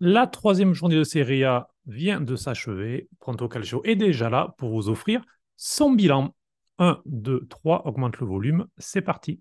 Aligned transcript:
La 0.00 0.28
troisième 0.28 0.74
journée 0.74 0.94
de 0.94 1.02
Serie 1.02 1.42
A 1.42 1.70
vient 1.86 2.20
de 2.20 2.36
s'achever. 2.36 3.08
Pronto 3.18 3.48
Calcio 3.48 3.82
est 3.84 3.96
déjà 3.96 4.30
là 4.30 4.54
pour 4.56 4.70
vous 4.70 4.88
offrir 4.88 5.22
son 5.56 5.90
bilan. 5.90 6.36
1, 6.78 7.02
2, 7.06 7.46
3, 7.48 7.86
augmente 7.86 8.18
le 8.20 8.26
volume. 8.26 8.66
C'est 8.76 9.02
parti. 9.02 9.40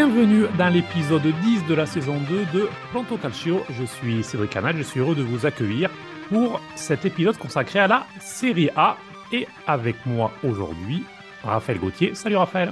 Bienvenue 0.00 0.44
dans 0.56 0.68
l'épisode 0.68 1.26
10 1.26 1.66
de 1.66 1.74
la 1.74 1.84
saison 1.84 2.18
2 2.20 2.46
de 2.56 2.68
Planto 2.92 3.16
Calcio. 3.16 3.64
Je 3.68 3.82
suis 3.82 4.22
Cédric 4.22 4.50
Canal, 4.50 4.76
je 4.76 4.84
suis 4.84 5.00
heureux 5.00 5.16
de 5.16 5.24
vous 5.24 5.44
accueillir 5.44 5.90
pour 6.28 6.60
cet 6.76 7.04
épisode 7.04 7.36
consacré 7.36 7.80
à 7.80 7.88
la 7.88 8.06
Série 8.20 8.70
A. 8.76 8.96
Et 9.32 9.48
avec 9.66 9.96
moi 10.06 10.30
aujourd'hui, 10.44 11.02
Raphaël 11.42 11.80
Gauthier. 11.80 12.14
Salut 12.14 12.36
Raphaël. 12.36 12.70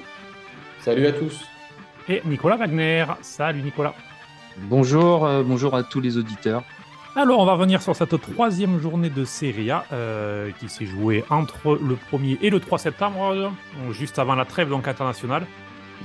Salut 0.78 1.04
à 1.04 1.10
tous. 1.10 1.44
Et 2.08 2.22
Nicolas 2.24 2.58
Wagner. 2.58 3.06
Salut 3.22 3.62
Nicolas. 3.62 3.94
Bonjour, 4.58 5.26
euh, 5.26 5.42
bonjour 5.42 5.74
à 5.74 5.82
tous 5.82 6.00
les 6.00 6.18
auditeurs. 6.18 6.62
Alors, 7.16 7.40
on 7.40 7.44
va 7.44 7.54
revenir 7.54 7.82
sur 7.82 7.96
cette 7.96 8.20
troisième 8.20 8.78
journée 8.80 9.10
de 9.10 9.24
Serie 9.24 9.72
A 9.72 9.84
euh, 9.92 10.52
qui 10.60 10.68
s'est 10.68 10.86
jouée 10.86 11.24
entre 11.28 11.76
le 11.82 11.98
1er 12.12 12.38
et 12.40 12.50
le 12.50 12.60
3 12.60 12.78
septembre, 12.78 13.50
juste 13.90 14.20
avant 14.20 14.36
la 14.36 14.44
trêve 14.44 14.68
donc 14.68 14.86
internationale 14.86 15.44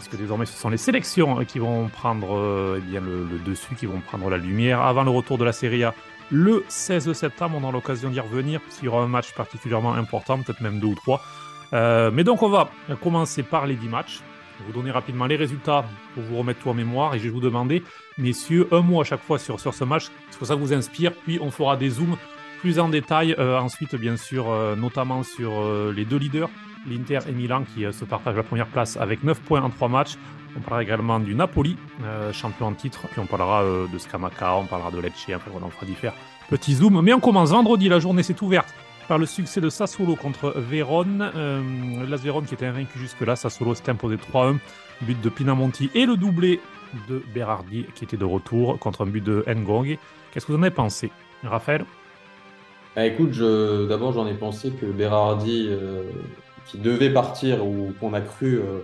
puisque 0.01 0.19
désormais 0.19 0.45
ce 0.45 0.57
sont 0.57 0.69
les 0.69 0.77
sélections 0.77 1.45
qui 1.45 1.59
vont 1.59 1.87
prendre 1.87 2.35
euh, 2.35 2.81
eh 2.91 2.99
le, 2.99 3.39
dessus, 3.45 3.75
qui 3.75 3.85
vont 3.85 3.99
prendre 3.99 4.29
la 4.29 4.37
lumière 4.37 4.81
avant 4.81 5.03
le 5.03 5.11
retour 5.11 5.37
de 5.37 5.45
la 5.45 5.53
Serie 5.53 5.83
A 5.83 5.93
le 6.31 6.65
16 6.67 7.13
septembre. 7.13 7.59
On 7.61 7.67
a 7.67 7.71
l'occasion 7.71 8.09
d'y 8.09 8.19
revenir, 8.19 8.61
puisqu'il 8.61 8.85
y 8.85 8.87
aura 8.87 9.03
un 9.03 9.07
match 9.07 9.33
particulièrement 9.33 9.93
important, 9.93 10.41
peut-être 10.41 10.61
même 10.61 10.80
deux 10.80 10.88
ou 10.88 10.95
trois. 10.95 11.21
Euh, 11.73 12.09
mais 12.11 12.23
donc 12.23 12.41
on 12.41 12.49
va 12.49 12.71
commencer 13.02 13.43
par 13.43 13.67
les 13.67 13.75
10 13.75 13.89
matchs. 13.89 14.21
Vous 14.66 14.73
donner 14.73 14.91
rapidement 14.91 15.25
les 15.25 15.35
résultats 15.35 15.85
pour 16.13 16.23
vous 16.23 16.38
remettre 16.38 16.61
tout 16.61 16.69
en 16.69 16.75
mémoire 16.75 17.15
et 17.15 17.19
je 17.19 17.23
vais 17.23 17.30
vous 17.30 17.39
demander, 17.39 17.83
messieurs, 18.17 18.67
un 18.71 18.81
mot 18.81 19.02
à 19.02 19.03
chaque 19.03 19.23
fois 19.23 19.39
sur, 19.39 19.59
sur 19.59 19.73
ce 19.73 19.83
match, 19.83 20.05
ce 20.31 20.38
que 20.38 20.45
ça 20.45 20.55
vous 20.55 20.73
inspire, 20.73 21.13
puis 21.13 21.39
on 21.41 21.49
fera 21.49 21.77
des 21.77 21.89
zooms 21.89 22.15
plus 22.59 22.80
en 22.80 22.89
détail 22.89 23.36
euh, 23.39 23.58
ensuite, 23.58 23.95
bien 23.95 24.17
sûr, 24.17 24.45
notamment 24.77 25.23
sur 25.23 25.63
les 25.91 26.05
deux 26.05 26.17
leaders, 26.17 26.49
l'Inter 26.87 27.19
et 27.27 27.31
Milan 27.31 27.63
qui 27.73 27.85
euh, 27.85 27.91
se 27.91 28.05
partagent 28.05 28.35
la 28.35 28.43
première 28.43 28.67
place 28.67 28.97
avec 28.97 29.23
9 29.23 29.39
points 29.41 29.61
en 29.61 29.69
3 29.69 29.87
matchs. 29.89 30.17
On 30.55 30.59
parlera 30.59 30.83
également 30.83 31.19
du 31.19 31.33
Napoli, 31.33 31.77
euh, 32.03 32.33
champion 32.33 32.67
en 32.67 32.73
titre, 32.73 33.07
puis 33.09 33.19
on 33.19 33.25
parlera 33.25 33.63
euh, 33.63 33.87
de 33.87 33.97
Scamaca, 33.97 34.55
on 34.55 34.65
parlera 34.65 34.91
de 34.91 34.99
Lecce, 34.99 35.29
après 35.33 35.52
on 35.53 35.69
fera 35.69 35.85
différents 35.85 36.15
petits 36.49 36.75
zooms. 36.75 37.02
Mais 37.02 37.13
on 37.13 37.19
commence 37.19 37.52
vendredi, 37.52 37.87
la 37.87 37.99
journée 37.99 38.23
s'est 38.23 38.41
ouverte 38.41 38.73
par 39.07 39.17
le 39.17 39.25
succès 39.25 39.61
de 39.61 39.69
Sassuolo 39.69 40.15
contre 40.15 40.53
Vérone. 40.57 41.31
Las 42.07 42.21
Vérone 42.21 42.45
qui 42.45 42.53
était 42.53 42.65
invaincu 42.65 42.99
jusque-là, 42.99 43.35
Sassuolo 43.35 43.75
s'est 43.75 43.89
imposé 43.89 44.15
3-1, 44.15 44.57
but 45.02 45.19
de 45.19 45.29
Pinamonti 45.29 45.89
et 45.95 46.05
le 46.05 46.17
doublé 46.17 46.61
de 47.09 47.21
Berardi 47.33 47.85
qui 47.95 48.03
était 48.03 48.17
de 48.17 48.25
retour 48.25 48.77
contre 48.79 49.03
un 49.03 49.07
but 49.07 49.23
de 49.23 49.43
Ngong. 49.47 49.97
Qu'est-ce 50.31 50.45
que 50.45 50.52
vous 50.52 50.57
en 50.57 50.61
avez 50.61 50.71
pensé, 50.71 51.11
Raphaël? 51.43 51.83
Bah, 52.95 53.05
Écoute, 53.05 53.31
d'abord 53.31 54.13
j'en 54.13 54.27
ai 54.27 54.33
pensé 54.33 54.71
que 54.71 54.85
Berardi 54.85 55.69
qui 56.72 56.77
devait 56.77 57.09
partir 57.09 57.67
ou 57.67 57.94
qu'on 58.00 58.14
a 58.14 58.22
cru 58.22 58.59
euh, 58.59 58.80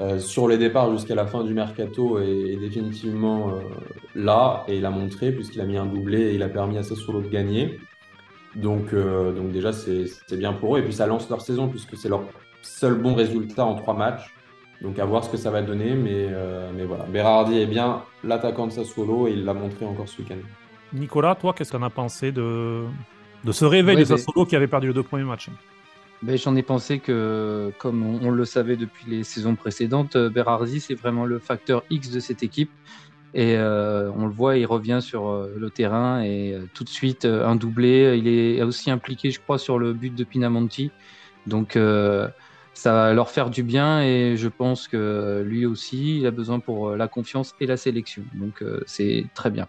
euh, 0.00 0.18
sur 0.18 0.48
les 0.48 0.58
départs 0.58 0.90
jusqu'à 0.90 1.14
la 1.14 1.26
fin 1.26 1.44
du 1.44 1.54
mercato 1.54 2.18
est, 2.18 2.56
définitivement 2.56 3.50
euh, 3.50 3.60
là 4.16 4.64
et 4.66 4.78
il 4.78 4.84
a 4.84 4.90
montré 4.90 5.30
puisqu'il 5.30 5.60
a 5.60 5.64
mis 5.64 5.76
un 5.76 5.86
doublé 5.86 6.20
et 6.20 6.34
il 6.34 6.42
a 6.42 6.48
permis 6.48 6.76
à 6.76 6.82
Sassuolo 6.82 7.22
de 7.22 7.28
gagner. 7.28 7.78
Donc, 8.56 8.92
donc 8.92 9.52
déjà 9.52 9.72
c'est 9.72 10.36
bien 10.36 10.52
pour 10.52 10.74
eux 10.74 10.80
et 10.80 10.82
puis 10.82 10.92
ça 10.92 11.06
lance 11.06 11.30
leur 11.30 11.40
saison 11.40 11.68
puisque 11.68 11.96
c'est 11.96 12.08
leur 12.08 12.24
seul 12.62 12.94
bon 12.94 13.14
résultat 13.14 13.64
en 13.64 13.76
trois 13.76 13.94
matchs. 13.94 14.34
Donc 14.82 14.98
à 14.98 15.04
voir 15.04 15.22
ce 15.22 15.30
que 15.30 15.36
ça 15.36 15.52
va 15.52 15.62
donner, 15.62 15.94
mais, 15.94 16.26
mais 16.74 16.84
voilà. 16.84 17.04
Berardi 17.04 17.60
est 17.60 17.66
bien 17.66 18.02
l'attaquant 18.24 18.66
de 18.66 18.72
Sassuolo 18.72 19.28
et 19.28 19.34
il 19.34 19.44
l'a 19.44 19.54
montré 19.54 19.86
encore 19.86 20.08
ce 20.08 20.20
week-end. 20.20 20.38
Nicolas, 20.92 21.36
toi, 21.36 21.52
qu'est-ce 21.52 21.70
qu'on 21.70 21.84
a 21.84 21.90
pensé 21.90 22.32
de, 22.32 22.82
de 23.44 23.52
ce 23.52 23.64
réveil 23.64 23.98
de 23.98 24.04
Sassuolo 24.04 24.44
qui 24.44 24.56
avait 24.56 24.66
perdu 24.66 24.88
les 24.88 24.94
deux 24.94 25.04
premiers 25.04 25.22
matchs? 25.22 25.48
Ben, 26.22 26.36
J'en 26.36 26.54
ai 26.56 26.62
pensé 26.62 26.98
que, 26.98 27.72
comme 27.78 28.02
on, 28.02 28.30
le 28.30 28.44
savait 28.44 28.76
depuis 28.76 29.04
les 29.08 29.24
saisons 29.24 29.54
précédentes, 29.54 30.16
euh, 30.16 30.28
Berardi, 30.28 30.80
c'est 30.80 30.94
vraiment 30.94 31.24
le 31.24 31.38
facteur 31.38 31.82
X 31.90 32.10
de 32.10 32.20
cette 32.20 32.42
équipe. 32.42 32.70
Et 33.32 33.56
euh, 33.56 34.10
on 34.16 34.26
le 34.26 34.32
voit, 34.32 34.58
il 34.58 34.66
revient 34.66 34.98
sur 35.00 35.28
euh, 35.28 35.54
le 35.56 35.70
terrain 35.70 36.22
et 36.22 36.58
tout 36.74 36.84
de 36.84 36.88
suite 36.88 37.24
un 37.24 37.56
doublé. 37.56 38.18
Il 38.18 38.28
est 38.28 38.62
aussi 38.62 38.90
impliqué, 38.90 39.30
je 39.30 39.40
crois, 39.40 39.58
sur 39.58 39.78
le 39.78 39.92
but 39.92 40.14
de 40.14 40.24
Pinamonti. 40.24 40.90
Donc 41.46 41.78
ça 42.74 42.92
va 42.92 43.14
leur 43.14 43.30
faire 43.30 43.50
du 43.50 43.62
bien 43.62 44.02
et 44.02 44.36
je 44.36 44.48
pense 44.48 44.88
que 44.88 45.42
lui 45.46 45.64
aussi, 45.64 46.18
il 46.18 46.26
a 46.26 46.30
besoin 46.30 46.60
pour 46.60 46.96
la 46.96 47.08
confiance 47.08 47.54
et 47.60 47.66
la 47.66 47.76
sélection. 47.76 48.24
Donc 48.34 48.62
c'est 48.84 49.24
très 49.34 49.50
bien. 49.50 49.68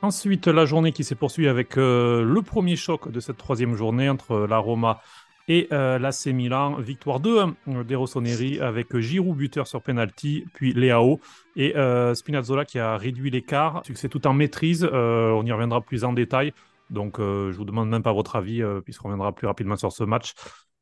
Ensuite, 0.00 0.46
la 0.46 0.64
journée 0.64 0.92
qui 0.92 1.04
s'est 1.04 1.14
poursuivie 1.14 1.48
avec 1.48 1.76
le 1.76 2.40
premier 2.40 2.76
choc 2.76 3.10
de 3.10 3.20
cette 3.20 3.36
troisième 3.36 3.74
journée 3.74 4.08
entre 4.08 4.46
la 4.48 4.58
Roma 4.58 5.00
et 5.48 5.68
euh, 5.72 5.98
l'AC 5.98 6.26
Milan, 6.26 6.76
victoire 6.76 7.20
2 7.20 7.38
euh, 7.68 7.84
des 7.84 7.94
Rossoneri 7.94 8.60
avec 8.60 8.96
Giroud 8.98 9.36
buteur 9.36 9.66
sur 9.66 9.82
penalty, 9.82 10.44
puis 10.54 10.72
Leao 10.72 11.20
et 11.56 11.76
euh, 11.76 12.14
Spinazzola 12.14 12.64
qui 12.64 12.78
a 12.78 12.96
réduit 12.96 13.30
l'écart. 13.30 13.82
Succès 13.84 14.08
tout 14.08 14.26
en 14.26 14.32
maîtrise, 14.32 14.84
on 14.84 15.44
y 15.44 15.52
reviendra 15.52 15.80
plus 15.80 16.04
en 16.04 16.12
détail. 16.12 16.52
Donc 16.90 17.16
je 17.18 17.56
vous 17.56 17.64
demande 17.64 17.88
même 17.88 18.02
pas 18.02 18.12
votre 18.12 18.36
avis 18.36 18.62
puisqu'on 18.84 19.08
reviendra 19.08 19.32
plus 19.32 19.46
rapidement 19.46 19.76
sur 19.76 19.92
ce 19.92 20.04
match. 20.04 20.34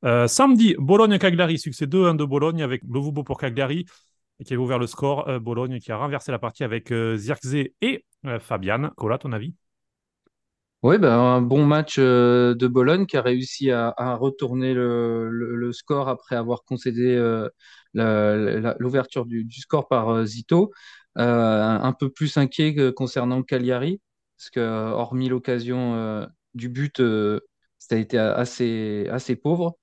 samedi, 0.02 0.74
Bologne-Cagliari, 0.78 1.58
succès 1.58 1.86
2-1 1.86 2.16
de 2.16 2.24
Bologne 2.24 2.62
avec 2.62 2.82
Lovubo 2.88 3.22
pour 3.22 3.38
Cagliari 3.38 3.86
qui 4.44 4.54
a 4.54 4.56
ouvert 4.56 4.78
le 4.78 4.86
score. 4.86 5.40
Bologne 5.40 5.78
qui 5.78 5.92
a 5.92 5.96
renversé 5.96 6.32
la 6.32 6.38
partie 6.38 6.64
avec 6.64 6.92
Zirkzee 6.92 7.74
et 7.80 8.04
Fabian. 8.40 8.90
Cola, 8.96 9.18
ton 9.18 9.32
avis? 9.32 9.54
Oui, 10.82 10.98
ben, 10.98 11.12
un 11.12 11.40
bon 11.42 11.64
match 11.64 11.96
euh, 11.98 12.54
de 12.56 12.66
Bologne 12.66 13.06
qui 13.06 13.16
a 13.16 13.22
réussi 13.22 13.70
à, 13.70 13.94
retourner 14.16 14.74
le, 14.74 15.70
score 15.72 16.08
après 16.08 16.34
avoir 16.34 16.64
concédé 16.64 17.14
euh, 17.14 17.48
l'ouverture 18.80 19.24
du, 19.26 19.46
score 19.52 19.86
par 19.86 20.08
euh, 20.08 20.24
Zito. 20.24 20.72
un 21.14 21.92
peu 21.98 22.10
plus 22.10 22.36
inquiet 22.36 22.92
concernant 22.94 23.42
Cagliari, 23.42 24.00
parce 24.36 24.50
que 24.50 24.60
hormis 24.60 25.28
l'occasion 25.28 26.26
du 26.54 26.68
but, 26.68 27.00
ça 27.78 27.94
a 27.96 27.98
été 27.98 28.18
assez, 28.18 29.36
pauvre. 29.42 29.78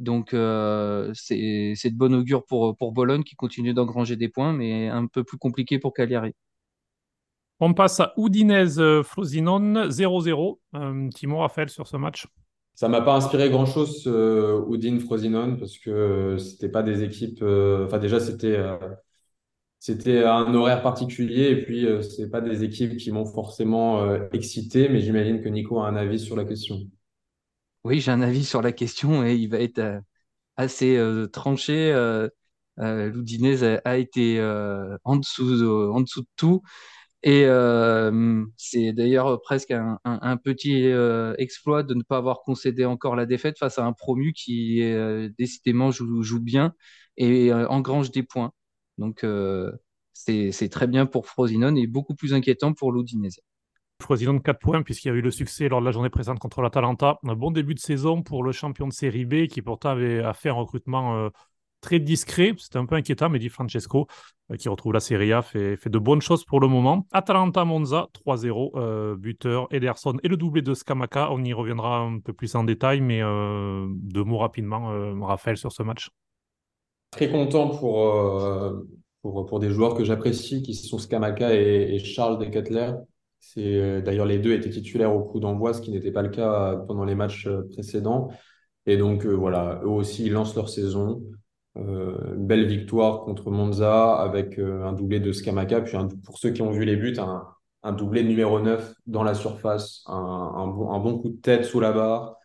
Donc 0.00 0.28
c'est 0.32 1.90
de 1.90 1.96
bon 1.96 2.14
augure 2.14 2.44
pour 2.46 2.92
Bologne 2.92 3.24
qui 3.24 3.34
continue 3.36 3.74
d'engranger 3.74 4.16
des 4.16 4.28
points, 4.28 4.52
mais 4.52 4.88
un 4.88 5.06
peu 5.06 5.24
plus 5.24 5.38
compliqué 5.38 5.78
pour 5.80 5.94
Cagliari. 5.94 6.34
On 7.60 7.72
passe 7.72 8.00
à 8.00 8.12
Udinese-Frosinone 8.16 9.88
0-0. 9.88 10.58
Un 10.72 11.08
petit 11.08 11.26
mot, 11.26 11.38
Raphaël, 11.38 11.68
sur 11.68 11.86
ce 11.86 11.96
match 11.96 12.26
Ça 12.74 12.88
m'a 12.88 13.00
pas 13.00 13.14
inspiré 13.14 13.48
grand-chose, 13.48 14.04
euh, 14.06 14.64
Udine-Frosinone, 14.68 15.58
parce 15.58 15.78
que 15.78 16.36
c'était 16.38 16.68
pas 16.68 16.82
des 16.82 17.02
équipes. 17.04 17.42
Euh, 17.42 17.86
enfin, 17.86 17.98
déjà, 17.98 18.20
c'était. 18.20 18.56
Euh, 18.56 18.76
c'était 19.78 20.24
un 20.24 20.54
horaire 20.54 20.82
particulier 20.82 21.50
et 21.50 21.62
puis 21.62 21.84
euh, 21.84 22.00
c'est 22.00 22.30
pas 22.30 22.40
des 22.40 22.64
équipes 22.64 22.96
qui 22.96 23.12
m'ont 23.12 23.26
forcément 23.26 24.16
excité, 24.32 24.88
mais 24.88 25.02
j'imagine 25.02 25.42
que 25.42 25.48
Nico 25.50 25.78
a 25.78 25.88
un 25.88 25.94
avis 25.94 26.18
sur 26.18 26.36
la 26.36 26.46
question. 26.46 26.78
Oui, 27.84 28.00
j'ai 28.00 28.10
un 28.10 28.22
avis 28.22 28.46
sur 28.46 28.62
la 28.62 28.72
question 28.72 29.26
et 29.26 29.34
il 29.34 29.48
va 29.48 29.58
être 29.58 30.00
assez 30.56 30.98
tranché. 31.34 31.92
L'Udinese 32.78 33.78
a, 33.84 33.98
été 33.98 34.40
en 35.04 35.16
dessous, 35.16 35.62
en 35.92 36.00
dessous 36.00 36.22
de 36.22 36.28
tout. 36.36 36.62
Et 37.26 37.46
euh, 37.46 38.44
c'est 38.58 38.92
d'ailleurs 38.92 39.40
presque 39.40 39.70
un, 39.70 40.36
petit 40.36 40.84
euh, 40.84 41.34
exploit 41.38 41.82
de 41.82 41.94
ne 41.94 42.02
pas 42.02 42.18
avoir 42.18 42.42
concédé 42.42 42.84
encore 42.84 43.16
la 43.16 43.24
défaite 43.24 43.58
face 43.58 43.78
à 43.78 43.86
un 43.86 43.94
promu 43.94 44.34
qui 44.34 44.82
euh, 44.82 45.30
décidément 45.38 45.90
joue, 45.90 46.40
bien 46.40 46.74
et 47.16 47.50
engrange 47.50 48.10
des 48.10 48.24
points. 48.24 48.52
Donc 48.98 49.24
c'est 50.12 50.68
très 50.70 50.86
bien 50.86 51.06
pour 51.06 51.26
Frosinone 51.26 51.78
et 51.78 51.86
beaucoup 51.86 52.14
plus 52.14 52.34
inquiétant 52.34 52.74
pour 52.74 52.92
l'Udinese. 52.92 53.40
Frosinone 54.02 54.42
4 54.42 54.58
points 54.58 54.82
puisqu'il 54.82 55.08
y 55.08 55.10
a 55.10 55.14
eu 55.14 55.22
le 55.22 55.30
succès 55.30 55.70
lors 55.70 55.80
de 55.80 55.86
la 55.86 55.92
journée 55.92 56.10
présente 56.10 56.38
contre 56.40 56.60
l'Atalanta. 56.60 57.18
Un 57.24 57.36
bon 57.36 57.50
début 57.50 57.74
de 57.74 57.80
saison 57.80 58.22
pour 58.22 58.44
le 58.44 58.52
champion 58.52 58.86
de 58.86 58.92
série 58.92 59.24
B 59.24 59.46
qui 59.46 59.62
pourtant 59.62 59.90
avait 59.90 60.22
fait 60.34 60.50
un 60.50 60.54
recrutement 60.54 61.30
très 61.84 62.00
discret. 62.00 62.54
C'était 62.56 62.78
un 62.78 62.86
peu 62.86 62.96
inquiétant, 62.96 63.28
mais 63.28 63.38
dit 63.38 63.50
Francesco, 63.50 64.06
euh, 64.50 64.56
qui 64.56 64.68
retrouve 64.68 64.94
la 64.94 65.00
Serie 65.00 65.32
A, 65.32 65.42
fait, 65.42 65.78
de 65.86 65.98
bonnes 65.98 66.22
choses 66.22 66.44
pour 66.44 66.58
le 66.58 66.66
moment. 66.66 67.06
Atalanta-Monza, 67.12 68.08
3-0, 68.14 68.72
euh, 68.76 69.16
buteur 69.16 69.68
Ederson 69.70 70.16
et 70.22 70.28
le 70.28 70.36
doublé 70.36 70.62
de 70.62 70.72
Scamaca. 70.74 71.30
On 71.30 71.44
y 71.44 71.52
reviendra 71.52 71.98
un 71.98 72.18
peu 72.18 72.32
plus 72.32 72.54
en 72.54 72.64
détail, 72.64 73.00
mais 73.00 73.22
euh, 73.22 73.86
deux 73.90 74.24
mots 74.24 74.38
rapidement, 74.38 74.90
Raphaël, 75.26 75.56
sur 75.56 75.72
ce 75.72 75.82
match. 75.82 76.08
Très 77.10 77.30
content 77.30 77.68
pour, 77.68 78.10
pour, 79.22 79.46
pour 79.46 79.60
des 79.60 79.70
joueurs 79.70 79.94
que 79.94 80.04
j'apprécie, 80.04 80.62
qui 80.62 80.74
sont 80.74 80.98
Scamaca 80.98 81.54
et, 81.54 81.98
Charles 81.98 82.38
Decatler. 82.38 82.92
C'est 83.38 84.00
d'ailleurs 84.00 84.24
les 84.24 84.38
deux 84.38 84.54
étaient 84.54 84.70
titulaires 84.70 85.14
au 85.14 85.22
coup 85.22 85.38
d'envoi, 85.38 85.74
ce 85.74 85.82
qui 85.82 85.90
n'était 85.90 86.10
pas 86.10 86.22
le 86.22 86.30
cas 86.30 86.76
pendant 86.88 87.04
les 87.04 87.14
matchs 87.14 87.46
précédents. 87.72 88.30
Et 88.86 88.96
donc 88.96 89.26
voilà, 89.26 89.80
eux 89.84 89.88
aussi 89.88 90.24
ils 90.24 90.32
lancent 90.32 90.56
leur 90.56 90.70
saison. 90.70 91.22
Une 91.76 92.46
belle 92.46 92.66
victoire 92.66 93.24
contre 93.24 93.50
Monza 93.50 94.14
avec 94.14 94.58
un 94.58 94.92
doublé 94.92 95.20
de 95.20 95.32
Scamaca. 95.32 95.80
Puis 95.80 95.96
pour 96.24 96.38
ceux 96.38 96.50
qui 96.50 96.62
ont 96.62 96.70
vu 96.70 96.84
les 96.84 96.96
buts, 96.96 97.16
un, 97.82 97.92
doublé 97.92 98.22
numéro 98.22 98.60
9 98.60 98.94
dans 99.06 99.22
la 99.22 99.34
surface, 99.34 100.04
un, 100.06 100.66
bon, 100.68 100.92
un 100.92 101.00
bon 101.00 101.18
coup 101.18 101.30
de 101.30 101.40
tête 101.40 101.64
sous 101.64 101.80
la 101.80 101.92
barre, 101.92 102.36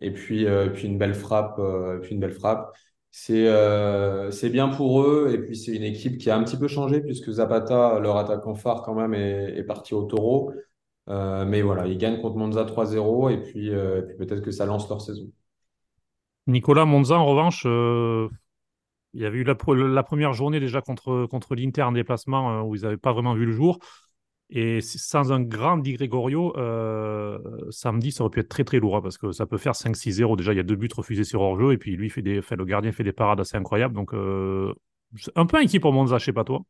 et 0.00 0.12
puis, 0.12 0.46
euh, 0.46 0.68
puis 0.70 0.86
une 0.86 0.98
belle 0.98 1.14
frappe. 1.14 1.58
Euh, 1.58 1.98
puis 1.98 2.14
une 2.14 2.20
belle 2.20 2.32
frappe. 2.32 2.72
C'est 3.10 3.46
euh, 3.48 4.30
bien 4.52 4.68
pour 4.68 5.02
eux, 5.02 5.30
et 5.32 5.38
puis 5.38 5.56
c'est 5.56 5.74
une 5.74 5.82
équipe 5.82 6.18
qui 6.18 6.30
a 6.30 6.36
un 6.36 6.44
petit 6.44 6.56
peu 6.56 6.68
changé, 6.68 7.00
puisque 7.00 7.30
Zapata, 7.30 7.98
leur 7.98 8.16
attaquant 8.16 8.54
phare 8.54 8.82
quand 8.82 8.94
même, 8.94 9.14
est, 9.14 9.56
est 9.56 9.64
parti 9.64 9.94
au 9.94 10.04
taureau. 10.04 10.52
mais 11.08 11.62
voilà, 11.62 11.86
ils 11.86 11.98
gagnent 11.98 12.20
contre 12.20 12.36
Monza 12.36 12.64
3-0, 12.64 13.30
et 13.30 13.38
puis, 13.38 13.70
puis 14.06 14.16
peut-être 14.18 14.42
que 14.42 14.50
ça 14.50 14.66
lance 14.66 14.88
leur 14.88 15.00
saison. 15.00 15.26
Nicolas 16.46 16.84
Monza, 16.84 17.18
en 17.18 17.26
revanche, 17.26 17.66
il 19.18 19.22
y 19.22 19.26
avait 19.26 19.38
eu 19.38 19.44
la, 19.44 19.56
première 19.56 20.32
journée 20.32 20.60
déjà 20.60 20.80
contre, 20.80 21.26
contre 21.26 21.56
l'Inter 21.56 21.82
en 21.82 21.90
déplacement 21.90 22.62
où 22.62 22.76
ils 22.76 22.82
n'avaient 22.82 22.96
pas 22.96 23.12
vraiment 23.12 23.34
vu 23.34 23.46
le 23.46 23.52
jour. 23.52 23.80
Et 24.48 24.80
sans 24.80 25.32
un 25.32 25.42
grand 25.42 25.76
Di 25.76 25.94
Gregorio, 25.94 26.56
euh, 26.56 27.38
samedi, 27.70 28.12
ça 28.12 28.22
aurait 28.22 28.30
pu 28.30 28.40
être 28.40 28.48
très 28.48 28.62
très 28.62 28.78
lourd 28.78 28.96
hein, 28.96 29.02
parce 29.02 29.18
que 29.18 29.32
ça 29.32 29.44
peut 29.44 29.58
faire 29.58 29.74
5-6-0. 29.74 30.36
Déjà, 30.36 30.52
il 30.52 30.56
y 30.56 30.60
a 30.60 30.62
deux 30.62 30.76
buts 30.76 30.88
refusés 30.94 31.24
sur 31.24 31.40
hors-jeu 31.40 31.72
et 31.72 31.78
puis 31.78 31.96
lui, 31.96 32.10
fait 32.10 32.22
des, 32.22 32.40
fait, 32.42 32.54
le 32.54 32.64
gardien 32.64 32.92
fait 32.92 33.02
des 33.02 33.12
parades 33.12 33.40
assez 33.40 33.56
incroyables. 33.56 33.92
Donc, 33.92 34.14
euh, 34.14 34.72
un 35.34 35.46
peu 35.46 35.56
inquiet 35.56 35.80
pour 35.80 35.92
Monza, 35.92 36.18
je 36.18 36.26
sais 36.26 36.32
pas 36.32 36.44
toi. 36.44 36.60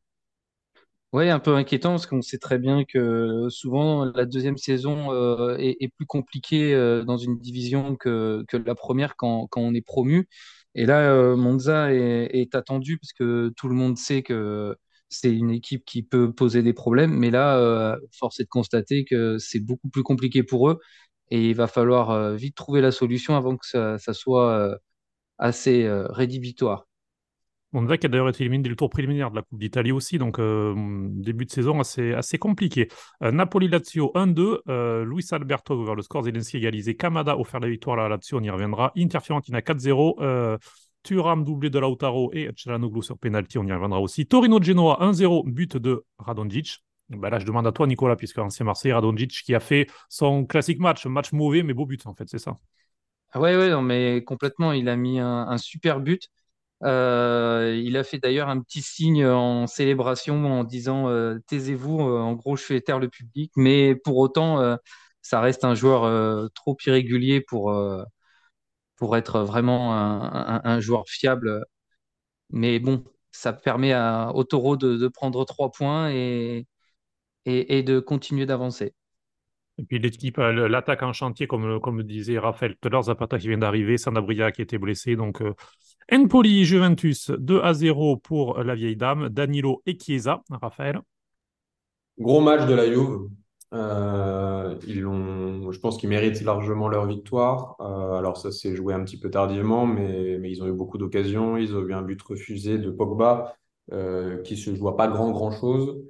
Oui, 1.13 1.29
un 1.29 1.39
peu 1.39 1.55
inquiétant 1.55 1.91
parce 1.91 2.07
qu'on 2.07 2.23
sait 2.23 2.39
très 2.39 2.59
bien 2.59 2.85
que 2.85 3.47
souvent 3.51 4.07
la 4.07 4.25
deuxième 4.25 4.57
saison 4.57 5.13
euh, 5.13 5.55
est, 5.59 5.93
plus 5.95 6.07
compliquée 6.07 6.75
dans 7.07 7.19
une 7.19 7.39
division 7.39 7.95
que, 7.95 8.43
que 8.49 8.57
la 8.57 8.75
première 8.75 9.17
quand, 9.17 9.47
quand, 9.49 9.61
on 9.61 9.75
est 9.75 9.85
promu. 9.85 10.29
Et 10.75 10.87
là, 10.87 11.35
Monza 11.37 11.93
est, 11.93 12.55
attendu 12.55 12.99
parce 12.99 13.13
que 13.13 13.51
tout 13.57 13.69
le 13.69 13.75
monde 13.75 13.99
sait 13.99 14.23
que 14.23 14.77
c'est 15.09 15.33
une 15.35 15.51
équipe 15.51 15.85
qui 15.85 16.03
peut 16.03 16.33
poser 16.33 16.63
des 16.63 16.73
problèmes, 16.75 17.13
mais 17.13 17.31
là, 17.31 17.59
euh, 17.59 17.97
force 18.13 18.41
est 18.41 18.45
de 18.45 18.49
constater 18.49 19.05
que 19.05 19.39
c'est 19.39 19.61
beaucoup 19.61 19.89
plus 19.89 20.03
compliqué 20.03 20.43
pour 20.43 20.71
eux 20.71 20.81
et 21.31 21.51
il 21.51 21.55
va 21.57 21.67
falloir 21.69 22.11
euh, 22.11 22.37
vite 22.37 22.57
trouver 22.57 22.81
la 22.81 22.93
solution 22.93 23.37
avant 23.37 23.57
que 23.57 23.67
ça, 23.67 23.99
soit 24.15 24.53
euh, 24.53 24.77
assez 25.39 25.89
rédhibitoire. 26.11 26.88
Monza 27.73 27.95
a 27.95 27.97
d'ailleurs 27.97 28.29
été 28.29 28.45
éliminé 28.45 28.63
dès 28.63 28.71
le 28.71 28.77
tour 28.77 28.89
préliminaire 28.89 29.31
de 29.31 29.37
la 29.37 29.43
Coupe 29.43 29.59
d'Italie 29.59 29.93
aussi, 29.93 30.19
donc 30.19 30.41
début 30.41 31.45
de 31.45 31.51
saison 31.51 31.81
assez, 31.81 32.15
assez 32.15 32.39
compliqué. 32.39 32.89
Napoli-Lazio 33.21 34.13
1-2, 34.15 35.05
Luis 35.05 35.27
Alberto 35.33 35.85
vers 35.85 35.95
le 35.95 36.03
score, 36.03 36.25
Zelensky 36.25 36.57
égalisé, 36.57 36.97
Kamada 36.97 37.39
offert 37.39 37.61
la 37.61 37.69
victoire 37.69 37.99
à 37.99 38.09
la 38.09 38.17
Lazio, 38.17 38.39
on 38.39 38.43
y 38.43 38.51
reviendra. 38.51 38.93
Inter 38.97 39.21
Fiorentina 39.21 39.61
4-0, 39.61 40.59
Thuram 41.03 41.45
doublé 41.45 41.71
de 41.71 41.79
Lautaro 41.79 42.31
et 42.33 42.51
Celanoglu 42.57 43.03
sur 43.03 43.19
penalty, 43.19 43.59
on 43.59 43.67
y 43.67 43.73
reviendra 43.73 44.01
aussi. 44.01 44.27
Torino 44.27 44.63
Genoa 44.63 44.99
1-0, 45.01 45.45
but 45.47 45.77
de 45.77 46.05
Radonjic. 46.19 46.83
Ben 47.11 47.31
là, 47.31 47.39
je 47.39 47.47
demande 47.47 47.67
à 47.67 47.73
toi, 47.73 47.87
Nicolas, 47.87 48.17
puisque 48.17 48.39
ancien 48.39 48.67
Marseille, 48.67 48.93
Radonjic 48.93 49.31
qui 49.31 49.55
a 49.55 49.61
fait 49.61 49.87
son 50.09 50.45
classique 50.45 50.79
match, 50.79 51.07
match 51.07 51.33
mauvais 51.33 51.63
mais 51.63 51.73
beau 51.73 51.87
but 51.87 52.07
en 52.07 52.15
fait, 52.15 52.29
c'est 52.29 52.39
ça? 52.39 52.59
Ah 53.31 53.41
ouais, 53.41 53.57
ouais, 53.57 53.71
non, 53.71 53.83
mais 53.83 54.25
complètement, 54.25 54.73
il 54.73 54.89
a 54.89 54.97
mis 54.97 55.19
un, 55.21 55.57
super 55.59 56.01
but. 56.01 56.29
Euh, 56.85 57.81
il 57.85 57.97
a 57.97 58.05
fait 58.05 58.19
d'ailleurs 58.19 58.49
un 58.49 58.61
petit 58.61 58.83
signe 58.83 59.27
en 59.27 59.67
célébration 59.67 60.47
en 60.47 60.65
disant 60.65 61.09
euh, 61.09 61.39
taisez-vous, 61.49 62.01
euh, 62.03 62.21
en 62.21 62.35
gros 62.35 62.57
je 62.57 62.63
fais 62.63 62.81
taire 62.81 63.01
le 63.01 63.09
public, 63.09 63.53
mais 63.57 63.97
pour 63.97 64.17
autant 64.19 64.77
ça 65.23 65.41
reste 65.41 65.65
un 65.65 65.75
joueur 65.75 66.51
trop 66.55 66.77
irrégulier 66.87 67.41
pour, 67.41 67.75
pour 68.97 69.17
être 69.17 69.41
vraiment 69.41 69.95
un, 69.95 70.81
joueur 70.81 71.05
fiable. 71.09 71.65
Mais 72.51 72.79
bon, 72.79 73.05
ça 73.33 73.53
permet 73.53 73.93
à, 73.93 74.33
au 74.35 74.45
taureau 74.45 74.77
de, 74.77 75.09
prendre 75.09 75.45
trois 75.45 75.71
points 75.71 76.11
et, 76.11 76.67
et, 77.45 77.83
de 77.83 78.01
continuer 78.01 78.47
d'avancer. 78.47 78.95
Et 79.79 79.85
puis 79.85 79.99
l'équipe, 79.99 80.39
l'attaque 80.39 81.03
en 81.03 81.13
chantier, 81.13 81.47
comme, 81.47 81.81
comme 81.81 82.03
disait 82.03 82.39
Raphaël 82.39 82.77
tout 82.81 82.89
à 82.89 82.91
l'heure, 82.91 83.03
Zapata 83.05 83.39
qui 83.39 83.49
vient 83.49 83.59
d'arriver, 83.59 83.99
Sanabria 83.99 84.51
qui 84.51 84.63
était 84.63 84.79
blessé. 84.79 85.15
Donc, 85.15 85.43
Empoli, 86.11 86.65
Juventus, 86.65 87.31
2 87.31 87.61
à 87.61 87.75
0 87.75 88.17
pour 88.17 88.59
la 88.63 88.75
vieille 88.75 88.97
dame, 88.97 89.29
Danilo 89.29 89.83
et 89.85 89.99
Chiesa, 89.99 90.43
Raphaël. 90.51 91.01
Gros 92.19 92.41
match 92.41 92.67
de 92.67 92.75
la 92.75 92.87
Juve. 92.91 93.29
Euh, 93.75 94.77
ils 94.87 95.03
je 95.03 95.79
pense 95.79 95.99
qu'ils 95.99 96.09
méritent 96.09 96.41
largement 96.41 96.89
leur 96.89 97.07
victoire. 97.07 97.77
Euh, 97.81 98.15
alors 98.15 98.39
ça 98.39 98.51
s'est 98.51 98.75
joué 98.75 98.95
un 98.95 99.05
petit 99.05 99.19
peu 99.19 99.31
tardivement, 99.31 99.87
mais, 99.87 100.39
mais 100.39 100.51
ils 100.51 100.63
ont 100.63 100.67
eu 100.67 100.73
beaucoup 100.73 100.97
d'occasions. 100.97 101.59
Ils 101.59 101.77
ont 101.77 101.87
eu 101.87 101.93
un 101.93 102.03
but 102.03 102.21
refusé 102.23 102.79
de 102.79 102.91
Pogba 102.91 103.55
euh, 103.93 104.43
qui 104.43 104.57
se 104.57 104.75
joue 104.75 104.91
pas 104.93 105.09
grand 105.09 105.31
grand 105.31 105.51
chose. 105.51 106.03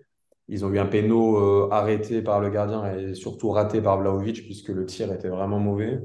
Ils 0.47 0.65
ont 0.65 0.73
eu 0.73 0.79
un 0.79 0.87
péno 0.87 1.71
arrêté 1.73 2.23
par 2.23 2.41
le 2.41 2.49
gardien 2.49 2.97
et 2.97 3.15
surtout 3.15 3.51
raté 3.51 3.83
par 3.83 3.99
Vlaovic 3.99 4.45
puisque 4.45 4.69
le 4.69 4.87
tir 4.87 5.13
était 5.13 5.29
vraiment 5.29 5.59
mauvais. 5.59 6.01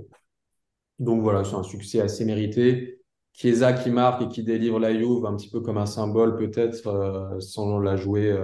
Donc 1.00 1.22
voilà, 1.22 1.44
c'est 1.44 1.56
un 1.56 1.64
succès 1.64 2.02
assez 2.02 2.26
mérité. 2.26 2.93
Chiesa 3.34 3.74
qui 3.74 3.90
marque 3.90 4.22
et 4.22 4.28
qui 4.28 4.44
délivre 4.44 4.80
la 4.80 4.94
Juve 4.94 5.26
un 5.26 5.36
petit 5.36 5.50
peu 5.50 5.60
comme 5.60 5.78
un 5.78 5.86
symbole 5.86 6.36
peut-être 6.38 7.40
sans 7.40 7.80
la 7.80 7.96
jouer 7.96 8.36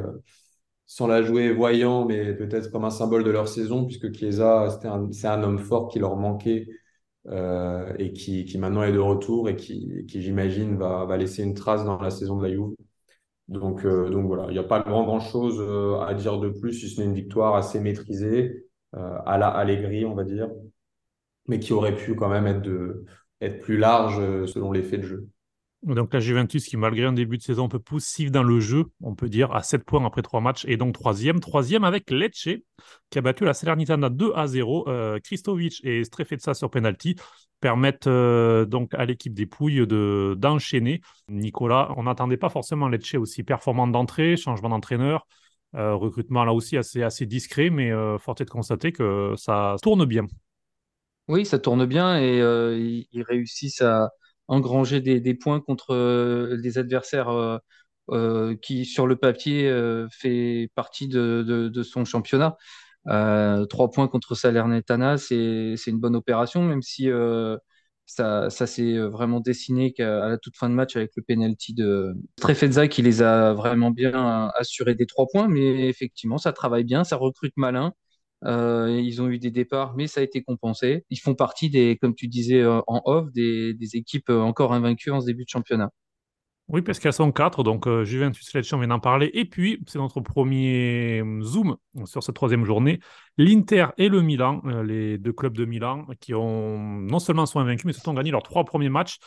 sans 0.89 1.07
la 1.07 1.21
jouer 1.21 1.53
voyant, 1.53 2.05
mais 2.05 2.33
peut-être 2.33 2.71
comme 2.71 2.83
un 2.83 2.89
symbole 2.89 3.23
de 3.23 3.29
leur 3.29 3.47
saison, 3.47 3.85
puisque 3.85 4.11
Chiesa, 4.11 4.69
c'est 4.81 5.27
un, 5.27 5.43
homme 5.43 5.59
fort 5.59 5.87
qui 5.89 5.99
leur 5.99 6.17
manquait 6.17 6.67
euh, 7.27 7.93
et 7.99 8.13
qui, 8.13 8.45
qui, 8.45 8.57
maintenant 8.57 8.83
est 8.83 8.93
de 8.93 8.99
retour 8.99 9.49
et 9.49 9.55
qui, 9.55 10.05
qui 10.07 10.21
j'imagine, 10.23 10.77
va, 10.77 11.05
va, 11.05 11.17
laisser 11.17 11.43
une 11.43 11.53
trace 11.53 11.85
dans 11.85 12.01
la 12.01 12.09
saison 12.09 12.37
de 12.37 12.43
la 12.47 12.53
Juve. 12.53 12.73
Donc, 13.49 13.85
euh, 13.85 14.09
donc 14.09 14.27
voilà, 14.27 14.45
il 14.49 14.53
n'y 14.53 14.59
a 14.59 14.63
pas 14.63 14.81
grand, 14.81 15.05
grand 15.05 15.19
chose 15.19 15.57
euh, 15.59 15.99
à 16.01 16.13
dire 16.15 16.39
de 16.39 16.49
plus, 16.49 16.73
si 16.73 16.89
ce 16.89 17.01
n'est 17.01 17.07
une 17.07 17.13
victoire 17.15 17.55
assez 17.55 17.79
maîtrisée, 17.79 18.65
à 18.93 19.37
la 19.37 19.49
Allegri, 19.49 20.05
on 20.05 20.15
va 20.15 20.23
dire, 20.23 20.49
mais 21.47 21.59
qui 21.59 21.73
aurait 21.73 21.95
pu 21.95 22.15
quand 22.15 22.29
même 22.29 22.47
être, 22.47 22.61
de, 22.63 23.05
être 23.41 23.61
plus 23.61 23.77
large 23.77 24.17
selon 24.45 24.71
l'effet 24.71 24.97
de 24.97 25.03
jeu. 25.03 25.27
Donc 25.83 26.13
la 26.13 26.19
Juventus 26.19 26.65
qui, 26.65 26.75
malgré 26.75 27.05
un 27.05 27.13
début 27.13 27.37
de 27.37 27.41
saison 27.41 27.65
un 27.65 27.69
peu 27.69 27.79
poussif 27.79 28.31
dans 28.31 28.43
le 28.43 28.59
jeu, 28.59 28.85
on 29.01 29.15
peut 29.15 29.29
dire, 29.29 29.53
à 29.55 29.63
7 29.63 29.85
points 29.85 30.05
après 30.05 30.21
3 30.21 30.41
matchs, 30.41 30.65
et 30.67 30.75
donc 30.75 30.93
troisième. 30.93 31.39
Troisième 31.39 31.85
avec 31.85 32.11
Lecce, 32.11 32.49
qui 33.09 33.17
a 33.17 33.21
battu 33.21 33.45
la 33.45 33.53
Salernitana 33.53 34.09
2 34.09 34.33
à 34.35 34.47
0. 34.47 34.89
Euh, 34.89 35.19
et 35.83 36.03
Strefetsa 36.03 36.53
sur 36.53 36.69
penalty 36.69 37.15
permettent 37.61 38.07
euh, 38.07 38.65
donc 38.65 38.93
à 38.93 39.05
l'équipe 39.05 39.33
des 39.33 39.45
Pouilles 39.45 39.87
de, 39.87 40.35
d'enchaîner. 40.37 40.99
Nicolas, 41.29 41.93
on 41.95 42.03
n'attendait 42.03 42.37
pas 42.37 42.49
forcément 42.49 42.89
Lecce 42.89 43.15
aussi 43.15 43.43
performant 43.43 43.87
d'entrée, 43.87 44.35
changement 44.35 44.69
d'entraîneur, 44.69 45.25
euh, 45.75 45.95
recrutement 45.95 46.43
là 46.43 46.53
aussi 46.53 46.75
assez, 46.75 47.03
assez 47.03 47.25
discret, 47.25 47.69
mais 47.69 47.91
euh, 47.91 48.17
force 48.17 48.41
est 48.41 48.45
de 48.45 48.49
constater 48.49 48.91
que 48.91 49.33
ça 49.37 49.77
tourne 49.81 50.03
bien. 50.03 50.25
Oui, 51.29 51.45
ça 51.45 51.59
tourne 51.59 51.85
bien 51.85 52.19
et 52.19 52.39
ils 53.11 53.23
réussissent 53.23 53.81
à 53.81 54.09
engranger 54.49 54.99
des, 54.99 55.33
points 55.35 55.61
contre 55.61 55.93
euh, 55.93 56.57
des 56.57 56.77
adversaires 56.77 57.29
euh, 57.29 57.57
euh, 58.09 58.55
qui, 58.61 58.85
sur 58.85 59.07
le 59.07 59.15
papier, 59.15 59.71
fait 60.11 60.71
partie 60.75 61.07
de, 61.07 61.71
son 61.83 62.03
championnat. 62.05 62.57
trois 63.69 63.91
points 63.91 64.07
contre 64.07 64.35
Salernitana, 64.35 65.17
c'est 65.17 65.75
une 65.87 65.99
bonne 65.99 66.15
opération, 66.15 66.63
même 66.63 66.81
si 66.81 67.09
ça, 68.05 68.49
s'est 68.49 68.97
vraiment 68.97 69.39
dessiné 69.39 69.93
qu'à 69.93 70.29
la 70.29 70.37
toute 70.39 70.57
fin 70.57 70.69
de 70.69 70.73
match 70.73 70.95
avec 70.95 71.11
le 71.15 71.23
penalty 71.23 71.75
de 71.75 72.15
Trefezza 72.37 72.87
qui 72.87 73.03
les 73.03 73.21
a 73.21 73.53
vraiment 73.53 73.91
bien 73.91 74.51
assurés 74.55 74.95
des 74.95 75.05
trois 75.05 75.27
points. 75.31 75.47
Mais 75.47 75.87
effectivement, 75.89 76.39
ça 76.39 76.53
travaille 76.53 76.85
bien, 76.85 77.03
ça 77.03 77.17
recrute 77.17 77.53
malin. 77.55 77.93
Euh, 78.45 79.01
ils 79.03 79.21
ont 79.21 79.27
eu 79.27 79.37
des 79.37 79.51
départs, 79.51 79.95
mais 79.95 80.07
ça 80.07 80.21
a 80.21 80.23
été 80.23 80.43
compensé. 80.43 81.05
Ils 81.09 81.17
font 81.17 81.35
partie 81.35 81.69
des, 81.69 81.97
comme 81.97 82.15
tu 82.15 82.27
disais 82.27 82.61
euh, 82.61 82.81
en 82.87 83.01
off, 83.05 83.31
des, 83.31 83.75
équipes 83.93 84.29
euh, 84.29 84.39
encore 84.39 84.73
invaincues 84.73 85.11
en 85.11 85.19
ce 85.19 85.25
début 85.25 85.43
de 85.43 85.49
championnat. 85.49 85.91
Oui, 86.69 86.83
parce 86.83 86.99
qu'elles 86.99 87.13
sont 87.13 87.31
quatre, 87.31 87.63
donc 87.63 87.89
Juventus 88.03 88.53
Lecce, 88.53 88.71
on 88.73 88.77
vient 88.77 88.89
d'en 88.89 88.99
parler. 88.99 89.31
Et 89.33 89.45
puis, 89.45 89.81
c'est 89.87 89.97
notre 89.97 90.21
premier 90.21 91.23
zoom 91.41 91.77
sur 92.05 92.21
cette 92.21 92.35
troisième 92.35 92.63
journée. 92.63 92.99
L'Inter 93.37 93.87
et 93.97 94.07
le 94.07 94.21
Milan, 94.21 94.61
les 94.83 95.17
deux 95.17 95.33
clubs 95.33 95.57
de 95.57 95.65
Milan, 95.65 96.05
qui 96.19 96.35
ont 96.35 96.77
non 96.77 97.17
seulement 97.17 97.47
sont 97.47 97.59
invaincus, 97.59 97.85
mais 97.85 97.93
surtout 97.93 98.11
ont 98.11 98.13
gagné 98.13 98.29
leurs 98.29 98.43
trois 98.43 98.65
premiers 98.65 98.89
matchs. 98.89 99.17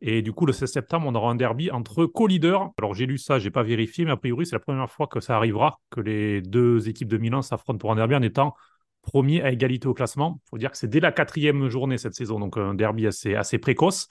Et 0.00 0.22
du 0.22 0.32
coup, 0.32 0.46
le 0.46 0.52
16 0.52 0.70
septembre, 0.70 1.06
on 1.08 1.14
aura 1.14 1.30
un 1.30 1.34
derby 1.34 1.70
entre 1.70 2.06
co-leaders. 2.06 2.70
Alors, 2.78 2.94
j'ai 2.94 3.06
lu 3.06 3.18
ça, 3.18 3.38
j'ai 3.38 3.50
pas 3.50 3.64
vérifié, 3.64 4.04
mais 4.04 4.12
a 4.12 4.16
priori, 4.16 4.46
c'est 4.46 4.54
la 4.54 4.60
première 4.60 4.90
fois 4.90 5.08
que 5.08 5.20
ça 5.20 5.36
arrivera, 5.36 5.80
que 5.90 6.00
les 6.00 6.40
deux 6.40 6.88
équipes 6.88 7.08
de 7.08 7.18
Milan 7.18 7.42
s'affrontent 7.42 7.78
pour 7.78 7.90
un 7.90 7.96
derby 7.96 8.14
en 8.14 8.22
étant 8.22 8.54
premier 9.02 9.42
à 9.42 9.50
égalité 9.50 9.88
au 9.88 9.94
classement. 9.94 10.40
Il 10.46 10.48
faut 10.50 10.58
dire 10.58 10.70
que 10.70 10.76
c'est 10.76 10.88
dès 10.88 11.00
la 11.00 11.12
quatrième 11.12 11.68
journée 11.68 11.98
cette 11.98 12.14
saison, 12.14 12.38
donc 12.38 12.56
un 12.56 12.74
derby 12.74 13.06
assez, 13.06 13.34
assez 13.34 13.58
précoce. 13.58 14.08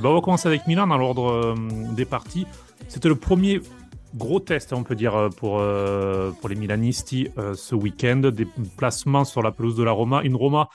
bah, 0.00 0.08
on 0.08 0.14
va 0.14 0.20
commencer 0.20 0.48
avec 0.48 0.66
Milan 0.66 0.86
dans 0.86 0.98
l'ordre 0.98 1.54
des 1.94 2.04
parties. 2.04 2.46
C'était 2.88 3.08
le 3.08 3.16
premier 3.16 3.60
gros 4.14 4.40
test, 4.40 4.72
on 4.72 4.82
peut 4.82 4.94
dire, 4.94 5.28
pour, 5.36 5.62
pour 6.40 6.48
les 6.48 6.54
Milanisti 6.54 7.28
ce 7.54 7.74
week-end. 7.74 8.30
Des 8.32 8.46
placements 8.76 9.24
sur 9.24 9.42
la 9.42 9.52
pelouse 9.52 9.76
de 9.76 9.82
la 9.82 9.92
Roma. 9.92 10.22
Une 10.22 10.36
Roma 10.36 10.68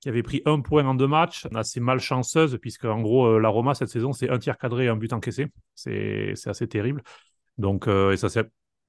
qui 0.00 0.08
avait 0.08 0.22
pris 0.22 0.42
un 0.46 0.60
point 0.60 0.86
en 0.86 0.94
deux 0.94 1.08
matchs, 1.08 1.46
assez 1.54 1.80
malchanceuse, 1.80 2.58
puisque 2.60 2.84
en 2.84 3.00
gros, 3.00 3.38
la 3.38 3.48
Roma 3.48 3.74
cette 3.74 3.88
saison, 3.88 4.12
c'est 4.12 4.30
un 4.30 4.38
tir 4.38 4.56
cadré 4.56 4.84
et 4.84 4.88
un 4.88 4.96
but 4.96 5.12
encaissé. 5.12 5.46
C'est 5.74 6.34
assez 6.46 6.68
terrible. 6.68 7.02
Donc, 7.58 7.88
et 7.88 8.16
ça 8.16 8.28
s'est 8.28 8.44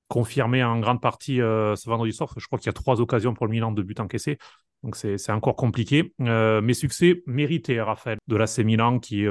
confirmé 0.08 0.64
en 0.64 0.80
grande 0.80 1.02
partie 1.02 1.38
ce 1.38 1.90
vendredi 1.90 2.14
soir. 2.14 2.34
Je 2.38 2.46
crois 2.46 2.60
qu'il 2.60 2.68
y 2.68 2.70
a 2.70 2.74
trois 2.74 3.02
occasions 3.02 3.34
pour 3.34 3.46
le 3.48 3.52
Milan 3.52 3.72
de 3.72 3.82
but 3.82 4.00
encaissé. 4.00 4.38
Donc 4.84 4.96
c'est 4.96 5.32
encore 5.32 5.56
compliqué. 5.56 6.14
Euh, 6.22 6.62
mais 6.62 6.74
succès 6.74 7.22
mérité, 7.26 7.82
Raphaël, 7.82 8.18
de 8.28 8.36
l'AC 8.36 8.60
Milan, 8.60 9.00
qui, 9.00 9.26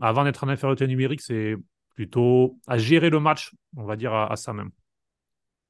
avant 0.00 0.24
d'être 0.24 0.44
en 0.44 0.48
infériorité 0.48 0.86
numérique, 0.86 1.20
c'est 1.20 1.56
plutôt 1.94 2.58
à 2.66 2.76
gérer 2.76 3.10
le 3.10 3.20
match, 3.20 3.52
on 3.76 3.84
va 3.84 3.96
dire, 3.96 4.12
à, 4.12 4.36
ça 4.36 4.52
même. 4.52 4.70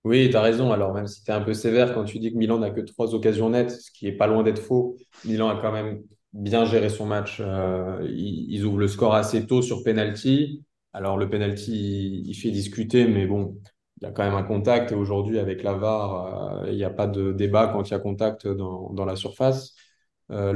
Oui, 0.04 0.28
tu 0.31 0.37
as 0.37 0.43
raison. 0.43 0.73
Alors, 0.73 0.93
même 0.93 1.07
si 1.07 1.23
tu 1.23 1.31
es 1.31 1.35
un 1.35 1.40
peu 1.40 1.54
sévère 1.54 1.95
quand 1.95 2.04
tu 2.04 2.19
dis 2.19 2.33
que 2.33 2.37
Milan 2.37 2.59
n'a 2.59 2.71
que 2.71 2.81
trois 2.81 3.14
occasions 3.14 3.50
nettes, 3.50 3.71
ce 3.71 3.90
qui 3.90 4.07
est 4.07 4.12
pas 4.12 4.26
loin 4.26 4.43
d'être 4.43 4.61
faux, 4.61 4.97
Milan 5.25 5.49
a 5.49 5.61
quand 5.61 5.73
même 5.73 6.02
bien 6.33 6.64
géré 6.66 6.90
son 6.90 7.07
match. 7.07 7.38
Euh, 7.40 8.07
ils, 8.11 8.64
ouvrent 8.64 8.78
le 8.78 8.88
score 8.88 9.14
assez 9.14 9.47
tôt 9.47 9.62
sur 9.62 9.83
penalty. 9.83 10.62
Alors, 10.93 11.16
le 11.16 11.28
penalty, 11.31 12.23
il, 12.26 12.35
fait 12.35 12.50
discuter, 12.50 13.07
mais 13.07 13.26
bon, 13.26 13.59
il 14.00 14.04
y 14.04 14.07
a 14.07 14.12
quand 14.12 14.25
même 14.25 14.35
un 14.35 14.43
contact. 14.43 14.93
Et 14.93 14.95
aujourd'hui, 14.95 15.38
avec 15.38 15.62
la 15.62 15.73
VAR, 15.75 16.64
euh, 16.64 16.71
il 16.71 16.76
n'y 16.76 16.85
a 16.85 16.90
pas 16.90 17.07
de 17.07 17.33
débat 17.33 17.69
quand 17.69 17.88
il 17.88 17.93
y 17.93 17.95
a 17.95 17.99
contact 17.99 18.47
dans, 18.47 19.04
la 19.07 19.16
surface. 19.16 19.75
Euh, 20.31 20.52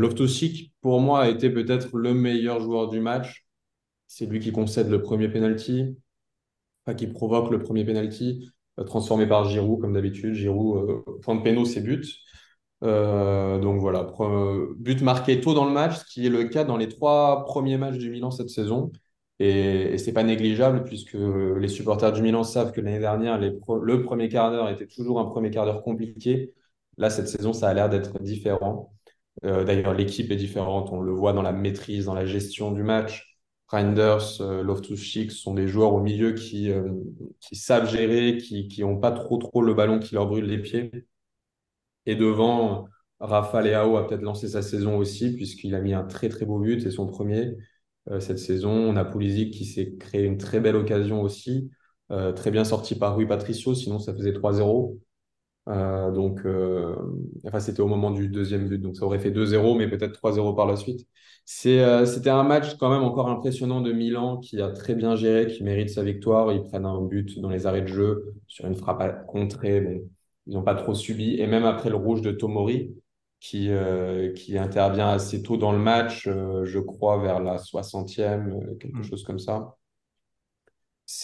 pour 0.83 1.01
moi, 1.01 1.23
a 1.23 1.29
été 1.29 1.51
peut-être 1.51 1.97
le 1.97 2.15
meilleur 2.15 2.61
joueur 2.61 2.89
du 2.89 3.01
match. 3.01 3.48
C'est 4.09 4.27
lui 4.27 4.41
qui 4.41 4.53
concède 4.53 4.88
le 4.91 5.03
premier 5.03 5.29
penalty, 5.29 5.97
enfin, 6.85 6.97
qui 6.97 7.07
provoque 7.07 7.50
le 7.50 7.61
premier 7.61 7.85
penalty, 7.85 8.50
euh, 8.81 8.85
transformé 8.85 9.27
par 9.27 9.45
Giroud, 9.45 9.81
comme 9.81 9.93
d'habitude. 9.93 10.35
Giroud, 10.35 10.91
euh, 10.91 11.19
point 11.23 11.37
de 11.37 11.43
péno, 11.43 11.65
c'est 11.65 11.83
but. 11.83 12.07
Euh, 12.85 13.59
donc 13.59 13.81
voilà, 13.81 14.12
but 14.79 15.03
marqué 15.03 15.41
tôt 15.41 15.53
dans 15.53 15.65
le 15.67 15.73
match, 15.73 15.99
ce 15.99 16.05
qui 16.05 16.27
est 16.27 16.31
le 16.31 16.45
cas 16.45 16.65
dans 16.65 16.77
les 16.77 16.88
trois 16.88 17.45
premiers 17.45 17.77
matchs 17.77 17.99
du 17.99 18.11
Milan 18.11 18.31
cette 18.31 18.50
saison. 18.50 18.93
Et, 19.41 19.95
et 19.95 19.99
c'est 19.99 20.12
pas 20.12 20.25
négligeable 20.25 20.85
puisque 20.85 21.15
les 21.15 21.69
supporters 21.69 22.12
du 22.12 22.23
Milan 22.23 22.45
savent 22.45 22.73
que 22.73 22.81
l'année 22.81 22.99
dernière, 23.00 23.38
le 23.38 24.03
premier 24.03 24.29
quart 24.29 24.50
d'heure 24.50 24.69
était 24.69 24.87
toujours 24.87 25.21
un 25.21 25.27
premier 25.27 25.50
quart 25.50 25.65
d'heure 25.65 25.83
compliqué. 25.83 26.55
Là, 26.99 27.11
cette 27.11 27.29
saison, 27.29 27.53
ça 27.53 27.69
a 27.69 27.75
l'air 27.75 27.88
d'être 27.88 28.21
différent. 28.21 28.93
D'ailleurs, 29.43 29.95
l'équipe 29.95 30.31
est 30.33 30.37
différente. 30.37 30.91
On 30.93 31.00
le 31.00 31.12
voit 31.12 31.33
dans 31.33 31.43
la 31.43 31.53
maîtrise, 31.53 32.07
dans 32.07 32.15
la 32.15 32.27
gestion 32.27 32.73
du 32.73 32.83
match. 32.83 33.38
Reinders, 33.69 34.41
euh, 34.41 34.63
Loftus-Cheek 34.63 35.31
sont 35.33 35.55
des 35.55 35.69
joueurs 35.69 35.93
au 35.95 36.01
milieu 36.01 36.33
qui, 36.33 36.71
euh, 36.71 36.91
savent 37.53 37.89
gérer, 37.91 38.39
qui 38.39 38.81
n'ont 38.81 38.99
pas 38.99 39.13
trop 39.13 39.37
trop 39.39 39.63
le 39.63 39.75
ballon 39.75 39.99
qui 39.99 40.15
leur 40.15 40.27
brûle 40.27 40.47
les 40.47 40.59
pieds. 40.61 40.91
Et 42.07 42.17
devant, 42.17 42.89
Rafa 43.21 43.61
Leao 43.63 43.97
a 43.97 44.07
peut-être 44.07 44.23
lancé 44.23 44.49
sa 44.49 44.63
saison 44.63 44.97
aussi, 44.99 45.35
puisqu'il 45.35 45.75
a 45.75 45.81
mis 45.81 45.93
un 45.95 46.05
très 46.05 46.29
très 46.29 46.47
beau 46.47 46.59
but, 46.59 46.81
c'est 46.81 46.91
son 46.91 47.07
premier 47.07 47.57
euh, 48.11 48.21
cette 48.21 48.39
saison. 48.39 48.71
On 48.71 48.97
a 48.97 49.05
Pulisic 49.05 49.53
qui 49.53 49.65
s'est 49.67 49.97
créé 49.99 50.25
une 50.25 50.39
très 50.39 50.61
belle 50.61 50.77
occasion 50.77 51.23
aussi, 51.23 51.71
très 52.37 52.51
bien 52.51 52.65
sorti 52.65 52.95
par 52.95 53.17
Rui 53.17 53.27
Patricio, 53.27 53.75
sinon 53.75 53.99
ça 53.99 54.15
faisait 54.15 54.33
3-0. 54.33 54.99
Euh, 55.69 56.11
donc, 56.11 56.41
enfin, 57.47 57.61
c'était 57.61 57.81
au 57.83 57.87
moment 57.89 58.11
du 58.11 58.29
deuxième 58.29 58.69
but, 58.69 58.79
donc 58.81 58.97
ça 58.97 59.05
aurait 59.05 59.19
fait 59.19 59.31
2-0, 59.31 59.77
mais 59.77 59.89
peut-être 59.89 60.15
3-0 60.15 60.55
par 60.55 60.67
la 60.67 60.77
suite. 60.77 61.07
Euh, 61.67 62.05
c'était 62.05 62.31
un 62.31 62.43
match 62.43 62.76
quand 62.76 62.90
même 62.90 63.02
encore 63.02 63.28
impressionnant 63.28 63.81
de 63.81 63.93
Milan 63.93 64.37
qui 64.38 64.61
a 64.61 64.71
très 64.71 64.95
bien 64.95 65.17
géré, 65.17 65.47
qui 65.47 65.62
mérite 65.62 65.90
sa 65.90 66.02
victoire. 66.02 66.52
Ils 66.52 66.62
prennent 66.62 66.87
un 66.87 67.00
but 67.00 67.38
dans 67.40 67.49
les 67.49 67.67
arrêts 67.67 67.83
de 67.83 67.87
jeu 67.87 68.35
sur 68.47 68.67
une 68.67 68.76
frappe 68.76 69.00
à 69.00 69.09
contrée. 69.09 69.81
Bon, 69.81 70.09
ils 70.47 70.55
n'ont 70.55 70.62
pas 70.62 70.75
trop 70.75 70.95
subi. 70.95 71.40
Et 71.40 71.47
même 71.47 71.64
après 71.64 71.90
le 71.90 71.97
rouge 71.97 72.23
de 72.23 72.33
Tomori, 72.33 72.95
qui, 73.40 73.71
qui 74.35 74.59
intervient 74.59 75.11
assez 75.11 75.43
tôt 75.43 75.57
dans 75.57 75.73
le 75.73 75.78
match, 75.78 76.28
je 76.28 76.78
crois 76.81 77.19
vers 77.19 77.40
la 77.40 77.57
60e, 77.57 78.76
quelque 78.78 78.99
mm. 78.99 79.05
chose 79.05 79.25
comme 79.25 79.38
ça. 79.38 79.76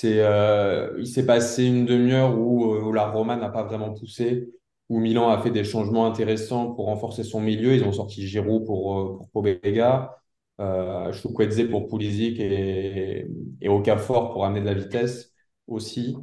Euh, 0.04 0.94
il 0.98 1.06
s'est 1.06 1.26
passé 1.26 1.64
une 1.64 1.84
demi-heure 1.84 2.38
où, 2.38 2.74
euh, 2.74 2.80
où, 2.82 2.92
la 2.92 3.10
Roma 3.10 3.36
n'a 3.36 3.50
pas 3.50 3.62
vraiment 3.64 3.92
poussé, 3.92 4.48
où 4.88 4.98
Milan 5.00 5.28
a 5.30 5.38
fait 5.42 5.50
des 5.50 5.64
changements 5.64 6.06
intéressants 6.06 6.72
pour 6.74 6.86
renforcer 6.86 7.24
son 7.24 7.40
milieu. 7.40 7.74
Ils 7.74 7.84
ont 7.84 7.92
sorti 7.92 8.26
Giroud 8.26 8.64
pour, 8.66 8.98
euh, 8.98 9.16
pour 9.18 9.30
Pobega, 9.30 10.16
euh, 10.60 11.12
pour 11.70 11.88
Pulisic 11.88 12.38
et, 12.40 13.26
et 13.60 13.68
Okafor 13.68 14.32
pour 14.32 14.44
amener 14.44 14.60
de 14.60 14.66
la 14.66 14.74
vitesse 14.74 15.32
aussi. 15.66 16.16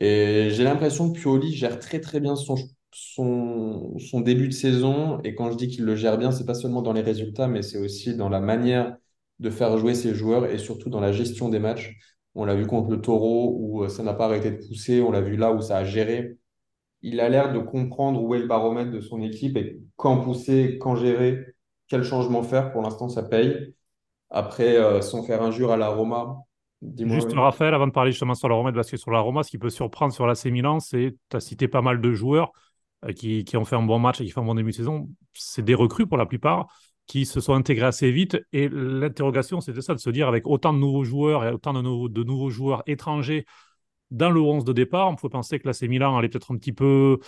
Et 0.00 0.48
j'ai 0.50 0.64
l'impression 0.64 1.12
que 1.12 1.18
Pioli 1.18 1.52
gère 1.52 1.78
très 1.78 2.00
très 2.00 2.20
bien 2.20 2.36
son, 2.36 2.56
son, 2.92 3.98
son 3.98 4.20
début 4.20 4.48
de 4.48 4.52
saison. 4.52 5.20
Et 5.22 5.34
quand 5.34 5.50
je 5.50 5.56
dis 5.56 5.68
qu'il 5.68 5.84
le 5.84 5.96
gère 5.96 6.18
bien, 6.18 6.30
c'est 6.32 6.46
pas 6.46 6.54
seulement 6.54 6.82
dans 6.82 6.92
les 6.92 7.00
résultats, 7.02 7.48
mais 7.48 7.62
c'est 7.62 7.78
aussi 7.78 8.16
dans 8.16 8.28
la 8.28 8.40
manière 8.40 8.96
de 9.40 9.50
faire 9.50 9.76
jouer 9.78 9.94
ses 9.94 10.14
joueurs 10.14 10.46
et 10.46 10.58
surtout 10.58 10.90
dans 10.90 11.00
la 11.00 11.12
gestion 11.12 11.48
des 11.48 11.58
matchs. 11.58 11.96
On 12.34 12.44
l'a 12.44 12.54
vu 12.54 12.66
contre 12.66 12.90
le 12.90 13.00
taureau 13.00 13.56
où 13.60 13.84
euh, 13.84 13.88
ça 13.88 14.02
n'a 14.02 14.14
pas 14.14 14.26
arrêté 14.26 14.50
de 14.50 14.56
pousser. 14.66 15.00
On 15.00 15.10
l'a 15.10 15.20
vu 15.20 15.36
là 15.36 15.52
où 15.52 15.60
ça 15.60 15.78
a 15.78 15.84
géré. 15.84 16.36
Il 17.06 17.20
a 17.20 17.28
l'air 17.28 17.52
de 17.52 17.58
comprendre 17.58 18.22
où 18.22 18.34
est 18.34 18.38
le 18.38 18.46
baromètre 18.46 18.90
de 18.90 19.00
son 19.00 19.20
équipe 19.20 19.58
et 19.58 19.78
quand 19.96 20.22
pousser, 20.22 20.78
quand 20.80 20.96
gérer, 20.96 21.44
quel 21.86 22.02
changement 22.02 22.42
faire. 22.42 22.72
Pour 22.72 22.80
l'instant, 22.80 23.08
ça 23.10 23.22
paye. 23.22 23.74
Après, 24.30 24.76
euh, 24.76 25.02
sans 25.02 25.22
faire 25.22 25.42
injure 25.42 25.70
à 25.70 25.76
la 25.76 25.90
Roma, 25.90 26.38
Juste 26.98 27.32
Raphaël, 27.32 27.74
avant 27.74 27.86
de 27.86 27.92
parler 27.92 28.10
justement 28.10 28.34
sur 28.34 28.48
la 28.48 28.54
Roma, 28.54 28.72
parce 28.72 28.90
que 28.90 28.96
sur 28.96 29.10
la 29.10 29.20
Roma, 29.20 29.42
ce 29.42 29.50
qui 29.50 29.58
peut 29.58 29.70
surprendre 29.70 30.12
sur 30.12 30.26
l'AC 30.26 30.46
Milan, 30.46 30.80
c'est 30.80 31.16
tu 31.30 31.36
as 31.36 31.40
cité 31.40 31.68
pas 31.68 31.82
mal 31.82 32.00
de 32.00 32.12
joueurs 32.12 32.52
euh, 33.04 33.12
qui, 33.12 33.44
qui, 33.44 33.56
ont 33.56 33.64
fait 33.64 33.76
un 33.76 33.82
bon 33.82 33.98
match 33.98 34.20
et 34.20 34.24
qui 34.24 34.30
font 34.30 34.42
un 34.42 34.46
bon 34.46 34.54
début 34.54 34.70
de 34.70 34.76
saison. 34.76 35.08
C'est 35.32 35.64
des 35.64 35.74
recrues 35.74 36.06
pour 36.06 36.18
la 36.18 36.26
plupart 36.26 36.66
qui 37.06 37.26
se 37.26 37.40
sont 37.40 37.54
intégrés 37.54 37.86
assez 37.86 38.10
vite. 38.10 38.38
Et 38.52 38.68
l'interrogation, 38.68 39.60
c'était 39.60 39.82
ça, 39.82 39.94
de 39.94 39.98
se 39.98 40.10
dire, 40.10 40.28
avec 40.28 40.46
autant 40.46 40.72
de 40.72 40.78
nouveaux 40.78 41.04
joueurs 41.04 41.44
et 41.44 41.50
autant 41.50 41.72
de, 41.72 41.82
nouveaux, 41.82 42.08
de 42.08 42.22
nouveaux 42.22 42.50
joueurs 42.50 42.82
étrangers 42.86 43.44
dans 44.14 44.30
le 44.30 44.40
11 44.40 44.64
de 44.64 44.72
départ, 44.72 45.08
on 45.08 45.16
pouvait 45.16 45.30
penser 45.30 45.58
que 45.58 45.66
l'AC 45.66 45.82
Milan 45.82 46.16
allait 46.16 46.28
peut-être 46.28 46.54
un 46.54 46.56
petit 46.56 46.72
peu 46.72 47.18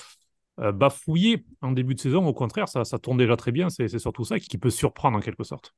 euh, 0.60 0.72
bafouiller 0.72 1.44
en 1.60 1.72
début 1.72 1.94
de 1.94 2.00
saison. 2.00 2.24
Au 2.26 2.32
contraire, 2.32 2.68
ça, 2.68 2.84
tourne 2.98 3.18
déjà 3.18 3.36
très 3.36 3.52
bien. 3.52 3.68
C'est 3.68 3.98
surtout 3.98 4.24
ça 4.24 4.38
qui, 4.38 4.56
peut 4.56 4.70
surprendre 4.70 5.18
en 5.18 5.20
quelque 5.20 5.44
sorte. 5.44 5.74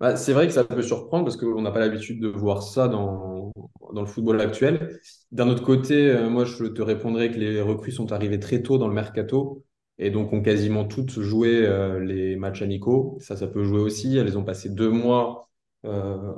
Bah, 0.00 0.16
c'est 0.16 0.32
vrai 0.32 0.46
que 0.46 0.52
ça 0.52 0.64
peut 0.64 0.82
surprendre 0.82 1.24
parce 1.24 1.36
qu'on 1.36 1.62
n'a 1.62 1.70
pas 1.70 1.78
l'habitude 1.78 2.20
de 2.20 2.28
voir 2.28 2.62
ça 2.62 2.88
dans, 2.88 3.52
le 3.94 4.06
football 4.06 4.40
actuel. 4.40 4.98
D'un 5.30 5.48
autre 5.48 5.62
côté, 5.62 6.10
euh, 6.10 6.30
moi, 6.30 6.44
je 6.44 6.64
te 6.64 6.82
répondrais 6.82 7.30
que 7.30 7.38
les 7.38 7.60
recrues 7.60 7.92
sont 7.92 8.10
arrivées 8.10 8.40
très 8.40 8.62
tôt 8.62 8.78
dans 8.78 8.88
le 8.88 8.94
mercato 8.94 9.64
et 9.98 10.10
donc 10.10 10.32
ont 10.32 10.40
quasiment 10.40 10.86
toutes 10.86 11.20
joué 11.20 11.64
euh, 11.66 12.00
les 12.00 12.36
matchs 12.36 12.62
amicaux. 12.62 13.18
Ça, 13.20 13.36
ça 13.36 13.46
peut 13.46 13.64
jouer 13.64 13.80
aussi. 13.80 14.16
Elles 14.16 14.38
ont 14.38 14.44
passé 14.44 14.70
deux 14.70 14.90
mois 14.90 15.51
euh, 15.84 16.32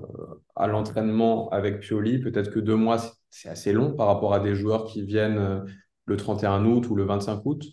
à 0.56 0.66
l'entraînement 0.66 1.48
avec 1.50 1.80
Pioli. 1.80 2.18
Peut-être 2.18 2.50
que 2.50 2.60
deux 2.60 2.76
mois, 2.76 2.98
c'est 3.30 3.48
assez 3.48 3.72
long 3.72 3.92
par 3.94 4.06
rapport 4.08 4.34
à 4.34 4.40
des 4.40 4.54
joueurs 4.54 4.84
qui 4.86 5.02
viennent 5.02 5.38
euh, 5.38 5.60
le 6.06 6.16
31 6.16 6.64
août 6.64 6.88
ou 6.90 6.96
le 6.96 7.04
25 7.04 7.42
août. 7.44 7.64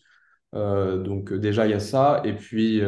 donc 0.54 1.34
déjà, 1.34 1.66
il 1.68 1.72
y 1.72 1.74
a 1.74 1.80
ça. 1.80 2.22
Et 2.26 2.34
puis, 2.34 2.82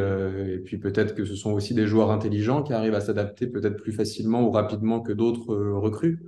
puis 0.65 0.77
peut-être 0.77 1.15
que 1.15 1.25
ce 1.25 1.35
sont 1.35 1.51
aussi 1.53 1.73
des 1.73 1.87
joueurs 1.87 2.11
intelligents 2.11 2.63
qui 2.63 2.73
arrivent 2.73 2.95
à 2.95 3.01
s'adapter 3.01 3.47
peut-être 3.47 3.77
plus 3.77 3.93
facilement 3.93 4.43
ou 4.43 4.51
rapidement 4.51 5.01
que 5.01 5.13
d'autres 5.13 5.55
recrues. 5.55 6.21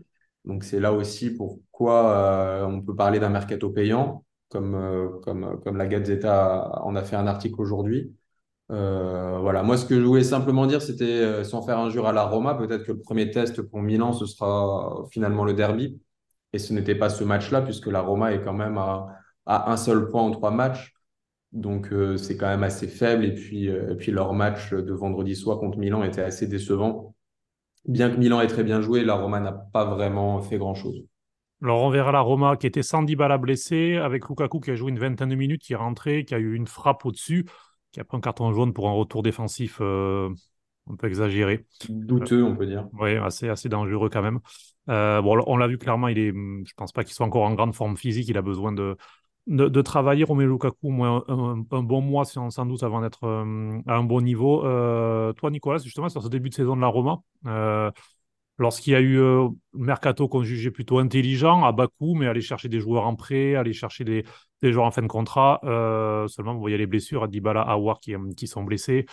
Donc 0.45 0.63
c'est 0.63 0.79
là 0.79 0.93
aussi 0.93 1.31
pourquoi 1.35 2.67
on 2.69 2.81
peut 2.81 2.95
parler 2.95 3.19
d'un 3.19 3.29
mercato 3.29 3.69
payant 3.69 4.25
comme, 4.49 4.75
euh, 4.75 5.09
comme, 5.21 5.59
comme 5.63 5.77
la 5.77 5.87
Gazzetta 5.87 6.81
en 6.83 6.95
a 6.95 7.03
fait 7.03 7.15
un 7.15 7.27
article 7.27 7.59
aujourd'hui. 7.61 8.13
Euh, 8.71 9.37
voilà, 9.39 9.61
moi 9.61 9.77
ce 9.77 9.85
que 9.85 9.99
je 9.99 10.05
voulais 10.05 10.23
simplement 10.23 10.65
dire, 10.65 10.81
c'était 10.81 11.05
euh, 11.05 11.43
sans 11.43 11.61
faire 11.61 11.77
injure 11.79 12.07
à 12.07 12.13
la 12.13 12.23
Roma, 12.23 12.55
peut-être 12.55 12.83
que 12.83 12.93
le 12.93 12.99
premier 12.99 13.29
test 13.29 13.61
pour 13.61 13.81
Milan, 13.81 14.13
ce 14.13 14.25
sera 14.25 15.05
finalement 15.11 15.45
le 15.45 15.53
derby. 15.53 15.99
Et 16.53 16.59
ce 16.59 16.73
n'était 16.73 16.95
pas 16.95 17.09
ce 17.09 17.23
match-là, 17.23 17.61
puisque 17.61 17.87
la 17.87 18.01
Roma 18.01 18.33
est 18.33 18.41
quand 18.41 18.53
même 18.53 18.77
à, 18.77 19.07
un 19.45 19.77
seul 19.77 20.09
point 20.09 20.21
en 20.21 20.31
trois 20.31 20.51
matchs. 20.51 20.93
Donc 21.51 21.93
c'est 22.17 22.37
quand 22.37 22.47
même 22.47 22.63
assez 22.63 22.87
faible. 22.87 23.25
Et 23.25 23.33
puis, 23.33 23.65
et 23.65 23.95
puis 23.97 24.11
leur 24.11 24.33
match 24.33 24.71
de 24.73 24.93
vendredi 24.93 25.35
soir 25.35 25.59
contre 25.59 25.77
Milan 25.77 26.03
était 26.03 26.21
assez 26.21 26.47
décevant. 26.47 27.13
Bien 27.87 28.09
que 28.09 28.15
Milan 28.15 28.41
ait 28.41 28.47
très 28.47 28.63
bien 28.63 28.81
joué, 28.81 29.03
la 29.03 29.15
Roma 29.15 29.39
n'a 29.39 29.51
pas 29.51 29.85
vraiment 29.85 30.41
fait 30.41 30.57
grand-chose. 30.57 31.03
Alors 31.61 31.83
on 31.83 31.89
verra 31.89 32.11
la 32.11 32.21
Roma 32.21 32.57
qui 32.57 32.67
était 32.67 32.83
sans 32.83 33.03
Dybala 33.03 33.37
blessé, 33.37 33.95
avec 33.95 34.27
Lukaku 34.27 34.59
qui 34.59 34.71
a 34.71 34.75
joué 34.75 34.91
une 34.91 34.99
vingtaine 34.99 35.29
de 35.29 35.35
minutes, 35.35 35.61
qui 35.61 35.73
est 35.73 35.77
rentré, 35.77 36.25
qui 36.25 36.35
a 36.35 36.37
eu 36.37 36.53
une 36.55 36.67
frappe 36.67 37.05
au-dessus, 37.05 37.45
qui 37.95 38.01
a 38.01 38.03
pris 38.03 38.17
un 38.17 38.19
carton 38.19 38.51
jaune 38.51 38.73
pour 38.73 38.89
un 38.89 38.91
retour 38.91 39.23
défensif 39.23 39.77
euh, 39.79 40.29
un 40.91 40.97
peu 40.97 41.07
exagéré. 41.07 41.65
Douteux, 41.87 42.43
on 42.43 42.53
peut 42.53 42.65
dire. 42.65 42.89
Oui, 42.91 43.15
assez, 43.15 43.47
assez 43.47 43.69
dangereux 43.69 44.09
quand 44.09 44.21
même. 44.21 44.41
Euh, 44.89 45.21
bon, 45.21 45.41
on 45.47 45.55
l'a 45.55 45.67
vu 45.67 45.77
clairement, 45.77 46.09
il 46.09 46.19
est, 46.19 46.33
je 46.33 46.73
pense 46.75 46.91
pas 46.91 47.05
qu'il 47.05 47.13
soit 47.13 47.25
encore 47.25 47.43
en 47.43 47.53
grande 47.53 47.73
forme 47.73 47.95
physique, 47.95 48.27
il 48.27 48.37
a 48.37 48.41
besoin 48.41 48.73
de, 48.73 48.97
de, 49.47 49.81
travailler 49.81 50.25
Romelu 50.25 50.49
Lukaku 50.49 50.89
moins 50.89 51.23
un, 51.29 51.55
bon 51.55 52.01
mois 52.01 52.25
sans, 52.25 52.49
sans 52.49 52.65
doute 52.65 52.83
avant 52.83 52.99
d'être 52.99 53.23
euh, 53.23 53.79
à 53.87 53.95
un 53.95 54.03
bon 54.03 54.19
niveau. 54.19 54.59
toi, 54.59 55.49
Nicolas, 55.49 55.77
justement, 55.77 56.09
sur 56.09 56.21
ce 56.21 56.27
début 56.27 56.49
de 56.49 56.55
saison 56.55 56.75
de 56.75 56.81
la 56.81 56.87
Roma, 56.87 57.21
lorsqu'il 58.57 58.91
y 58.91 58.95
a 58.97 59.01
eu 59.01 59.21
mercato 59.73 60.27
qu'on 60.27 60.43
jugeait 60.43 60.71
plutôt 60.71 60.99
intelligent, 60.99 61.63
à 61.63 61.71
bas 61.71 61.87
coût, 61.87 62.13
mais 62.13 62.27
aller 62.27 62.41
chercher 62.41 62.67
des 62.67 62.81
joueurs 62.81 63.07
en 63.07 63.15
prêt, 63.15 63.55
aller 63.55 63.71
chercher 63.71 64.03
des, 64.03 64.25
des 64.61 64.71
joueurs 64.71 64.85
en 64.85 64.91
fin 64.91 65.01
de 65.01 65.07
contrat, 65.07 65.59
seulement 66.27 66.53
vous 66.53 66.59
voyez 66.59 66.77
les 66.77 66.87
blessures 66.87 67.23
à 67.23 67.27
Dybala, 67.27 67.61
Awar 67.61 67.99
qui, 67.99 68.13
qui 68.35 68.47
sont 68.47 68.63
blessés. 68.63 69.05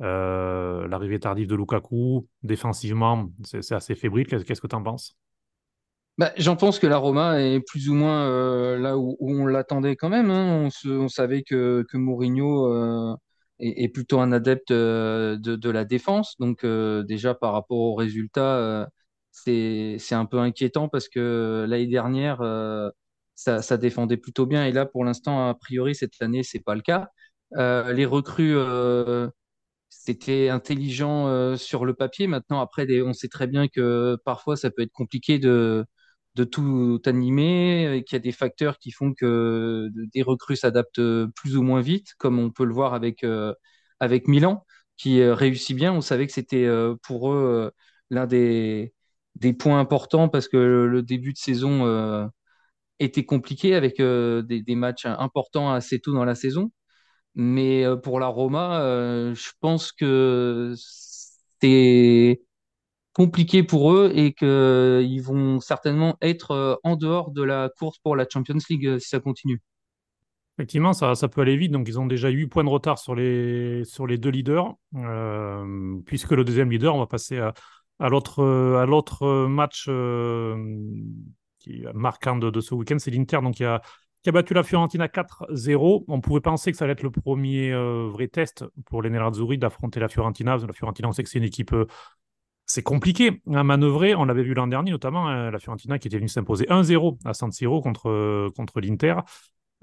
L'arrivée 0.00 1.20
tardive 1.20 1.46
de 1.46 1.54
Lukaku, 1.54 2.26
défensivement, 2.42 3.28
c'est 3.44 3.72
assez 3.72 3.94
fébrile. 3.94 4.26
Qu'est-ce 4.26 4.60
que 4.60 4.66
tu 4.66 4.76
en 4.76 4.82
penses? 4.82 5.16
Bah, 6.18 6.32
J'en 6.38 6.56
pense 6.56 6.78
que 6.78 6.86
la 6.86 6.96
Roma 6.96 7.40
est 7.42 7.60
plus 7.60 7.90
ou 7.90 7.94
moins 7.94 8.26
euh, 8.26 8.78
là 8.78 8.96
où, 8.96 9.16
on 9.20 9.44
l'attendait 9.46 9.96
quand 9.96 10.08
même. 10.08 10.30
Hein. 10.30 10.68
On, 10.86 11.08
savait 11.08 11.42
que, 11.42 11.84
Mourinho 11.92 12.72
euh, 12.72 13.14
est, 13.58 13.88
plutôt 13.88 14.20
un 14.20 14.32
adepte 14.32 14.70
euh, 14.70 15.36
de, 15.38 15.70
la 15.70 15.84
défense. 15.84 16.36
Donc 16.38 16.64
déjà 16.64 17.34
par 17.34 17.52
rapport 17.52 17.76
aux 17.78 17.94
résultats, 17.94 18.88
c'est 19.30 19.98
un 20.12 20.24
peu 20.24 20.38
inquiétant 20.38 20.88
parce 20.88 21.08
que 21.08 21.66
l'année 21.68 21.86
dernière, 21.86 22.38
ça, 23.36 23.76
défendait 23.76 24.16
plutôt 24.16 24.46
bien. 24.46 24.66
Et 24.66 24.72
là, 24.72 24.86
pour 24.86 25.04
l'instant, 25.04 25.48
a 25.48 25.54
priori, 25.54 25.94
cette 25.94 26.20
année, 26.20 26.42
c'est 26.42 26.60
pas 26.60 26.74
le 26.74 26.82
cas. 26.82 27.10
les 27.52 28.06
recrues 28.06 28.56
c'était 30.06 30.48
intelligent 30.48 31.28
euh, 31.28 31.56
sur 31.56 31.84
le 31.84 31.94
papier. 31.94 32.26
Maintenant, 32.26 32.60
après, 32.60 32.86
on 33.02 33.12
sait 33.12 33.28
très 33.28 33.46
bien 33.46 33.68
que 33.68 34.16
parfois, 34.24 34.56
ça 34.56 34.70
peut 34.70 34.82
être 34.82 34.92
compliqué 34.92 35.38
de, 35.38 35.86
tout 36.52 37.00
animer, 37.06 38.04
qu'il 38.06 38.16
y 38.16 38.20
a 38.20 38.20
des 38.20 38.32
facteurs 38.32 38.78
qui 38.78 38.90
font 38.92 39.14
que 39.14 39.88
des 40.12 40.22
recrues 40.22 40.56
s'adaptent 40.56 41.00
plus 41.34 41.56
ou 41.56 41.62
moins 41.62 41.80
vite, 41.80 42.14
comme 42.18 42.38
on 42.38 42.50
peut 42.50 42.64
le 42.64 42.74
voir 42.74 42.94
avec, 42.94 43.24
euh, 43.24 43.54
Milan, 44.26 44.64
qui 44.96 45.20
euh, 45.20 45.34
réussit 45.34 45.76
bien. 45.76 45.92
On 45.92 46.00
savait 46.00 46.26
que 46.26 46.32
c'était 46.32 46.68
pour 47.02 47.32
eux 47.32 47.72
l'un 48.10 48.26
des 48.26 48.92
points 49.58 49.80
importants 49.80 50.28
parce 50.28 50.48
que 50.48 50.56
le 50.56 51.02
début 51.02 51.32
de 51.32 51.38
saison 51.38 52.30
était 52.98 53.24
compliqué 53.24 53.74
avec 53.74 53.98
des, 54.00 54.62
des 54.62 54.74
matchs 54.74 55.06
importants 55.06 55.72
assez 55.72 56.00
tôt 56.00 56.12
dans 56.14 56.24
la 56.24 56.34
saison. 56.34 56.70
Mais 57.36 57.84
euh, 57.84 57.96
pour 57.96 58.18
la 58.18 58.28
Roma, 58.28 58.80
euh, 58.80 59.34
je 59.34 59.50
pense 59.60 59.92
que 59.92 60.74
c'est 61.60 62.40
compliqué 63.12 63.62
pour 63.62 63.92
eux 63.92 64.10
et 64.14 64.32
qu'ils 64.32 65.22
vont 65.22 65.60
certainement 65.60 66.16
être 66.22 66.52
euh, 66.52 66.74
en 66.82 66.96
dehors 66.96 67.30
de 67.30 67.42
la 67.42 67.70
course 67.78 67.98
pour 67.98 68.16
la 68.16 68.26
Champions 68.30 68.56
League 68.70 68.98
si 68.98 69.08
ça 69.08 69.20
continue. 69.20 69.60
Effectivement, 70.58 70.94
ça, 70.94 71.14
ça 71.14 71.28
peut 71.28 71.42
aller 71.42 71.58
vite. 71.58 71.72
Donc, 71.72 71.86
ils 71.88 72.00
ont 72.00 72.06
déjà 72.06 72.30
8 72.30 72.46
points 72.46 72.64
de 72.64 72.70
retard 72.70 72.98
sur 72.98 73.14
les, 73.14 73.84
sur 73.84 74.06
les 74.06 74.16
deux 74.16 74.30
leaders. 74.30 74.74
puisque 76.06 76.30
le 76.30 76.42
deuxième 76.42 76.70
leader, 76.70 76.94
on 76.94 77.00
va 77.00 77.06
passer 77.06 77.38
à, 77.38 77.52
à 77.98 78.08
l'autre 78.08 79.46
match 79.46 79.86
qui 81.66 81.84
marquant 81.94 82.36
de, 82.36 82.60
ce 82.60 82.74
week-end, 82.74 82.96
c'est 82.98 83.10
l'Inter. 83.10 83.40
Donc, 83.42 83.54
qui 83.56 83.64
a 83.64 83.80
battu 84.32 84.54
la 84.54 84.62
Fiorentina 84.62 85.06
4-0. 85.06 86.04
On 86.08 86.20
pouvait 86.20 86.40
penser 86.40 86.72
que 86.72 86.76
ça 86.76 86.84
allait 86.84 86.92
être 86.92 87.02
le 87.02 87.10
premier 87.10 87.72
euh, 87.72 88.08
vrai 88.10 88.28
test 88.28 88.64
pour 88.86 89.02
les 89.02 89.10
Nerazzurri 89.10 89.58
d'affronter 89.58 90.00
la 90.00 90.08
Fiorentina. 90.08 90.56
La 90.56 90.72
Fiorentina, 90.72 91.08
on 91.08 91.12
sait 91.12 91.22
que 91.22 91.28
c'est 91.28 91.38
une 91.38 91.44
équipe 91.44 91.72
euh, 91.72 91.86
c'est 92.68 92.82
compliqué 92.82 93.40
à 93.54 93.62
manœuvrer. 93.62 94.16
On 94.16 94.24
l'avait 94.24 94.42
vu 94.42 94.52
l'an 94.52 94.66
dernier, 94.66 94.90
notamment 94.90 95.28
hein, 95.28 95.52
la 95.52 95.58
Fiorentina 95.60 96.00
qui 96.00 96.08
était 96.08 96.16
venue 96.16 96.28
s'imposer 96.28 96.64
1-0 96.64 97.18
à 97.24 97.32
San 97.32 97.52
Siro 97.52 97.80
contre, 97.80 98.50
contre 98.56 98.80
l'Inter 98.80 99.14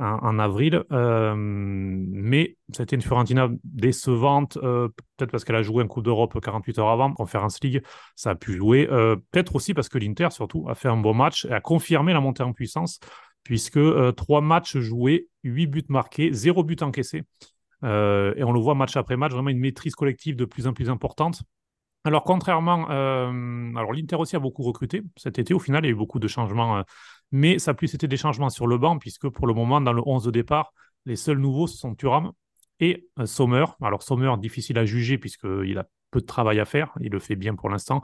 en, 0.03 0.39
avril. 0.39 0.83
Euh, 0.91 1.33
mais 1.35 2.57
c'était 2.73 2.95
une 2.95 3.01
Fiorentina 3.01 3.49
décevante, 3.63 4.57
peut-être 4.59 5.31
parce 5.31 5.43
qu'elle 5.43 5.55
a 5.55 5.63
joué 5.63 5.83
un 5.83 5.87
Coupe 5.87 6.03
d'Europe 6.05 6.39
48 6.39 6.79
heures 6.79 6.89
avant, 6.89 7.13
Conference 7.13 7.61
League, 7.63 7.81
ça 8.15 8.31
a 8.31 8.35
pu 8.35 8.53
jouer. 8.53 8.87
peut-être 8.87 9.55
aussi 9.55 9.73
parce 9.73 9.89
que 9.89 9.97
l'Inter, 9.97 10.29
surtout, 10.31 10.67
a 10.69 10.75
fait 10.75 10.89
un 10.89 10.97
bon 10.97 11.13
match 11.13 11.45
et 11.45 11.51
a 11.51 11.61
confirmé 11.61 12.13
la 12.13 12.21
montée 12.21 12.43
en 12.43 12.53
puissance 12.53 12.99
puisque 13.43 13.77
euh, 13.77 14.11
trois 14.11 14.41
matchs 14.41 14.77
joués, 14.77 15.27
huit 15.43 15.67
buts 15.67 15.85
marqués, 15.89 16.31
zéro 16.33 16.63
but 16.63 16.81
encaissé. 16.81 17.23
Euh, 17.83 18.33
et 18.37 18.43
on 18.43 18.53
le 18.53 18.59
voit 18.59 18.75
match 18.75 18.95
après 18.95 19.17
match, 19.17 19.33
vraiment 19.33 19.49
une 19.49 19.59
maîtrise 19.59 19.95
collective 19.95 20.35
de 20.35 20.45
plus 20.45 20.67
en 20.67 20.73
plus 20.73 20.89
importante. 20.89 21.43
Alors, 22.05 22.23
contrairement, 22.23 22.89
euh, 22.89 23.73
alors 23.75 23.93
l'Inter 23.93 24.17
aussi 24.17 24.35
a 24.35 24.39
beaucoup 24.39 24.63
recruté 24.63 25.03
cet 25.15 25.39
été. 25.39 25.53
Au 25.53 25.59
final, 25.59 25.83
il 25.85 25.87
y 25.87 25.89
a 25.89 25.93
eu 25.93 25.95
beaucoup 25.95 26.19
de 26.19 26.27
changements, 26.27 26.83
mais 27.31 27.59
ça 27.59 27.71
a 27.71 27.73
plus 27.73 27.93
été 27.93 28.07
des 28.07 28.17
changements 28.17 28.49
sur 28.49 28.67
le 28.67 28.77
banc, 28.77 28.99
puisque 28.99 29.29
pour 29.29 29.47
le 29.47 29.53
moment, 29.53 29.79
dans 29.79 29.93
le 29.93 30.01
11 30.05 30.25
de 30.25 30.31
départ, 30.31 30.73
les 31.05 31.15
seuls 31.15 31.37
nouveaux 31.37 31.67
sont 31.67 31.95
Thuram 31.95 32.31
et 32.79 33.07
Sommer. 33.25 33.65
Alors, 33.81 34.03
Sommer, 34.03 34.33
difficile 34.37 34.77
à 34.79 34.85
juger, 34.85 35.17
puisqu'il 35.17 35.77
a 35.77 35.87
peu 36.11 36.19
de 36.19 36.25
travail 36.25 36.59
à 36.59 36.65
faire. 36.65 36.93
Il 36.99 37.11
le 37.11 37.19
fait 37.19 37.35
bien 37.35 37.55
pour 37.55 37.69
l'instant. 37.69 38.03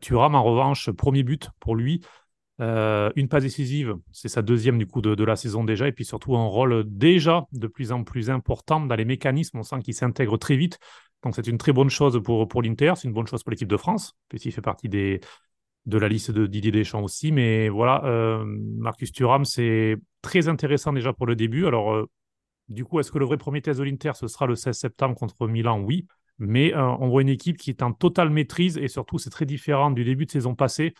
Thuram, 0.00 0.34
en 0.34 0.42
revanche, 0.42 0.90
premier 0.90 1.22
but 1.22 1.50
pour 1.60 1.76
lui. 1.76 2.00
Euh, 2.60 3.10
une 3.14 3.28
passe 3.28 3.44
décisive, 3.44 3.94
c'est 4.10 4.28
sa 4.28 4.42
deuxième 4.42 4.78
du 4.78 4.86
coup 4.86 5.00
de, 5.00 5.24
la 5.24 5.36
saison 5.36 5.62
déjà, 5.62 5.86
et 5.86 5.92
puis 5.92 6.04
surtout 6.04 6.36
un 6.36 6.46
rôle 6.46 6.84
déjà 6.86 7.46
de 7.52 7.68
plus 7.68 7.92
en 7.92 8.02
plus 8.02 8.30
important 8.30 8.80
dans 8.80 8.96
les 8.96 9.04
mécanismes. 9.04 9.58
On 9.58 9.62
sent 9.62 9.80
qu'il 9.84 9.94
s'intègre 9.94 10.36
très 10.38 10.56
vite. 10.56 10.78
Donc 11.22 11.34
c'est 11.34 11.46
une 11.46 11.58
très 11.58 11.72
bonne 11.72 11.90
chose 11.90 12.20
pour, 12.22 12.46
pour 12.48 12.62
l'Inter, 12.62 12.92
c'est 12.96 13.08
une 13.08 13.14
bonne 13.14 13.26
chose 13.26 13.42
pour 13.42 13.50
l'équipe 13.50 13.68
de 13.68 13.76
France, 13.76 14.16
puisqu'il 14.28 14.52
fait 14.52 14.60
partie 14.62 14.88
des, 14.88 15.20
de 15.86 15.98
la 15.98 16.08
liste 16.08 16.30
de 16.30 16.46
Didier 16.46 16.70
Deschamps 16.70 17.02
aussi. 17.02 17.32
Mais 17.32 17.68
voilà, 17.68 18.04
euh, 18.04 18.44
Marcus 18.46 19.12
Thuram, 19.12 19.44
c'est 19.44 19.96
très 20.22 20.48
intéressant 20.48 20.92
déjà 20.92 21.12
pour 21.12 21.26
le 21.26 21.34
début. 21.34 21.66
Alors, 21.66 21.94
euh, 21.94 22.08
du 22.68 22.84
coup, 22.84 23.00
est-ce 23.00 23.10
que 23.10 23.18
le 23.18 23.24
vrai 23.24 23.38
premier 23.38 23.62
test 23.62 23.80
de 23.80 23.84
l'Inter, 23.84 24.12
ce 24.14 24.28
sera 24.28 24.46
le 24.46 24.54
16 24.54 24.76
septembre 24.78 25.16
contre 25.16 25.46
Milan? 25.48 25.80
Oui. 25.80 26.06
Mais 26.38 26.72
on 26.76 27.08
voit 27.08 27.22
une 27.22 27.28
équipe 27.28 27.56
qui 27.56 27.70
est 27.70 27.82
en 27.82 27.92
totale 27.92 28.30
maîtrise 28.30 28.78
et 28.78 28.86
surtout, 28.86 29.18
c'est 29.18 29.30
très 29.30 29.44
différent 29.44 29.90
du 29.90 30.04
début 30.04 30.24
de 30.24 30.30
saison 30.30 30.54
passée 30.54 30.94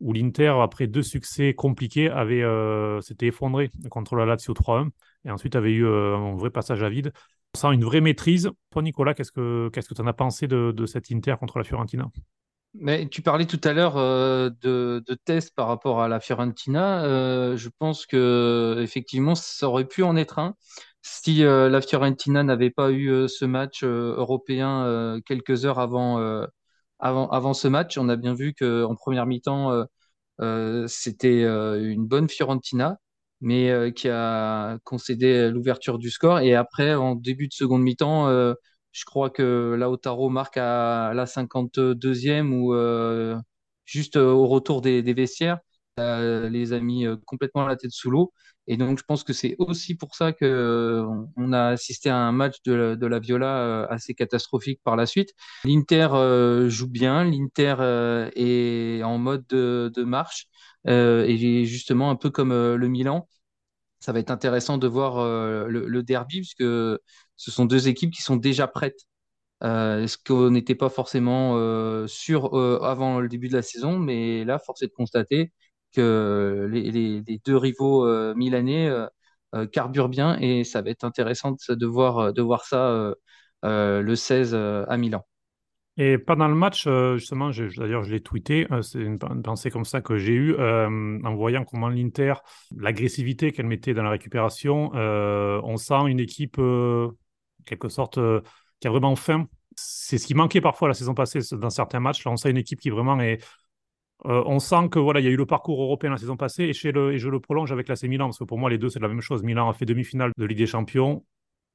où 0.00 0.12
l'Inter, 0.12 0.54
après 0.60 0.86
deux 0.86 1.02
succès 1.02 1.54
compliqués, 1.54 2.10
avait 2.10 2.42
euh, 2.42 3.00
s'était 3.00 3.28
effondré 3.28 3.70
contre 3.90 4.16
la 4.16 4.26
Lazio 4.26 4.54
3-1 4.54 4.90
et 5.24 5.30
ensuite 5.30 5.56
avait 5.56 5.72
eu 5.72 5.84
euh, 5.84 6.16
un 6.16 6.36
vrai 6.36 6.50
passage 6.50 6.82
à 6.82 6.88
vide. 6.88 7.12
Sans 7.54 7.72
une 7.72 7.84
vraie 7.84 8.00
maîtrise. 8.00 8.50
Toi, 8.70 8.82
Nicolas, 8.82 9.14
qu'est-ce 9.14 9.32
que 9.32 9.68
qu'est-ce 9.72 9.88
que 9.88 9.94
tu 9.94 10.00
en 10.00 10.06
as 10.06 10.12
pensé 10.12 10.46
de, 10.48 10.72
de 10.72 10.86
cet 10.86 11.10
Inter 11.12 11.36
contre 11.38 11.58
la 11.58 11.64
Fiorentina? 11.64 12.10
Mais 12.74 13.08
tu 13.08 13.22
parlais 13.22 13.46
tout 13.46 13.60
à 13.62 13.72
l'heure 13.72 13.96
euh, 13.96 14.50
de, 14.62 15.02
de 15.06 15.14
tests 15.14 15.54
par 15.54 15.68
rapport 15.68 16.02
à 16.02 16.08
la 16.08 16.18
Fiorentina. 16.18 17.02
je 17.56 17.68
pense 17.78 18.06
que 18.06 18.78
effectivement, 18.80 19.36
ça 19.36 19.68
aurait 19.68 19.86
pu 19.86 20.02
en 20.02 20.16
être 20.16 20.38
un 20.38 20.54
si 21.02 21.42
la 21.42 21.80
Fiorentina 21.82 22.42
n'avait 22.42 22.70
pas 22.70 22.90
eu 22.90 23.28
ce 23.28 23.44
match 23.44 23.84
européen 23.84 25.20
quelques 25.26 25.66
heures 25.66 25.78
avant 25.78 26.46
avant, 26.98 27.28
avant 27.28 27.54
ce 27.54 27.68
match, 27.68 27.98
on 27.98 28.08
a 28.08 28.16
bien 28.16 28.34
vu 28.34 28.54
qu'en 28.54 28.94
première 28.94 29.26
mi-temps, 29.26 29.72
euh, 29.72 29.84
euh, 30.40 30.86
c'était 30.88 31.44
euh, 31.44 31.90
une 31.92 32.06
bonne 32.06 32.28
Fiorentina, 32.28 32.98
mais 33.44 33.92
qui 33.94 34.08
a 34.08 34.78
concédé 34.84 35.50
l'ouverture 35.50 35.98
du 35.98 36.10
score. 36.10 36.40
Et 36.40 36.54
après, 36.54 36.94
en 36.94 37.14
début 37.14 37.48
de 37.48 37.52
seconde 37.52 37.82
mi-temps, 37.82 38.28
je 38.92 39.04
crois 39.04 39.30
que 39.30 39.76
Lautaro 39.78 40.28
marque 40.30 40.56
à 40.56 41.12
la 41.14 41.26
52e 41.26 42.50
ou 42.52 42.74
juste 43.84 44.16
au 44.16 44.46
retour 44.46 44.80
des, 44.82 45.02
des 45.02 45.14
vestiaires. 45.14 45.58
les 45.98 46.72
a 46.72 46.80
mis 46.80 47.06
complètement 47.26 47.66
la 47.66 47.76
tête 47.76 47.92
sous 47.92 48.10
l'eau. 48.10 48.32
Et 48.66 48.76
donc, 48.76 48.98
je 48.98 49.04
pense 49.04 49.24
que 49.24 49.32
c'est 49.32 49.56
aussi 49.58 49.94
pour 49.94 50.14
ça 50.14 50.32
que 50.32 50.44
euh, 50.44 51.06
on 51.36 51.52
a 51.52 51.66
assisté 51.68 52.08
à 52.08 52.16
un 52.16 52.32
match 52.32 52.62
de 52.64 52.72
la, 53.06 53.18
Viola 53.18 53.58
euh, 53.58 53.86
assez 53.90 54.14
catastrophique 54.14 54.80
par 54.82 54.96
la 54.96 55.06
suite. 55.06 55.34
L'Inter 55.64 56.08
euh, 56.12 56.68
joue 56.70 56.88
bien, 56.88 57.24
l'Inter 57.24 57.76
est 58.34 59.02
en 59.02 59.18
mode 59.18 59.46
de, 59.48 59.92
de 59.94 60.04
marche 60.04 60.48
et 60.86 61.64
justement 61.66 62.10
un 62.10 62.16
peu 62.16 62.30
comme 62.30 62.50
le 62.52 62.88
Milan. 62.88 63.28
Ça 64.00 64.12
va 64.12 64.18
être 64.20 64.30
intéressant 64.30 64.78
de 64.78 64.86
voir 64.88 65.16
le, 65.68 65.86
le, 65.88 66.02
derby 66.02 66.40
puisque 66.40 66.62
ce 66.62 67.50
sont 67.50 67.64
deux 67.66 67.88
équipes 67.88 68.12
qui 68.12 68.22
sont 68.22 68.36
déjà 68.36 68.66
prêtes. 68.68 69.00
ce 69.62 70.16
qu'on 70.26 70.50
n'était 70.50 70.74
pas 70.74 70.90
forcément 70.90 71.56
sûr 72.06 72.54
avant 72.84 73.20
le 73.20 73.28
début 73.28 73.48
de 73.48 73.54
la 73.56 73.62
saison, 73.62 73.98
mais 73.98 74.44
là, 74.44 74.58
force 74.58 74.82
est 74.82 74.88
de 74.88 74.92
constater 74.92 75.52
que 75.94 76.68
les, 76.70 77.22
deux 77.44 77.56
rivaux 77.56 78.06
euh, 78.06 78.34
milanais 78.34 78.88
euh, 78.88 79.06
euh, 79.54 79.66
carburent 79.66 80.08
bien 80.08 80.38
et 80.40 80.64
ça 80.64 80.82
va 80.82 80.90
être 80.90 81.04
intéressant 81.04 81.56
de 81.68 81.86
voir, 81.86 82.32
de 82.32 82.42
voir 82.42 82.64
ça 82.64 83.14
le 83.62 84.16
16 84.16 84.54
à 84.54 84.96
Milan. 84.96 85.24
Et 85.96 86.18
pendant 86.18 86.48
le 86.48 86.54
match, 86.54 86.88
justement, 87.16 87.50
d'ailleurs, 87.50 88.02
je 88.02 88.10
l'ai 88.10 88.20
tweeté, 88.20 88.66
c'est 88.82 89.00
une, 89.00 89.18
pensée 89.18 89.70
comme 89.70 89.84
ça 89.84 90.00
que 90.00 90.16
j'ai 90.16 90.32
eue 90.32 90.56
en 90.58 91.34
voyant 91.34 91.64
comment 91.64 91.88
l'Inter, 91.88 92.34
l'agressivité 92.76 93.52
qu'elle 93.52 93.66
mettait 93.66 93.94
dans 93.94 94.02
la 94.02 94.10
récupération, 94.10 94.90
on 94.92 95.76
sent 95.76 96.08
une 96.08 96.18
équipe, 96.18 96.60
quelque 97.64 97.88
sorte, 97.88 98.18
qui 98.80 98.88
a 98.88 98.90
vraiment 98.90 99.14
faim. 99.14 99.46
C'est 99.76 100.18
ce 100.18 100.26
qui 100.26 100.34
manquait 100.34 100.60
parfois 100.60 100.88
la 100.88 100.94
saison 100.94 101.14
passée 101.14 101.40
dans 101.52 101.70
certains 101.70 102.00
matchs. 102.00 102.24
Là, 102.24 102.32
on 102.32 102.36
sent 102.36 102.50
une 102.50 102.56
équipe 102.56 102.80
qui 102.80 102.90
vraiment 102.90 103.20
est, 103.20 103.38
on 104.24 104.58
sent 104.58 104.88
que 104.90 104.98
voilà, 104.98 105.20
il 105.20 105.24
y 105.24 105.28
a 105.28 105.30
eu 105.30 105.36
le 105.36 105.46
parcours 105.46 105.82
européen 105.82 106.10
la 106.10 106.16
saison 106.16 106.36
passée 106.36 106.64
et, 106.64 106.70
et 106.70 107.18
je 107.18 107.28
le 107.28 107.40
prolonge 107.40 107.72
avec 107.72 107.88
l'AC 107.88 108.04
Milan 108.04 108.26
parce 108.26 108.38
que 108.38 108.44
pour 108.44 108.58
moi 108.58 108.70
les 108.70 108.78
deux 108.78 108.88
c'est 108.88 109.00
la 109.00 109.08
même 109.08 109.20
chose. 109.20 109.42
Milan 109.42 109.68
a 109.68 109.74
fait 109.74 109.84
demi-finale 109.84 110.32
de 110.36 110.44
Ligue 110.44 110.58
des 110.58 110.66
Champions, 110.66 111.24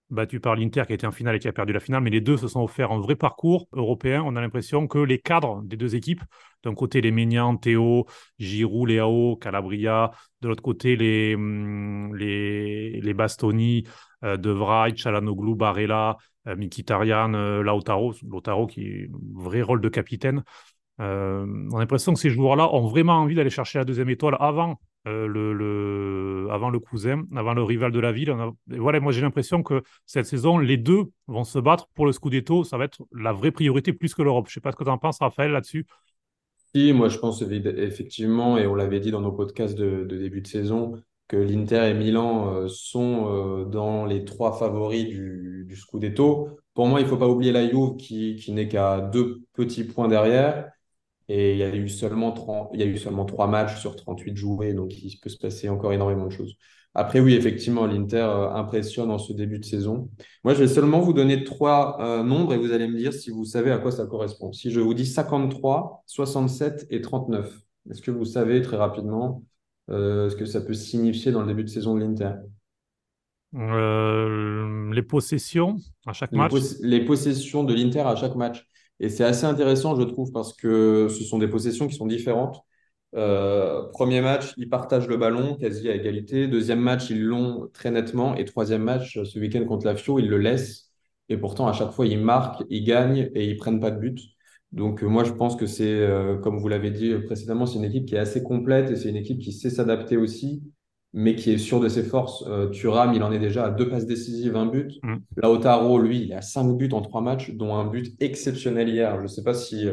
battu 0.10 0.40
par 0.40 0.56
l'Inter 0.56 0.84
qui 0.86 0.94
a 0.94 0.96
été 0.96 1.08
en 1.08 1.12
finale 1.12 1.36
et 1.36 1.40
qui 1.40 1.48
a 1.48 1.54
perdu 1.54 1.74
la 1.74 1.80
finale, 1.80 2.02
mais 2.02 2.10
les 2.10 2.22
deux 2.22 2.38
se 2.38 2.48
sont 2.48 2.62
offerts 2.64 2.92
un 2.92 3.00
vrai 3.00 3.16
parcours 3.16 3.68
européen. 3.74 4.24
On 4.26 4.36
a 4.36 4.42
l'impression 4.42 4.88
que 4.88 5.00
les 5.00 5.20
cadres 5.20 5.62
des 5.64 5.78
deux 5.78 5.96
équipes, 5.96 6.24
d'un 6.64 6.74
côté 6.74 7.02
les 7.02 7.12
Ménian, 7.12 7.56
Théo, 7.58 8.06
Giroud, 8.40 8.90
Léao, 8.90 9.38
Calabria, 9.38 10.12
de 10.42 10.48
l'autre 10.48 10.64
côté 10.64 10.96
les, 10.96 11.36
hum, 11.36 12.16
les, 12.16 13.00
les 13.02 13.14
Bastoni, 13.14 13.86
euh, 14.24 14.38
De 14.38 14.50
Vrij, 14.50 14.96
Chalanoglu, 14.96 15.56
Barella, 15.56 16.18
euh, 16.48 16.56
Mikitarian, 16.56 17.34
euh, 17.34 17.62
Lautaro, 17.62 18.14
Lautaro 18.28 18.68
qui 18.68 18.82
est 18.84 19.10
un 19.14 19.42
vrai 19.42 19.62
rôle 19.62 19.82
de 19.82 19.90
capitaine. 19.90 20.44
Euh, 21.00 21.46
on 21.72 21.78
a 21.78 21.80
l'impression 21.80 22.14
que 22.14 22.20
ces 22.20 22.30
joueurs-là 22.30 22.74
ont 22.74 22.88
vraiment 22.88 23.14
envie 23.14 23.36
d'aller 23.36 23.50
chercher 23.50 23.80
la 23.80 23.86
deuxième 23.86 24.10
étoile 24.10 24.36
avant 24.40 24.80
euh, 25.08 26.48
avant 26.52 26.70
le 26.70 26.80
cousin, 26.80 27.24
avant 27.36 27.54
le 27.54 27.64
rival 27.64 27.92
de 27.92 28.00
la 28.00 28.12
ville. 28.12 28.36
voilà, 28.68 29.00
moi 29.00 29.12
j'ai 29.12 29.22
l'impression 29.22 29.64
que 29.64 29.82
cette 30.06 30.26
saison, 30.26 30.58
les 30.58 30.78
deux 30.78 31.04
vont 31.28 31.44
se 31.44 31.60
battre 31.60 31.88
pour 31.96 32.06
le 32.06 32.12
Scudetto. 32.12 32.64
Ça 32.64 32.78
va 32.78 32.86
être 32.86 33.02
la 33.14 33.32
vraie 33.32 33.52
priorité 33.52 33.94
plus 33.94 34.14
que 34.14 34.22
l'Europe. 34.22 34.48
Je 34.48 34.52
ne 34.52 34.54
sais 34.56 34.62
pas 34.62 34.72
ce 34.72 34.76
que 34.76 34.84
tu 34.84 34.90
en 34.90 34.98
penses, 34.98 35.20
Raphaël, 35.20 35.52
là-dessus. 35.52 35.86
Si, 36.76 36.94
moi 36.94 37.10
je 37.10 37.18
pense 37.18 37.42
effectivement, 37.42 38.58
et 38.58 38.68
on 38.68 38.76
l'avait 38.76 39.00
dit 39.00 39.10
dans 39.10 39.22
nos 39.22 39.32
podcasts 39.32 39.78
de, 39.78 40.04
début 40.04 40.42
de 40.42 40.48
saison, 40.48 41.02
que 41.28 41.38
l'Inter 41.38 41.90
et 41.90 41.94
Milan 41.94 42.54
euh, 42.54 42.68
sont 42.68 43.66
dans 43.66 44.06
les 44.06 44.26
trois 44.26 44.54
favoris 44.58 45.08
du, 45.08 45.76
Scudetto. 45.76 46.60
Pour 46.74 46.88
moi, 46.88 47.00
il 47.00 47.04
ne 47.04 47.10
faut 47.10 47.18
pas 47.18 47.28
oublier 47.28 47.52
la 47.52 47.68
Juve 47.68 47.96
qui 47.98 48.44
n'est 48.50 48.68
qu'à 48.68 49.00
deux 49.00 49.42
petits 49.54 49.84
points 49.84 50.08
derrière. 50.08 50.72
Et 51.30 51.54
il 51.54 51.58
y 51.60 51.64
a 51.64 51.74
eu 51.74 51.88
seulement, 51.88 52.70
il 52.74 52.80
y 52.80 52.84
a 52.84 52.88
eu 52.88 52.98
seulement 52.98 53.24
3 53.24 53.48
matchs 53.48 53.80
sur 53.80 53.96
38 53.96 54.36
joués, 54.36 54.74
donc 54.74 54.92
il 55.02 55.18
peut 55.20 55.30
se 55.30 55.38
passer 55.38 55.70
encore 55.70 55.94
énormément 55.94 56.26
de 56.26 56.32
choses. 56.32 56.58
Après, 56.96 57.20
oui, 57.20 57.36
effectivement, 57.36 57.86
l'Inter 57.86 58.18
euh, 58.18 58.50
impressionne 58.50 59.12
en 59.12 59.20
ce 59.20 59.32
début 59.32 59.60
de 59.60 59.66
saison. 59.66 60.10
Moi, 60.44 60.56
je 60.56 60.60
vais 60.60 60.68
seulement 60.68 61.00
vous 61.00 61.14
donner 61.14 61.44
trois 61.44 61.98
euh, 62.02 62.24
nombres 62.24 62.54
et 62.54 62.58
vous 62.58 62.72
allez 62.72 62.88
me 62.88 62.98
dire 62.98 63.14
si 63.14 63.30
vous 63.30 63.46
savez 63.46 63.72
à 63.72 63.78
quoi 63.78 63.92
ça 63.92 64.08
correspond. 64.08 64.52
Si 64.54 64.72
je 64.72 64.80
vous 64.80 64.96
dis 64.96 65.06
53, 65.06 66.04
67 66.08 66.88
et 66.90 67.02
39, 67.02 67.56
est-ce 67.92 68.02
que 68.02 68.10
vous 68.10 68.26
savez 68.26 68.62
très 68.64 68.78
rapidement 68.78 69.44
euh, 69.92 70.30
ce 70.30 70.36
que 70.36 70.46
ça 70.46 70.62
peut 70.62 70.74
signifier 70.74 71.32
dans 71.32 71.42
le 71.42 71.48
début 71.48 71.64
de 71.64 71.70
saison 71.70 71.94
de 71.94 72.00
l'Inter? 72.00 72.32
Les 73.54 75.04
possessions 75.04 75.78
à 76.08 76.14
chaque 76.14 76.32
match? 76.32 76.54
Les 76.82 77.06
possessions 77.06 77.64
de 77.64 77.74
l'Inter 77.76 78.02
à 78.02 78.16
chaque 78.16 78.36
match. 78.36 78.66
Et 79.00 79.10
c'est 79.10 79.24
assez 79.24 79.46
intéressant, 79.46 79.96
je 79.96 80.04
trouve, 80.04 80.32
parce 80.32 80.54
que 80.54 81.08
ce 81.10 81.24
sont 81.24 81.38
des 81.40 81.48
possessions 81.48 81.88
qui 81.88 81.96
sont 81.96 82.08
différentes. 82.08 82.62
Euh, 83.16 83.88
premier 83.92 84.22
match, 84.22 84.54
ils 84.58 84.70
partagent 84.70 85.08
le 85.08 85.18
ballon 85.18 85.56
quasi 85.56 85.90
à 85.90 85.96
égalité. 85.96 86.48
Deuxième 86.48 86.80
match, 86.80 87.10
ils 87.10 87.24
l'ont 87.24 87.70
très 87.74 87.92
nettement. 87.92 88.36
Et 88.36 88.46
troisième 88.46 88.84
match, 88.84 89.22
ce 89.24 89.40
week-end 89.40 89.66
contre 89.66 89.86
la 89.86 89.96
Fio, 89.96 90.20
ils 90.20 90.28
le 90.30 90.38
laissent. 90.38 90.92
Et 91.30 91.38
pourtant, 91.38 91.68
à 91.68 91.74
chaque 91.74 91.92
fois, 91.92 92.06
ils 92.08 92.20
marquent, 92.20 92.64
ils 92.70 92.84
gagnent 92.84 93.30
et 93.36 93.46
ils 93.46 93.58
prennent 93.58 93.80
pas 93.80 93.92
de 93.92 94.00
but. 94.00 94.20
Donc, 94.72 95.04
euh, 95.04 95.08
moi, 95.08 95.24
je 95.24 95.32
pense 95.32 95.56
que 95.56 95.66
c'est, 95.66 95.86
euh, 96.02 96.38
comme 96.38 96.60
vous 96.60 96.68
l'avez 96.68 96.92
dit 96.92 97.16
précédemment, 97.26 97.66
c'est 97.66 97.78
une 97.80 97.86
équipe 97.86 98.06
qui 98.06 98.16
est 98.16 98.20
assez 98.20 98.44
complète 98.44 98.92
et 98.92 98.96
c'est 98.96 99.10
une 99.10 99.16
équipe 99.16 99.40
qui 99.40 99.52
sait 99.54 99.70
s'adapter 99.70 100.18
aussi 100.18 100.62
mais 101.14 101.36
qui 101.36 101.52
est 101.52 101.58
sûr 101.58 101.80
de 101.80 101.90
ses 101.90 102.04
forces. 102.04 102.44
Euh, 102.48 102.70
Thuram, 102.70 103.14
il 103.14 103.24
en 103.24 103.32
est 103.32 103.40
déjà 103.40 103.66
à 103.66 103.70
deux 103.72 103.90
passes 103.90 104.06
décisives, 104.06 104.56
un 104.56 104.66
but. 104.66 105.00
Mm. 105.04 105.16
Lautaro, 105.38 106.00
lui, 106.00 106.24
il 106.24 106.34
a 106.34 106.42
cinq 106.42 106.66
buts 106.78 106.90
en 106.92 107.02
trois 107.02 107.22
matchs, 107.22 107.52
dont 107.52 107.76
un 107.76 107.86
but 107.86 108.16
exceptionnel 108.20 108.90
hier. 108.90 109.18
Je 109.18 109.24
ne 109.24 109.28
sais 109.28 109.44
pas 109.44 109.54
si, 109.54 109.88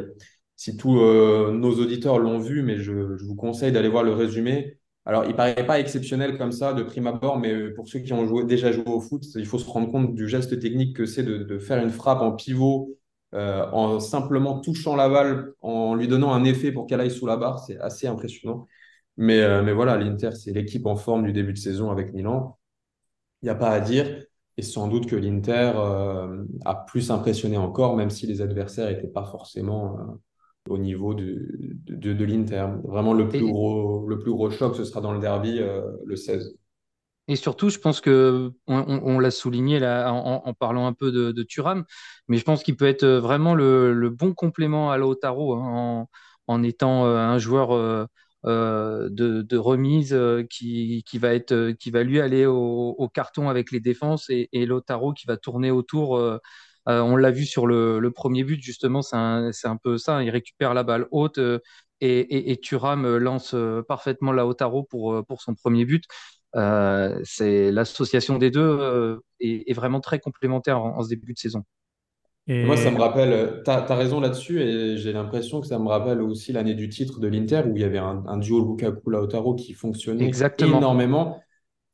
si 0.57 0.77
tous 0.77 0.99
euh, 1.01 1.53
nos 1.53 1.75
auditeurs 1.81 2.19
l'ont 2.19 2.39
vu, 2.39 2.63
mais 2.63 2.79
je, 2.79 2.93
vous 2.93 3.35
conseille 3.35 3.73
d'aller 3.73 3.89
voir 3.89 4.03
le 4.03 4.13
résumé. 4.13 4.79
Alors, 5.05 5.25
il 5.25 5.35
paraît 5.35 5.67
pas 5.67 5.79
exceptionnel 5.79 6.37
comme 6.37 6.53
ça 6.53 6.73
de 6.73 6.83
prime 6.83 7.07
abord, 7.07 7.39
mais 7.39 7.71
pour 7.71 7.87
ceux 7.89 8.01
qui 8.01 8.13
ont 8.13 8.27
joué, 8.27 8.45
déjà 8.45 8.73
joué 8.73 8.85
au 8.87 9.01
foot, 9.01 9.23
il 9.37 9.47
faut 9.47 9.59
se 9.59 9.69
rendre 9.69 9.91
compte 9.91 10.15
du 10.15 10.29
geste 10.29 10.59
technique 10.59 10.97
que 10.97 11.07
c'est 11.07 11.23
de, 11.23 11.39
de, 11.39 11.59
faire 11.59 11.81
une 11.81 11.91
frappe 11.91 12.23
en 12.23 12.33
pivot 12.33 12.97
euh, 13.35 13.67
en 13.73 14.01
simplement 14.01 14.61
touchant 14.61 14.97
la 14.97 15.09
balle, 15.09 15.53
en 15.61 15.95
lui 15.95 16.09
donnant 16.09 16.33
un 16.33 16.45
effet 16.45 16.73
pour 16.73 16.87
qu'elle 16.87 17.01
aille 17.01 17.11
sous 17.11 17.27
la 17.27 17.37
barre. 17.37 17.59
C'est 17.59 17.79
assez 17.79 18.07
impressionnant. 18.07 18.67
Mais, 19.17 19.41
euh, 19.41 19.63
mais 19.63 19.73
voilà, 19.73 19.97
l'Inter, 19.97 20.33
c'est 20.33 20.53
l'équipe 20.53 20.87
en 20.87 20.97
forme 20.97 21.25
du 21.25 21.33
début 21.33 21.53
de 21.53 21.59
saison 21.59 21.91
avec 21.91 22.13
Milan. 22.13 22.59
Il 23.43 23.47
n'y 23.47 23.51
a 23.51 23.55
pas 23.55 23.71
à 23.71 23.81
dire. 23.81 24.25
Et 24.59 24.63
sans 24.63 24.89
doute 24.89 25.07
que 25.07 25.17
l'Inter 25.17 25.73
euh, 25.77 26.45
a 26.65 26.75
plus 26.75 27.11
impressionné 27.11 27.57
encore, 27.59 27.97
même 27.97 28.11
si 28.11 28.27
les 28.27 28.41
adversaires 28.41 28.89
n'étaient 28.89 29.07
pas 29.07 29.25
forcément 29.25 29.99
euh, 29.99 30.73
au 30.73 30.79
niveau 30.79 31.15
de, 31.15 31.47
de, 31.87 32.25
l'Inter. 32.25 32.67
Vraiment, 32.85 33.13
le 33.13 33.29
plus, 33.29 33.47
gros, 33.47 34.07
le 34.09 34.19
plus 34.19 34.33
gros 34.33 34.51
choc, 34.51 34.75
ce 34.77 34.85
sera 34.85 35.01
dans 35.01 35.13
le 35.13 35.21
derby 35.21 35.61
le 36.05 36.17
16. 36.17 36.57
Et 37.29 37.37
surtout, 37.37 37.69
je 37.69 37.79
pense 37.79 38.01
que 38.01 38.53
on, 38.67 39.19
l'a 39.19 39.31
souligné 39.31 39.79
là 39.79 40.11
en, 40.13 40.55
parlant 40.55 40.87
un 40.87 40.93
peu 40.93 41.13
de, 41.13 41.33
de 41.33 41.43
Thuram, 41.43 41.85
mais 42.29 42.39
je 42.39 42.45
pense 42.45 42.63
qu'il 42.63 42.77
peut 42.77 42.87
être 42.87 43.07
vraiment 43.07 43.55
le, 43.55 44.09
bon 44.11 44.33
complément 44.33 44.91
à 44.91 44.97
Lautaro 44.97 45.55
hein, 45.55 45.67
en, 45.67 46.09
en, 46.47 46.63
étant 46.63 47.05
un 47.05 47.39
joueur 47.39 47.73
euh, 47.75 48.07
de, 48.47 49.57
remise 49.57 50.13
euh, 50.15 50.45
qui, 50.49 51.03
qui, 51.07 51.19
va 51.19 51.35
être, 51.35 51.53
euh, 51.53 51.73
qui 51.75 51.91
va 51.91 52.03
lui 52.03 52.21
aller 52.21 52.47
au, 52.47 53.11
carton 53.13 53.49
avec 53.49 53.73
les 53.73 53.81
défenses 53.81 54.27
et, 54.31 54.49
Lotaro 54.67 55.13
qui 55.13 55.27
va 55.27 55.37
tourner 55.37 55.71
autour. 55.71 56.21
on 56.87 57.17
l'a 57.17 57.31
vu 57.31 57.45
sur 57.47 57.67
le, 57.67 58.11
premier 58.11 58.45
but, 58.45 58.61
justement, 58.63 59.03
c'est 59.03 59.17
un, 59.17 59.51
un, 59.65 59.77
peu 59.77 59.99
ça. 59.99 60.23
Il 60.23 60.31
récupère 60.31 60.75
la 60.75 60.83
balle 60.85 61.07
haute 61.11 61.39
et, 61.39 61.61
et, 62.01 62.53
et 62.53 62.57
Thuram 62.61 63.17
lance 63.17 63.55
parfaitement 63.89 64.33
Lautaro 64.33 64.85
pour, 64.85 65.25
pour 65.27 65.43
son 65.43 65.55
premier 65.55 65.85
but. 65.85 66.05
c'est 67.25 67.73
l'association 67.73 68.39
des 68.39 68.51
deux 68.51 69.21
est, 69.41 69.73
vraiment 69.75 70.01
très 70.01 70.19
complémentaire 70.21 70.81
en, 70.81 71.03
ce 71.03 71.09
début 71.09 71.33
de 71.33 71.39
saison. 71.39 71.65
Moi, 72.49 72.77
ça 72.77 72.93
me 72.93 72.99
rappelle, 72.99 73.63
tu 73.65 73.71
as, 73.71 73.95
raison 73.95 74.21
là-dessus, 74.21 74.61
et 74.61 74.97
j'ai 74.99 75.13
l'impression 75.13 75.61
que 75.61 75.67
ça 75.67 75.81
me 75.81 75.89
rappelle 75.89 76.23
aussi 76.23 76.53
l'année 76.53 76.75
du 76.75 76.89
titre 76.89 77.19
de 77.19 77.27
l'Inter, 77.27 77.63
où 77.67 77.75
il 77.75 77.83
y 77.83 77.85
avait 77.85 77.99
un, 77.99 78.39
duo 78.39 78.61
Lukaku-Lautaro 78.61 79.55
qui 79.55 79.73
fonctionnait 79.73 80.31
énormément. 80.61 81.41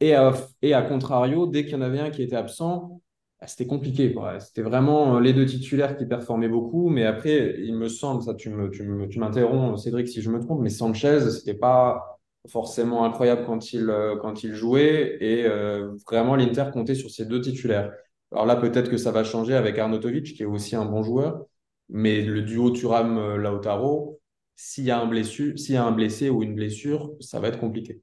Et 0.01 0.15
à, 0.15 0.35
et 0.61 0.75
à 0.75 0.83
contrario, 0.83 1.47
dès 1.47 1.65
qu'il 1.65 1.73
y 1.73 1.77
en 1.77 1.81
avait 1.81 2.01
un 2.01 2.11
qui 2.11 2.23
était 2.23 2.37
absent, 2.37 3.01
bah, 3.41 3.47
c'était 3.47 3.67
compliqué. 3.67 4.15
C'était 4.41 4.63
vraiment 4.63 5.19
les 5.19 5.33
deux 5.33 5.47
titulaires 5.47 5.97
qui 5.97 6.07
performaient 6.07 6.49
beaucoup. 6.49 6.91
Mais 6.91 7.05
après, 7.05 7.57
il 7.59 7.75
me 7.75 7.89
semble, 7.89 8.23
ça 8.23 8.35
tu 8.35 8.51
m'interromps, 8.51 9.09
tu 9.09 9.19
m'interromps, 9.19 9.83
Cédric, 9.83 10.09
si 10.09 10.21
je 10.23 10.31
me 10.31 10.39
trompe, 10.39 10.61
mais 10.61 10.71
Sanchez, 10.71 11.31
c'était 11.31 11.55
pas 11.55 12.21
forcément 12.49 13.05
incroyable 13.05 13.45
quand 13.47 13.73
il, 13.73 13.93
quand 14.21 14.45
il 14.45 14.55
jouait. 14.55 15.17
Et 15.21 15.45
euh, 15.47 15.93
vraiment, 16.07 16.37
l'Inter 16.37 16.67
comptait 16.73 16.95
sur 16.95 17.11
ces 17.11 17.25
deux 17.25 17.41
titulaires. 17.41 17.91
Alors 18.33 18.47
là, 18.47 18.57
peut-être 18.57 18.91
que 18.91 18.97
ça 18.97 19.13
va 19.13 19.25
changer 19.25 19.55
avec 19.55 19.79
Arnautovic, 19.79 20.35
qui 20.35 20.43
est 20.43 20.47
aussi 20.47 20.75
un 20.75 20.87
bon 20.87 21.03
joueur. 21.03 21.45
Mais 21.89 22.23
le 22.23 22.43
duo 22.43 22.71
Turam-Lautaro, 22.71 24.19
s'il 24.57 24.85
y, 24.85 24.91
a 24.91 25.01
un 25.01 25.13
y 25.13 25.77
a 25.77 25.85
un 25.85 25.93
blessé 25.93 26.31
ou 26.31 26.43
une 26.43 26.55
blessure, 26.55 27.13
ça 27.21 27.41
va 27.41 27.49
être 27.49 27.59
compliqué. 27.59 28.01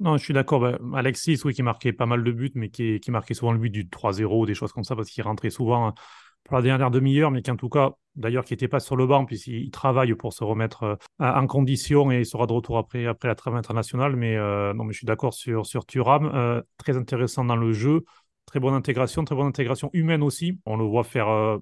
Non, 0.00 0.16
je 0.16 0.24
suis 0.24 0.34
d'accord. 0.34 0.60
Bah, 0.60 0.78
Alexis, 0.94 1.40
oui, 1.44 1.54
qui 1.54 1.62
marquait 1.62 1.92
pas 1.92 2.06
mal 2.06 2.22
de 2.22 2.32
buts, 2.32 2.52
mais 2.54 2.68
qui, 2.68 3.00
marquait 3.08 3.34
souvent 3.34 3.52
le 3.52 3.58
but 3.58 3.70
du 3.70 3.84
3-0, 3.84 4.46
des 4.46 4.54
choses 4.54 4.72
comme 4.72 4.84
ça, 4.84 4.94
parce 4.94 5.08
qu'il 5.08 5.24
rentrait 5.24 5.50
souvent 5.50 5.94
pour 6.44 6.56
la 6.56 6.62
dernière 6.62 6.90
demi-heure, 6.90 7.30
mais 7.30 7.42
qui 7.42 7.50
en 7.50 7.56
tout 7.56 7.68
cas, 7.68 7.92
d'ailleurs, 8.14 8.44
qui 8.44 8.52
n'était 8.52 8.68
pas 8.68 8.80
sur 8.80 8.96
le 8.96 9.06
banc, 9.06 9.24
puisqu'il 9.24 9.70
travaille 9.70 10.14
pour 10.14 10.32
se 10.32 10.44
remettre 10.44 10.84
euh, 10.84 10.96
en 11.18 11.46
condition 11.46 12.12
et 12.12 12.20
il 12.20 12.26
sera 12.26 12.46
de 12.46 12.52
retour 12.52 12.78
après, 12.78 13.06
après 13.06 13.28
la 13.28 13.34
trêve 13.34 13.54
internationale. 13.54 14.16
Mais 14.16 14.36
euh, 14.36 14.72
non, 14.72 14.84
mais 14.84 14.92
je 14.92 14.98
suis 14.98 15.06
d'accord 15.06 15.34
sur, 15.34 15.66
sur. 15.66 15.84
Euh, 15.96 16.62
très 16.76 16.96
intéressant 16.96 17.44
dans 17.44 17.56
le 17.56 17.72
jeu. 17.72 18.04
Très 18.48 18.60
bonne 18.60 18.72
intégration, 18.72 19.26
très 19.26 19.34
bonne 19.34 19.48
intégration 19.48 19.90
humaine 19.92 20.22
aussi. 20.22 20.58
On 20.64 20.78
le 20.78 20.84
voit 20.84 21.04
faire, 21.04 21.28
euh, 21.28 21.58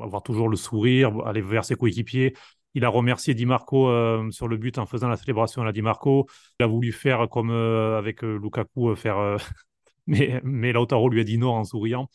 avoir 0.00 0.22
toujours 0.22 0.48
le 0.48 0.56
sourire, 0.56 1.12
aller 1.26 1.42
vers 1.42 1.66
ses 1.66 1.74
coéquipiers. 1.74 2.32
Il 2.72 2.86
a 2.86 2.88
remercié 2.88 3.34
Di 3.34 3.44
Marco 3.44 3.90
euh, 3.90 4.30
sur 4.30 4.48
le 4.48 4.56
but 4.56 4.78
en 4.78 4.86
faisant 4.86 5.08
la 5.10 5.18
célébration 5.18 5.60
à 5.62 5.70
Di 5.70 5.82
Marco. 5.82 6.26
Il 6.58 6.62
a 6.62 6.66
voulu 6.66 6.92
faire 6.92 7.28
comme 7.28 7.50
euh, 7.50 7.98
avec 7.98 8.22
Lukaku, 8.22 8.96
faire. 8.96 9.36
mais, 10.06 10.40
mais 10.42 10.72
Lautaro 10.72 11.10
lui 11.10 11.20
a 11.20 11.24
dit 11.24 11.36
non 11.36 11.50
en 11.50 11.64
souriant. 11.64 12.08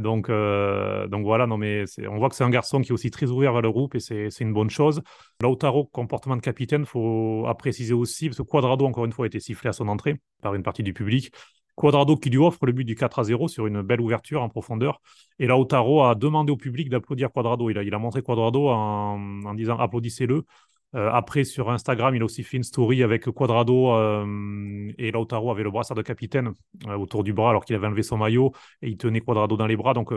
Donc, 0.00 0.28
donc 0.28 1.24
voilà, 1.24 1.46
non, 1.46 1.56
mais 1.56 1.84
on 2.10 2.18
voit 2.18 2.28
que 2.28 2.34
c'est 2.34 2.44
un 2.44 2.50
garçon 2.50 2.80
qui 2.80 2.90
est 2.90 2.92
aussi 2.92 3.10
très 3.10 3.30
ouvert 3.30 3.52
vers 3.52 3.62
le 3.62 3.70
groupe 3.70 3.94
et 3.94 4.00
c'est 4.00 4.40
une 4.40 4.52
bonne 4.52 4.68
chose. 4.68 5.02
Lautaro, 5.42 5.84
comportement 5.84 6.36
de 6.36 6.42
capitaine, 6.42 6.84
faut 6.84 7.46
préciser 7.58 7.94
aussi, 7.94 8.28
parce 8.28 8.38
que 8.38 8.42
Quadrado, 8.42 8.84
encore 8.84 9.06
une 9.06 9.12
fois, 9.12 9.24
a 9.24 9.28
été 9.28 9.40
sifflé 9.40 9.68
à 9.68 9.72
son 9.72 9.88
entrée 9.88 10.16
par 10.42 10.54
une 10.54 10.62
partie 10.62 10.82
du 10.82 10.92
public. 10.92 11.32
Quadrado 11.78 12.16
qui 12.16 12.28
lui 12.28 12.38
offre 12.38 12.66
le 12.66 12.72
but 12.72 12.84
du 12.84 12.96
4 12.96 13.20
à 13.20 13.24
0 13.24 13.46
sur 13.46 13.66
une 13.66 13.82
belle 13.82 14.00
ouverture 14.00 14.42
en 14.42 14.48
profondeur. 14.48 15.00
Et 15.38 15.46
Lautaro 15.46 16.02
a 16.02 16.16
demandé 16.16 16.50
au 16.50 16.56
public 16.56 16.88
d'applaudir 16.88 17.30
Quadrado. 17.30 17.70
Il 17.70 17.78
a, 17.78 17.84
il 17.84 17.94
a 17.94 17.98
montré 17.98 18.20
Quadrado 18.20 18.68
en, 18.68 19.54
disant 19.54 19.78
applaudissez-le. 19.78 20.44
Euh, 20.96 21.10
après, 21.12 21.44
sur 21.44 21.70
Instagram, 21.70 22.16
il 22.16 22.22
a 22.22 22.24
aussi 22.24 22.42
fait 22.42 22.56
une 22.56 22.64
story 22.64 23.02
avec 23.04 23.30
Quadrado 23.30 23.92
euh, 23.92 24.92
et 24.98 25.12
Lautaro 25.12 25.52
avait 25.52 25.62
le 25.62 25.70
brassard 25.70 25.96
de 25.96 26.02
capitaine 26.02 26.52
euh, 26.88 26.96
autour 26.96 27.22
du 27.22 27.32
bras 27.32 27.50
alors 27.50 27.64
qu'il 27.64 27.76
avait 27.76 27.86
enlevé 27.86 28.02
son 28.02 28.16
maillot 28.16 28.52
et 28.82 28.88
il 28.88 28.96
tenait 28.96 29.20
Quadrado 29.20 29.56
dans 29.56 29.66
les 29.66 29.76
bras. 29.76 29.94
Donc 29.94 30.12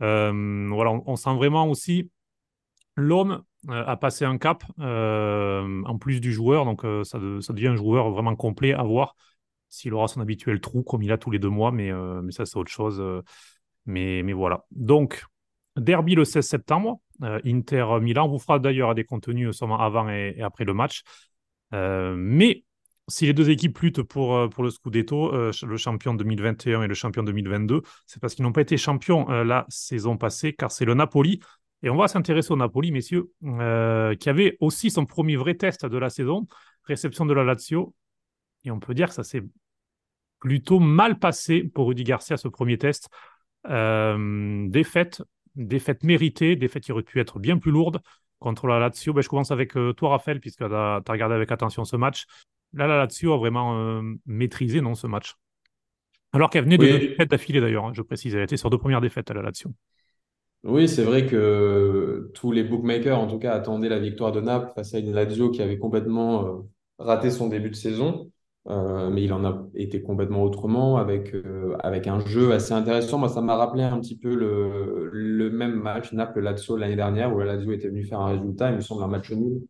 voilà, 0.00 0.90
on, 1.06 1.16
sent 1.16 1.34
vraiment 1.36 1.68
aussi 1.70 2.10
l'homme 2.96 3.42
a 3.68 3.96
passé 3.96 4.24
un 4.24 4.38
cap 4.38 4.62
en 4.78 5.98
plus 5.98 6.20
du 6.20 6.32
joueur, 6.32 6.64
donc 6.64 6.82
ça, 7.04 7.18
devient 7.18 7.68
un 7.68 7.76
joueur 7.76 8.10
vraiment 8.10 8.36
complet 8.36 8.74
à 8.74 8.82
voir 8.82 9.16
s'il 9.68 9.94
aura 9.94 10.08
son 10.08 10.20
habituel 10.20 10.60
trou 10.60 10.82
comme 10.82 11.02
il 11.02 11.12
a 11.12 11.18
tous 11.18 11.30
les 11.30 11.38
deux 11.38 11.50
mois, 11.50 11.72
mais, 11.72 11.92
mais 12.22 12.32
ça 12.32 12.46
c'est 12.46 12.56
autre 12.56 12.70
chose. 12.70 13.02
mais, 13.86 14.22
mais 14.22 14.32
voilà. 14.32 14.64
Donc, 14.70 15.24
derby 15.76 16.14
le 16.14 16.24
16 16.24 16.46
septembre, 16.46 17.00
Inter-Milan. 17.20 18.26
On 18.26 18.30
vous 18.30 18.38
fera 18.38 18.58
d'ailleurs 18.58 18.94
des 18.94 19.04
contenus 19.04 19.56
seulement 19.56 19.80
avant 19.80 20.08
et, 20.08 20.40
après 20.40 20.64
le 20.64 20.74
match. 20.74 21.02
mais 21.72 22.64
si 23.10 23.24
les 23.24 23.32
deux 23.32 23.48
équipes 23.48 23.78
luttent 23.78 24.02
pour, 24.02 24.50
pour 24.50 24.62
le 24.62 24.70
Scudetto, 24.70 25.32
le 25.32 25.76
champion 25.76 26.14
2021 26.14 26.82
et 26.82 26.86
le 26.86 26.94
champion 26.94 27.22
2022, 27.22 27.82
c'est 28.06 28.20
parce 28.20 28.34
qu'ils 28.34 28.44
n'ont 28.44 28.52
pas 28.52 28.60
été 28.60 28.76
champions 28.76 29.26
la 29.28 29.64
saison 29.68 30.16
passée, 30.16 30.52
car 30.52 30.70
c'est 30.70 30.84
le 30.84 30.94
Napoli 30.94 31.40
et 31.82 31.90
on 31.90 31.96
va 31.96 32.08
s'intéresser 32.08 32.52
au 32.52 32.56
Napoli, 32.56 32.90
messieurs, 32.90 33.30
euh, 33.44 34.14
qui 34.16 34.28
avait 34.28 34.56
aussi 34.60 34.90
son 34.90 35.06
premier 35.06 35.36
vrai 35.36 35.54
test 35.54 35.86
de 35.86 35.98
la 35.98 36.10
saison, 36.10 36.46
réception 36.84 37.24
de 37.24 37.32
la 37.32 37.44
Lazio. 37.44 37.94
Et 38.64 38.70
on 38.70 38.80
peut 38.80 38.94
dire 38.94 39.08
que 39.08 39.14
ça 39.14 39.24
s'est 39.24 39.42
plutôt 40.40 40.78
mal 40.78 41.18
passé 41.18 41.62
pour 41.62 41.88
Rudy 41.88 42.04
Garcia, 42.04 42.36
ce 42.36 42.48
premier 42.48 42.78
test. 42.78 43.08
Euh, 43.68 44.66
défaite, 44.68 45.22
défaite 45.56 46.04
méritée, 46.04 46.56
défaite 46.56 46.84
qui 46.84 46.92
aurait 46.92 47.02
pu 47.02 47.20
être 47.20 47.38
bien 47.38 47.58
plus 47.58 47.70
lourde 47.70 48.00
contre 48.38 48.66
la 48.66 48.78
Lazio. 48.78 49.12
Ben, 49.12 49.20
je 49.20 49.28
commence 49.28 49.50
avec 49.50 49.76
euh, 49.76 49.92
toi, 49.92 50.10
Raphaël, 50.10 50.40
puisque 50.40 50.58
tu 50.58 50.74
as, 50.74 51.02
regardé 51.08 51.34
avec 51.34 51.50
attention 51.50 51.84
ce 51.84 51.96
match. 51.96 52.24
Là, 52.72 52.86
la 52.86 52.98
Lazio 52.98 53.32
a 53.32 53.38
vraiment 53.38 54.02
maîtrisé 54.26 54.80
non, 54.80 54.94
ce 54.94 55.06
match. 55.06 55.34
Alors 56.32 56.50
qu'elle 56.50 56.64
venait 56.64 56.76
de 56.76 56.86
deux 56.86 56.98
défaites 56.98 57.30
d'affilée, 57.30 57.60
d'ailleurs, 57.60 57.86
hein, 57.86 57.92
je 57.94 58.02
précise. 58.02 58.34
Elle 58.34 58.42
était 58.42 58.56
sur 58.56 58.70
deux 58.70 58.78
premières 58.78 59.00
défaites 59.00 59.30
à 59.30 59.34
la 59.34 59.42
Lazio. 59.42 59.70
Oui, 60.64 60.88
c'est 60.88 61.04
vrai 61.04 61.26
que 61.26 62.30
tous 62.34 62.50
les 62.50 62.64
bookmakers, 62.64 63.18
en 63.18 63.28
tout 63.28 63.38
cas, 63.38 63.52
attendaient 63.54 63.88
la 63.88 64.00
victoire 64.00 64.32
de 64.32 64.40
Naples 64.40 64.72
face 64.74 64.92
à 64.92 64.98
une 64.98 65.12
Lazio 65.12 65.50
qui 65.50 65.62
avait 65.62 65.78
complètement 65.78 66.46
euh, 66.46 66.58
raté 66.98 67.30
son 67.30 67.48
début 67.48 67.70
de 67.70 67.76
saison. 67.76 68.30
Euh, 68.68 69.08
mais 69.10 69.22
il 69.22 69.32
en 69.32 69.44
a 69.44 69.66
été 69.74 70.02
complètement 70.02 70.42
autrement, 70.42 70.98
avec, 70.98 71.34
euh, 71.34 71.76
avec 71.80 72.06
un 72.06 72.20
jeu 72.20 72.52
assez 72.52 72.72
intéressant. 72.72 73.18
Moi, 73.18 73.28
ça 73.28 73.40
m'a 73.40 73.56
rappelé 73.56 73.82
un 73.82 73.98
petit 73.98 74.18
peu 74.18 74.34
le, 74.34 75.50
même 75.50 75.74
match 75.74 76.12
Naples-Lazio 76.12 76.76
l'année 76.76 76.96
dernière, 76.96 77.34
où 77.34 77.38
la 77.38 77.46
Lazio 77.46 77.72
était 77.72 77.88
venue 77.88 78.04
faire 78.04 78.20
un 78.20 78.28
résultat, 78.28 78.70
il 78.70 78.76
me 78.76 78.80
semble 78.80 79.02
un 79.02 79.08
match 79.08 79.30
nul 79.30 79.62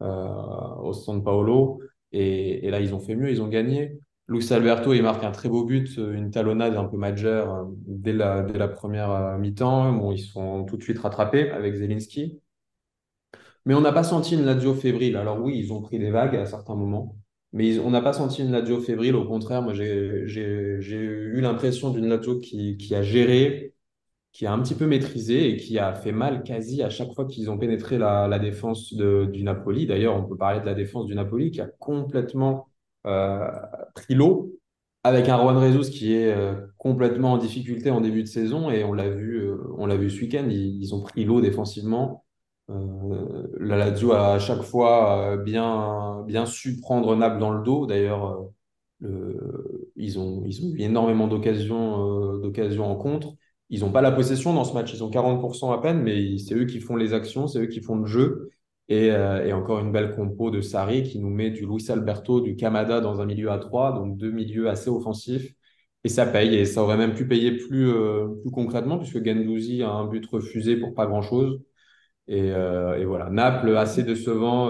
au 0.00 0.92
San 0.92 1.22
Paolo. 1.22 1.80
Et, 2.12 2.70
là, 2.70 2.80
ils 2.80 2.94
ont 2.94 3.00
fait 3.00 3.16
mieux, 3.16 3.30
ils 3.30 3.42
ont 3.42 3.48
gagné. 3.48 3.98
Luis 4.28 4.52
Alberto, 4.52 4.92
il 4.94 5.02
marque 5.02 5.24
un 5.24 5.30
très 5.32 5.48
beau 5.48 5.64
but, 5.64 5.98
euh, 5.98 6.14
une 6.14 6.30
talonnade 6.30 6.76
un 6.76 6.84
peu 6.84 6.96
majeure 6.96 7.54
euh, 7.54 7.64
dès 7.86 8.12
la, 8.12 8.42
dès 8.42 8.58
la 8.58 8.68
première 8.68 9.10
euh, 9.10 9.38
mi-temps. 9.38 9.92
Bon, 9.92 10.12
ils 10.12 10.20
sont 10.20 10.64
tout 10.64 10.76
de 10.76 10.82
suite 10.82 10.98
rattrapés 10.98 11.50
avec 11.50 11.74
Zelinski. 11.74 12.40
Mais 13.64 13.74
on 13.74 13.80
n'a 13.80 13.92
pas 13.92 14.04
senti 14.04 14.34
une 14.34 14.44
Lazio 14.44 14.74
fébrile. 14.74 15.16
Alors 15.16 15.40
oui, 15.40 15.58
ils 15.58 15.72
ont 15.72 15.82
pris 15.82 15.98
des 15.98 16.10
vagues 16.10 16.36
à 16.36 16.46
certains 16.46 16.74
moments, 16.74 17.16
mais 17.52 17.78
on 17.78 17.90
n'a 17.90 18.00
pas 18.00 18.12
senti 18.12 18.42
une 18.42 18.52
Lazio 18.52 18.80
fébrile. 18.80 19.16
Au 19.16 19.24
contraire, 19.26 19.62
moi, 19.62 19.74
j'ai 19.74 20.24
eu 20.24 21.40
l'impression 21.40 21.90
d'une 21.90 22.08
Lazio 22.08 22.40
qui, 22.40 22.76
qui 22.76 22.94
a 22.94 23.02
géré, 23.02 23.74
qui 24.32 24.46
a 24.46 24.52
un 24.52 24.60
petit 24.60 24.74
peu 24.74 24.86
maîtrisé 24.86 25.50
et 25.50 25.56
qui 25.56 25.78
a 25.78 25.94
fait 25.94 26.12
mal 26.12 26.42
quasi 26.42 26.82
à 26.82 26.90
chaque 26.90 27.12
fois 27.14 27.26
qu'ils 27.26 27.50
ont 27.50 27.58
pénétré 27.58 27.98
la, 27.98 28.38
défense 28.38 28.94
de, 28.94 29.26
du 29.32 29.42
Napoli. 29.42 29.86
D'ailleurs, 29.86 30.16
on 30.16 30.24
peut 30.24 30.36
parler 30.36 30.60
de 30.60 30.66
la 30.66 30.74
défense 30.74 31.06
du 31.06 31.14
Napoli 31.14 31.50
qui 31.50 31.60
a 31.60 31.66
complètement 31.78 32.68
euh, 33.06 33.50
pris 33.94 34.14
l'eau 34.14 34.58
avec 35.04 35.28
un 35.28 35.38
Juan 35.40 35.60
Jesus 35.60 35.90
qui 35.90 36.14
est 36.14 36.32
euh, 36.32 36.54
complètement 36.78 37.32
en 37.32 37.38
difficulté 37.38 37.90
en 37.90 38.00
début 38.00 38.22
de 38.22 38.28
saison 38.28 38.70
et 38.70 38.84
on 38.84 38.92
l'a 38.92 39.08
vu, 39.08 39.36
euh, 39.36 39.56
on 39.76 39.86
l'a 39.86 39.96
vu 39.96 40.10
ce 40.10 40.20
week-end, 40.20 40.46
ils, 40.48 40.94
ont 40.94 41.00
pris 41.00 41.24
l'eau 41.24 41.40
défensivement. 41.40 42.21
La 43.60 43.76
Lazio 43.76 44.12
a 44.12 44.34
à 44.34 44.38
chaque 44.38 44.62
fois 44.62 45.36
bien, 45.38 46.22
bien 46.26 46.46
su 46.46 46.80
prendre 46.80 47.14
Naples 47.16 47.38
dans 47.38 47.50
le 47.50 47.62
dos. 47.62 47.86
D'ailleurs, 47.86 48.48
ils, 49.96 50.18
ont, 50.18 50.42
ils 50.46 50.64
ont 50.64 50.74
eu 50.74 50.80
énormément 50.80 51.28
d'occasions 51.28 52.84
en 52.84 52.96
contre. 52.96 53.34
Ils 53.70 53.80
n'ont 53.80 53.92
pas 53.92 54.02
la 54.02 54.12
possession 54.12 54.52
dans 54.52 54.64
ce 54.64 54.74
match, 54.74 54.92
ils 54.92 55.02
ont 55.02 55.10
40% 55.10 55.72
à 55.72 55.80
peine, 55.80 56.02
mais 56.02 56.36
c'est 56.38 56.54
eux 56.54 56.66
qui 56.66 56.78
font 56.80 56.96
les 56.96 57.14
actions, 57.14 57.46
c'est 57.46 57.60
eux 57.60 57.66
qui 57.66 57.80
font 57.80 57.96
le 57.96 58.06
jeu. 58.06 58.50
Euh, 58.90 59.44
et, 59.44 59.52
encore 59.52 59.80
une 59.80 59.92
belle 59.92 60.14
compo 60.14 60.50
de 60.50 60.60
Sarri 60.60 61.02
qui 61.04 61.18
nous 61.18 61.30
met 61.30 61.50
du 61.50 61.66
Luis 61.66 61.90
Alberto, 61.90 62.40
du 62.40 62.56
Kamada 62.56 63.00
dans 63.00 63.20
un 63.20 63.26
milieu 63.26 63.50
à 63.50 63.58
3, 63.58 63.92
donc 63.94 64.16
deux 64.18 64.30
milieux 64.30 64.68
assez 64.68 64.90
offensifs. 64.90 65.54
Et 66.04 66.08
ça 66.08 66.26
paye, 66.26 66.56
et 66.56 66.64
ça 66.64 66.82
aurait 66.82 66.96
même 66.96 67.14
pu 67.14 67.26
payer 67.28 67.56
plus, 67.56 67.88
euh, 67.90 68.26
plus 68.42 68.50
concrètement, 68.50 68.98
puisque 68.98 69.24
Gendouzi 69.24 69.82
a 69.82 69.90
un 69.90 70.06
but 70.06 70.26
refusé 70.26 70.76
pour 70.76 70.94
pas 70.94 71.06
grand-chose. 71.06 71.60
Et, 72.28 72.52
euh, 72.52 72.98
et, 72.98 73.04
voilà, 73.04 73.30
Naples 73.30 73.76
assez 73.76 74.04
décevant 74.04 74.68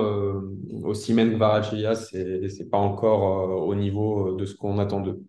au 0.83 0.95
Simen 0.95 1.33
Kvaratskhelia, 1.35 1.95
c'est 1.95 2.49
c'est 2.49 2.71
pas 2.71 2.79
encore 2.79 3.67
au 3.67 3.75
niveau 3.75 4.35
de 4.35 4.45
ce 4.47 4.55
qu'on 4.55 4.79
attend 4.79 5.01
d'eux. 5.01 5.23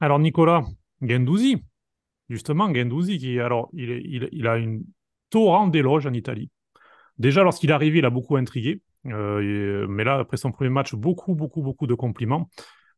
Alors 0.00 0.18
Nicolas, 0.18 0.64
Gendouzi, 1.00 1.62
justement 2.28 2.72
Gendouzi 2.72 3.18
qui 3.18 3.40
alors 3.40 3.70
il, 3.72 4.46
a 4.46 4.56
une 4.56 4.84
torrent 5.30 5.68
d'éloges 5.68 6.06
en 6.06 6.12
Italie. 6.12 6.50
Déjà, 7.18 7.42
lorsqu'il 7.42 7.70
est 7.70 7.74
arrivé, 7.74 7.98
il 7.98 8.04
a 8.04 8.10
beaucoup 8.10 8.36
intrigué. 8.36 8.80
Euh, 9.06 9.86
mais 9.88 10.04
là, 10.04 10.18
après 10.18 10.36
son 10.36 10.52
premier 10.52 10.70
match, 10.70 10.94
beaucoup, 10.94 11.34
beaucoup, 11.34 11.62
beaucoup 11.62 11.86
de 11.86 11.94
compliments. 11.94 12.48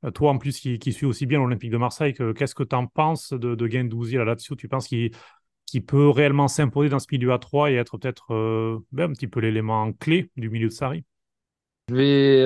Euh, 0.04 0.10
toi, 0.10 0.30
en 0.30 0.38
plus, 0.38 0.58
qui, 0.60 0.92
suis 0.92 1.06
aussi 1.06 1.26
bien 1.26 1.38
l'Olympique 1.38 1.70
de 1.70 1.76
Marseille, 1.76 2.14
qu'est-ce 2.14 2.54
que 2.54 2.62
tu 2.62 2.74
en 2.76 2.86
penses 2.86 3.32
de, 3.32 3.54
de 3.54 3.66
Gendouzi 3.66 4.16
là-dessus 4.16 4.56
Tu 4.56 4.68
penses 4.68 4.88
qu'il 4.88 5.10
peut 5.80 6.08
réellement 6.08 6.48
s'imposer 6.48 6.88
dans 6.90 6.98
ce 6.98 7.06
milieu 7.10 7.32
à 7.32 7.38
3 7.38 7.70
et 7.70 7.74
être 7.74 7.98
peut-être 7.98 8.34
euh, 8.34 8.78
ben, 8.92 9.10
un 9.10 9.12
petit 9.12 9.28
peu 9.28 9.40
l'élément 9.40 9.92
clé 9.92 10.30
du 10.36 10.50
milieu 10.50 10.68
de 10.68 10.72
Sarri. 10.72 11.04
Je 11.88 11.94
vais 11.96 12.38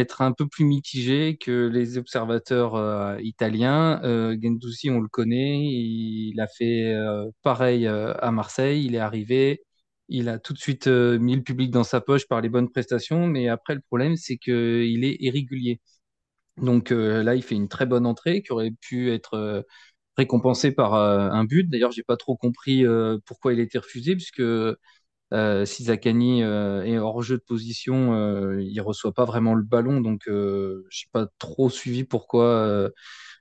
être 0.00 0.22
un 0.22 0.32
peu 0.32 0.46
plus 0.46 0.64
mitigé 0.64 1.36
que 1.36 1.68
les 1.68 1.98
observateurs 1.98 3.20
italiens. 3.20 4.00
Gendouzi, 4.40 4.90
on 4.90 5.00
le 5.00 5.08
connaît, 5.08 5.58
il 5.58 6.40
a 6.40 6.46
fait 6.46 6.96
pareil 7.42 7.88
à 7.88 8.30
Marseille, 8.30 8.86
il 8.86 8.94
est 8.94 9.00
arrivé, 9.00 9.60
il 10.08 10.28
a 10.28 10.38
tout 10.38 10.52
de 10.52 10.58
suite 10.58 10.86
euh, 10.86 11.18
mis 11.18 11.36
le 11.36 11.42
public 11.42 11.70
dans 11.70 11.84
sa 11.84 12.00
poche 12.00 12.26
par 12.28 12.40
les 12.40 12.48
bonnes 12.48 12.70
prestations, 12.70 13.26
mais 13.26 13.48
après 13.48 13.74
le 13.74 13.80
problème 13.80 14.16
c'est 14.16 14.36
qu'il 14.36 15.04
est 15.04 15.16
irrégulier. 15.20 15.80
Donc 16.58 16.92
euh, 16.92 17.22
là, 17.22 17.34
il 17.34 17.42
fait 17.42 17.54
une 17.56 17.68
très 17.68 17.86
bonne 17.86 18.06
entrée 18.06 18.42
qui 18.42 18.52
aurait 18.52 18.72
pu 18.80 19.12
être 19.12 19.64
euh, 20.18 20.22
récompensée 20.22 20.72
par 20.72 20.94
un 20.94 21.44
but. 21.44 21.68
D'ailleurs, 21.68 21.92
j'ai 21.92 22.02
pas 22.02 22.16
trop 22.16 22.36
compris 22.36 22.84
pourquoi 23.26 23.52
il 23.52 23.60
a 23.60 23.62
été 23.62 23.78
refusé, 23.78 24.14
puisque 24.14 24.42
si 25.32 25.84
Zakani 25.84 26.40
est 26.42 26.98
hors 26.98 27.22
jeu 27.22 27.36
de 27.36 27.42
position, 27.42 28.58
il 28.58 28.80
reçoit 28.80 29.12
pas 29.12 29.24
vraiment 29.24 29.54
le 29.54 29.64
ballon, 29.64 30.00
donc 30.00 30.22
je 30.26 30.78
n'ai 30.78 31.10
pas 31.12 31.26
trop 31.38 31.70
suivi 31.70 32.04
pourquoi. 32.04 32.90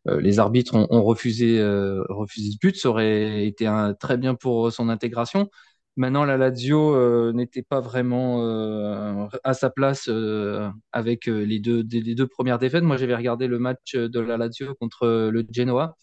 les 0.05 0.39
arbitres 0.39 0.75
ont, 0.75 1.03
refusé, 1.03 1.61
refusé 2.09 2.51
ce 2.51 2.57
but, 2.59 2.75
ça 2.75 2.89
aurait 2.89 3.45
été 3.45 3.69
très 3.99 4.17
bien 4.17 4.35
pour 4.35 4.71
son 4.71 4.89
intégration. 4.89 5.49
Maintenant, 5.97 6.25
la 6.25 6.35
Lazio 6.35 6.93
euh, 6.93 7.31
n'était 7.31 7.61
pas 7.63 7.79
vraiment 7.79 8.43
euh, 8.43 9.27
à 9.45 9.53
sa 9.53 9.69
place 9.69 10.09
euh, 10.09 10.69
avec 10.91 11.27
les 11.27 11.59
deux, 11.59 11.85
les 11.89 12.15
deux 12.15 12.27
premières 12.27 12.59
défaites. 12.59 12.83
Moi, 12.83 12.97
j'avais 12.97 13.15
regardé 13.15 13.47
le 13.47 13.59
match 13.59 13.95
de 13.95 14.19
la 14.19 14.35
Lazio 14.35 14.75
contre 14.75 15.07
le 15.31 15.45
Genoa. 15.49 15.95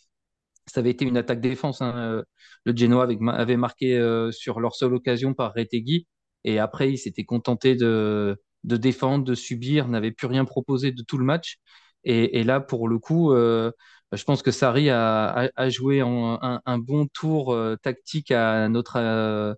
Ça 0.66 0.80
avait 0.80 0.90
été 0.90 1.04
une 1.04 1.16
attaque-défense. 1.16 1.82
Hein. 1.82 2.22
Le 2.64 2.76
Genoa 2.76 3.08
avait, 3.32 3.56
marqué 3.56 3.98
sur 4.30 4.60
leur 4.60 4.74
seule 4.74 4.94
occasion 4.94 5.34
par 5.34 5.54
Retegui. 5.54 6.06
Et 6.44 6.58
après, 6.58 6.90
ils 6.92 6.98
s'étaient 6.98 7.24
contentés 7.24 7.74
de, 7.76 8.38
défendre, 8.64 9.24
de 9.24 9.34
subir, 9.34 9.88
n'avaient 9.88 10.12
plus 10.12 10.26
rien 10.26 10.44
proposé 10.44 10.92
de 10.92 11.02
tout 11.02 11.18
le 11.18 11.24
match. 11.24 11.58
Et, 12.04 12.44
là, 12.44 12.60
pour 12.60 12.88
le 12.88 12.98
coup, 12.98 13.32
je 13.34 14.24
pense 14.24 14.42
que 14.42 14.50
Sarri 14.50 14.90
a, 14.90 15.50
a, 15.56 15.68
joué 15.68 16.00
un, 16.00 16.78
bon 16.78 17.06
tour 17.08 17.56
tactique 17.82 18.30
à 18.30 18.68
notre 18.68 19.54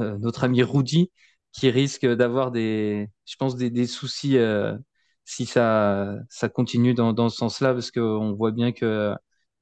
euh, 0.00 0.30
ami 0.42 0.62
Rudy, 0.62 1.10
qui 1.52 1.70
risque 1.70 2.06
d'avoir 2.06 2.50
des, 2.50 3.08
je 3.26 3.36
pense, 3.36 3.56
des, 3.56 3.86
soucis 3.86 4.38
euh, 4.38 4.76
si 5.24 5.46
ça, 5.46 6.18
continue 6.54 6.94
dans 6.94 7.28
ce 7.28 7.36
sens-là, 7.36 7.72
parce 7.74 7.90
qu'on 7.90 8.32
voit 8.34 8.52
bien 8.52 8.72
que 8.72 9.14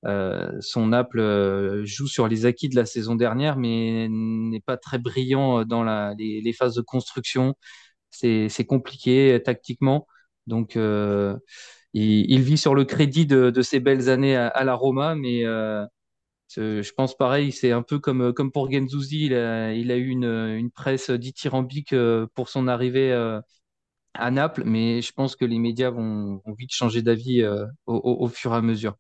euh, 0.07 0.51
son 0.61 0.89
Naples 0.89 1.85
joue 1.85 2.07
sur 2.09 2.29
les 2.29 2.47
acquis 2.47 2.69
de 2.69 2.77
la 2.77 2.87
saison 2.87 3.15
dernière, 3.15 3.57
mais 3.57 4.09
n'est 4.11 4.61
pas 4.61 4.77
très 4.77 4.99
brillant 4.99 5.65
dans 5.65 5.85
la, 5.85 6.15
les, 6.19 6.53
phases 6.53 6.75
de 6.75 6.83
construction. 6.83 7.55
C'est 8.11 8.67
compliqué 8.67 9.41
tactiquement. 9.45 10.07
Donc, 10.47 10.77
euh, 10.77 11.37
il, 11.95 12.43
vit 12.43 12.59
sur 12.59 12.75
le 12.75 12.85
crédit 12.85 13.27
de, 13.27 13.63
ses 13.63 13.81
belles 13.81 14.09
années 14.11 14.37
à, 14.37 14.65
la 14.65 14.75
Roma, 14.75 15.15
mais 15.15 15.45
euh, 15.45 15.85
je 16.57 16.93
pense 16.93 17.17
pareil, 17.17 17.53
c'est 17.53 17.73
un 17.73 17.83
peu 17.83 17.99
comme, 17.99 18.33
pour 18.53 18.71
Genzouzi, 18.71 19.27
il 19.27 19.35
a, 19.35 19.73
eu 19.75 20.09
une, 20.09 20.71
presse 20.73 21.11
dithyrambique 21.11 21.93
euh, 21.93 22.27
pour 22.35 22.49
son 22.49 22.69
arrivée 22.69 23.13
euh, 23.13 23.41
à 24.15 24.31
Naples, 24.31 24.65
mais 24.67 25.03
je 25.03 25.13
pense 25.13 25.37
que 25.37 25.45
les 25.45 25.59
médias 25.59 25.91
vont, 25.91 26.43
vite 26.59 26.73
changer 26.73 27.03
d'avis 27.03 27.43
euh, 27.43 27.67
au, 27.87 28.29
fur 28.29 28.55
et 28.55 28.57
à 28.57 28.63
mesure. 28.63 28.97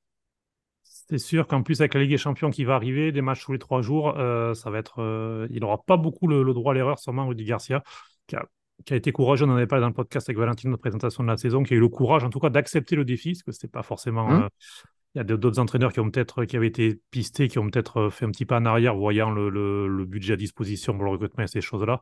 C'est 1.11 1.19
sûr 1.19 1.47
qu'en 1.47 1.63
plus 1.63 1.81
avec 1.81 1.95
la 1.95 2.01
Ligue 2.01 2.11
des 2.11 2.19
Champions 2.19 2.51
qui 2.51 2.65
va 2.65 2.75
arriver, 2.77 3.13
des 3.13 3.23
matchs 3.23 3.45
tous 3.45 3.53
les 3.53 3.59
trois 3.59 3.83
jours, 3.83 4.15
ça 4.55 4.71
va 4.71 4.79
être, 4.79 5.49
il 5.51 5.61
n'aura 5.61 5.83
pas 5.83 5.97
beaucoup 5.97 6.29
le, 6.29 6.45
droit 6.55 6.73
à 6.73 6.75
l'erreur, 6.75 6.99
sûrement 6.99 7.27
Rudy 7.27 7.45
Garcia. 7.45 7.83
qui 8.27 8.37
a, 8.37 8.47
qui 8.85 8.93
a 8.95 8.97
été 8.97 9.13
courageux, 9.13 9.45
on 9.45 9.51
en 9.51 9.57
avait 9.57 9.67
parlé 9.67 9.83
dans 9.83 9.89
le 9.89 9.95
podcast 9.95 10.29
avec 10.29 10.39
Valentine, 10.39 10.71
notre 10.71 10.81
présentation 10.83 11.23
de 11.23 11.29
la 11.29 11.37
saison, 11.37 11.63
qui 11.63 11.75
a 11.75 11.77
eu 11.77 11.81
le 11.81 11.89
courage, 11.89 12.25
en 12.25 12.31
tout 12.31 12.41
cas, 12.41 12.49
d'accepter 12.49 12.97
le 12.97 13.05
défi, 13.05 13.33
parce 13.33 13.43
que 13.43 13.53
c'était 13.53 13.69
pas 13.69 13.83
forcément. 13.83 14.27
Hum. 14.29 14.43
euh, 14.45 14.49
il 15.17 15.19
y 15.19 15.21
a 15.21 15.25
d'autres 15.25 15.59
entraîneurs 15.59 15.93
qui 15.93 15.99
ont 15.99 16.09
peut-être 16.09 16.45
qui 16.45 16.57
avaient 16.57 16.69
été 16.69 17.01
pistés, 17.11 17.49
qui 17.49 17.59
ont 17.59 17.69
peut-être 17.69 17.97
euh, 17.97 18.11
fait 18.11 18.25
un 18.27 18.31
petit 18.31 18.45
pas 18.47 18.59
en 18.59 18.65
arrière, 18.65 18.95
voyant 18.95 19.31
le, 19.33 19.51
le- 19.51 19.89
le 19.89 20.05
budget 20.05 20.35
à 20.35 20.37
disposition 20.37 20.95
pour 20.95 21.05
le 21.05 21.11
recrutement 21.11 21.43
et 21.43 21.49
ces 21.49 21.61
choses-là. 21.61 22.01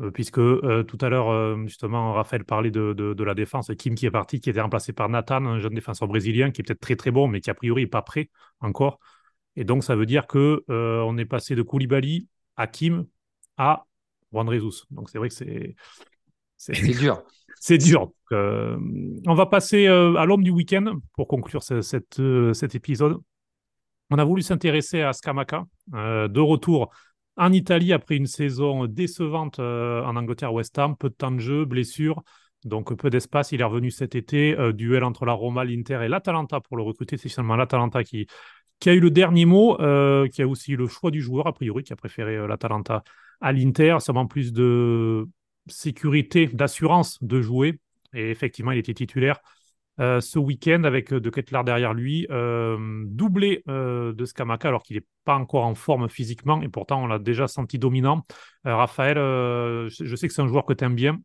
Euh, 0.00 0.10
puisque 0.10 0.38
euh, 0.38 0.82
tout 0.82 0.98
à 1.00 1.08
l'heure, 1.08 1.28
euh, 1.30 1.56
justement, 1.66 2.14
Raphaël 2.14 2.44
parlait 2.44 2.72
de, 2.72 2.92
de, 2.94 3.14
de 3.14 3.24
la 3.24 3.34
défense. 3.34 3.70
Kim 3.78 3.94
qui 3.94 4.06
est 4.06 4.10
parti, 4.10 4.40
qui 4.40 4.50
était 4.50 4.60
remplacé 4.60 4.92
par 4.92 5.08
Nathan, 5.08 5.44
un 5.46 5.60
jeune 5.60 5.74
défenseur 5.74 6.08
brésilien 6.08 6.50
qui 6.50 6.62
est 6.62 6.64
peut-être 6.64 6.80
très 6.80 6.96
très 6.96 7.12
bon, 7.12 7.28
mais 7.28 7.40
qui 7.40 7.50
a 7.50 7.54
priori 7.54 7.82
n'est 7.82 7.88
pas 7.88 8.02
prêt 8.02 8.28
encore. 8.60 8.98
Et 9.56 9.62
donc, 9.64 9.84
ça 9.84 9.94
veut 9.94 10.06
dire 10.06 10.26
que 10.26 10.64
euh, 10.68 11.00
on 11.02 11.16
est 11.16 11.24
passé 11.24 11.54
de 11.54 11.62
Koulibaly 11.62 12.26
à 12.56 12.66
Kim 12.66 13.06
à 13.56 13.86
Juan 14.32 14.50
Jesus. 14.50 14.84
Donc, 14.90 15.10
c'est 15.10 15.18
vrai 15.18 15.28
que 15.28 15.34
c'est 15.34 15.76
c'est 16.56 16.72
dur. 16.72 17.22
c'est 17.60 17.78
dur. 17.78 18.10
On 18.32 19.34
va 19.34 19.46
passer 19.46 19.86
à 19.86 20.24
l'homme 20.24 20.42
du 20.42 20.50
week-end 20.50 20.98
pour 21.12 21.28
conclure 21.28 21.62
ce- 21.62 21.82
cette, 21.82 22.20
cet 22.52 22.74
épisode. 22.74 23.18
On 24.10 24.18
a 24.18 24.24
voulu 24.24 24.42
s'intéresser 24.42 25.02
à 25.02 25.12
euh, 25.94 26.28
de 26.28 26.40
retour 26.40 26.90
en 27.36 27.52
Italie 27.52 27.92
après 27.92 28.16
une 28.16 28.26
saison 28.26 28.86
décevante 28.86 29.58
euh, 29.58 30.02
en 30.04 30.16
Angleterre 30.16 30.52
West 30.52 30.78
Ham, 30.78 30.96
peu 30.96 31.08
de 31.08 31.14
temps 31.14 31.32
de 31.32 31.40
jeu, 31.40 31.64
blessure, 31.64 32.22
donc 32.64 32.94
peu 32.94 33.10
d'espace. 33.10 33.52
Il 33.52 33.60
est 33.60 33.64
revenu 33.64 33.90
cet 33.90 34.14
été, 34.14 34.56
euh, 34.58 34.72
duel 34.72 35.04
entre 35.04 35.24
la 35.24 35.32
Roma, 35.32 35.64
l'Inter 35.64 36.00
et 36.04 36.08
l'Atalanta 36.08 36.60
pour 36.60 36.76
le 36.76 36.82
recruter. 36.82 37.16
C'est 37.16 37.28
finalement 37.28 37.56
l'Atalanta 37.56 38.04
qui, 38.04 38.26
a 38.86 38.92
eu 38.92 39.00
le 39.00 39.10
dernier 39.10 39.46
mot, 39.46 39.80
euh, 39.80 40.28
qui 40.28 40.42
a 40.42 40.48
aussi 40.48 40.76
le 40.76 40.86
choix 40.86 41.10
du 41.10 41.20
joueur, 41.20 41.46
a 41.46 41.52
priori, 41.52 41.82
qui 41.82 41.92
a 41.92 41.96
préféré 41.96 42.46
l'Atalanta 42.46 43.02
à 43.40 43.52
l'Inter. 43.52 43.98
En 44.08 44.26
plus 44.26 44.52
de 44.52 45.26
sécurité, 45.66 46.46
d'assurance 46.46 47.22
de 47.22 47.40
jouer. 47.40 47.80
Et 48.12 48.30
effectivement, 48.30 48.70
il 48.70 48.78
était 48.78 48.94
titulaire 48.94 49.40
euh, 50.00 50.20
ce 50.20 50.38
week-end 50.38 50.82
avec 50.84 51.12
euh, 51.12 51.20
De 51.20 51.30
Ketelaar 51.30 51.64
derrière 51.64 51.94
lui, 51.94 52.26
euh, 52.30 53.04
doublé 53.06 53.62
de 53.66 54.24
Scamaca 54.24 54.68
alors 54.68 54.82
qu'il 54.82 54.96
n'est 54.96 55.04
pas 55.24 55.36
encore 55.36 55.64
en 55.64 55.74
forme 55.74 56.08
physiquement 56.08 56.60
et 56.62 56.68
pourtant 56.68 57.02
on 57.02 57.06
l'a 57.06 57.18
déjà 57.18 57.46
senti 57.48 57.78
dominant. 57.78 58.26
Raphaël, 58.64 59.16
je, 59.16 60.16
sais 60.16 60.28
que 60.28 60.34
c'est 60.34 60.42
un 60.42 60.46
joueur 60.46 60.64
que 60.64 60.72
tu 60.72 60.84
aimes 60.84 60.94
bien, 60.94 61.18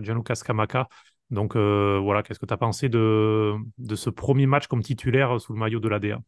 Gianluca 0.00 0.34
Scamaca. 0.34 0.88
Donc 1.30 1.56
voilà, 1.56 2.22
qu'est-ce 2.22 2.38
que 2.38 2.46
tu 2.46 2.54
as 2.54 2.58
pensé 2.58 2.88
de, 2.88 3.54
de 3.78 3.94
ce 3.94 4.10
premier 4.10 4.46
match 4.46 4.66
comme 4.66 4.82
titulaire 4.82 5.40
sous 5.40 5.52
le 5.52 5.58
maillot 5.58 5.80
de 5.80 5.88
l'ADA 5.88 6.18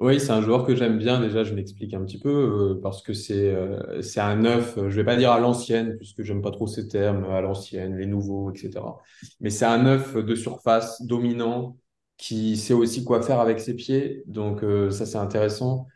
Oui, 0.00 0.18
c'est 0.20 0.30
un 0.32 0.42
joueur 0.42 0.66
que 0.66 0.74
j'aime 0.74 0.98
bien. 0.98 1.20
Déjà, 1.20 1.44
je 1.44 1.54
m'explique 1.54 1.94
un 1.94 2.04
petit 2.04 2.18
peu 2.18 2.28
euh, 2.76 2.80
parce 2.82 3.00
que 3.02 3.14
c'est 3.14 3.54
euh, 3.54 3.78
un 4.16 4.36
neuf. 4.36 4.76
euh, 4.76 4.90
Je 4.90 4.96
vais 4.96 5.04
pas 5.04 5.16
dire 5.16 5.30
à 5.30 5.38
l'ancienne 5.38 5.96
puisque 5.96 6.22
j'aime 6.22 6.42
pas 6.42 6.50
trop 6.50 6.66
ces 6.66 6.88
termes 6.88 7.24
à 7.26 7.40
l'ancienne, 7.40 7.96
les 7.96 8.06
nouveaux, 8.06 8.50
etc. 8.52 9.00
Mais 9.40 9.50
c'est 9.50 9.64
un 9.64 9.78
neuf 9.82 10.16
de 10.16 10.34
surface 10.34 11.00
dominant 11.02 11.78
qui 12.16 12.56
sait 12.56 12.74
aussi 12.74 13.04
quoi 13.04 13.22
faire 13.22 13.38
avec 13.40 13.60
ses 13.60 13.74
pieds. 13.74 14.22
Donc 14.26 14.62
euh, 14.64 14.90
ça, 14.90 15.06
c'est 15.06 15.18
intéressant. 15.18 15.86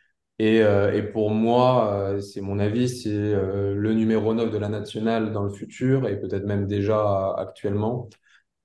Et, 0.41 0.59
et 0.59 1.03
pour 1.03 1.31
moi, 1.33 2.15
c'est 2.21 2.41
mon 2.41 2.61
avis, 2.61 2.89
c'est 2.89 3.11
le 3.11 3.93
numéro 3.93 4.35
9 4.35 4.53
de 4.53 4.57
la 4.59 4.69
nationale 4.69 5.33
dans 5.33 5.43
le 5.43 5.51
futur 5.51 6.07
et 6.09 6.17
peut-être 6.21 6.47
même 6.47 6.69
déjà 6.69 7.35
actuellement. 7.37 8.09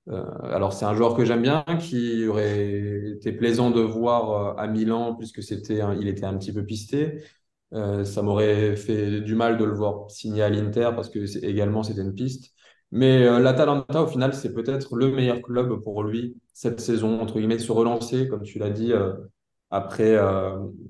Euh, 0.08 0.22
alors, 0.42 0.72
c'est 0.72 0.84
un 0.84 0.94
joueur 0.94 1.14
que 1.16 1.24
j'aime 1.24 1.42
bien, 1.42 1.64
qui 1.80 2.26
aurait 2.26 3.12
été 3.16 3.32
plaisant 3.32 3.70
de 3.70 3.80
voir 3.80 4.56
euh, 4.58 4.62
à 4.62 4.66
Milan, 4.66 5.14
puisque 5.14 5.42
c'était, 5.42 5.80
il 6.00 6.08
était 6.08 6.24
un 6.24 6.36
petit 6.36 6.52
peu 6.52 6.64
pisté. 6.64 7.24
Euh, 7.72 8.04
ça 8.04 8.22
m'aurait 8.22 8.76
fait 8.76 9.20
du 9.20 9.34
mal 9.34 9.56
de 9.58 9.64
le 9.64 9.74
voir 9.74 10.10
signer 10.10 10.42
à 10.42 10.50
l'Inter, 10.50 10.90
parce 10.94 11.08
que 11.10 11.44
également 11.44 11.82
c'était 11.82 12.02
une 12.02 12.14
piste. 12.14 12.52
Mais 12.92 13.24
l'Atalanta, 13.40 14.02
au 14.02 14.06
final, 14.06 14.34
c'est 14.34 14.52
peut-être 14.54 14.94
le 14.94 15.10
meilleur 15.10 15.42
club 15.42 15.82
pour 15.82 16.04
lui 16.04 16.36
cette 16.52 16.78
saison, 16.80 17.20
entre 17.20 17.38
guillemets, 17.38 17.56
de 17.56 17.62
se 17.62 17.72
relancer, 17.72 18.28
comme 18.28 18.42
tu 18.42 18.60
l'as 18.60 18.70
dit, 18.70 18.92
après, 19.70 20.16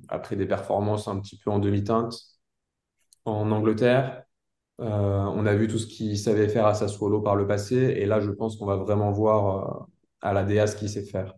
après 0.08 0.36
des 0.36 0.46
performances 0.46 1.08
un 1.08 1.18
petit 1.20 1.38
peu 1.38 1.50
en 1.50 1.58
demi-teinte 1.58 2.14
en 3.24 3.50
Angleterre. 3.52 4.23
Euh, 4.80 4.84
on 4.86 5.46
a 5.46 5.54
vu 5.54 5.68
tout 5.68 5.78
ce 5.78 5.86
qu'il 5.86 6.18
savait 6.18 6.48
faire 6.48 6.66
à 6.66 6.74
Sassuolo 6.74 7.20
par 7.20 7.36
le 7.36 7.46
passé, 7.46 7.76
et 7.76 8.06
là, 8.06 8.20
je 8.20 8.30
pense 8.30 8.56
qu'on 8.56 8.66
va 8.66 8.76
vraiment 8.76 9.12
voir 9.12 9.82
euh, 9.82 10.28
à 10.28 10.32
la 10.32 10.44
DA 10.44 10.66
ce 10.66 10.76
qu'il 10.76 10.88
sait 10.88 11.04
faire. 11.04 11.34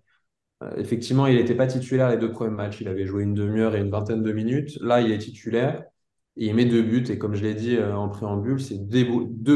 Euh, 0.63 0.77
effectivement, 0.77 1.27
il 1.27 1.37
n'était 1.37 1.57
pas 1.57 1.67
titulaire 1.67 2.11
les 2.11 2.19
deux 2.19 2.33
premiers 2.33 2.51
matchs. 2.57 2.81
Il 2.83 2.89
avait 2.89 3.07
joué 3.07 3.25
une 3.25 3.35
demi-heure 3.35 3.77
et 3.77 3.81
une 3.81 3.91
vingtaine 3.91 4.23
de 4.23 4.33
minutes. 4.33 4.79
Là, 4.81 5.01
il 5.03 5.13
est 5.13 5.19
titulaire 5.19 5.85
et 6.37 6.47
il 6.49 6.55
met 6.55 6.67
deux 6.67 6.83
buts. 6.83 7.05
Et 7.11 7.19
comme 7.19 7.35
je 7.35 7.43
l'ai 7.45 7.55
dit 7.55 7.79
en 7.83 8.09
préambule, 8.09 8.61
c'est 8.61 8.79
deux 8.79 9.05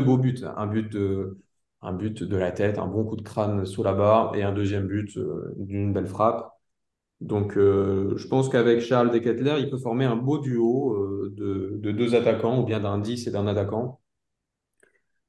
beaux, 0.03 0.19
buts. 0.19 0.41
Un 0.57 0.67
but 0.67 0.91
de, 0.93 1.39
un 1.83 1.93
but 1.95 2.23
de 2.25 2.37
la 2.37 2.53
tête, 2.53 2.79
un 2.79 2.87
bon 2.87 3.05
coup 3.05 3.17
de 3.17 3.23
crâne 3.23 3.67
sous 3.67 3.83
la 3.83 3.95
barre, 3.95 4.37
et 4.37 4.43
un 4.43 4.53
deuxième 4.53 4.87
but 4.89 5.19
d'une 5.59 5.93
belle 5.93 6.07
frappe. 6.07 6.60
Donc, 7.21 7.57
euh, 7.57 8.17
je 8.17 8.27
pense 8.29 8.49
qu'avec 8.49 8.81
Charles 8.81 9.11
Dekettler, 9.11 9.57
il 9.59 9.71
peut 9.71 9.77
former 9.79 10.07
un 10.07 10.17
beau 10.17 10.39
duo 10.39 10.95
euh, 10.95 11.35
de, 11.37 11.77
de 11.79 11.93
deux 11.93 12.15
attaquants, 12.15 12.61
ou 12.61 12.65
bien 12.65 12.81
d'un 12.81 12.99
10 12.99 13.27
et 13.27 13.31
d'un 13.31 13.47
attaquant. 13.47 14.01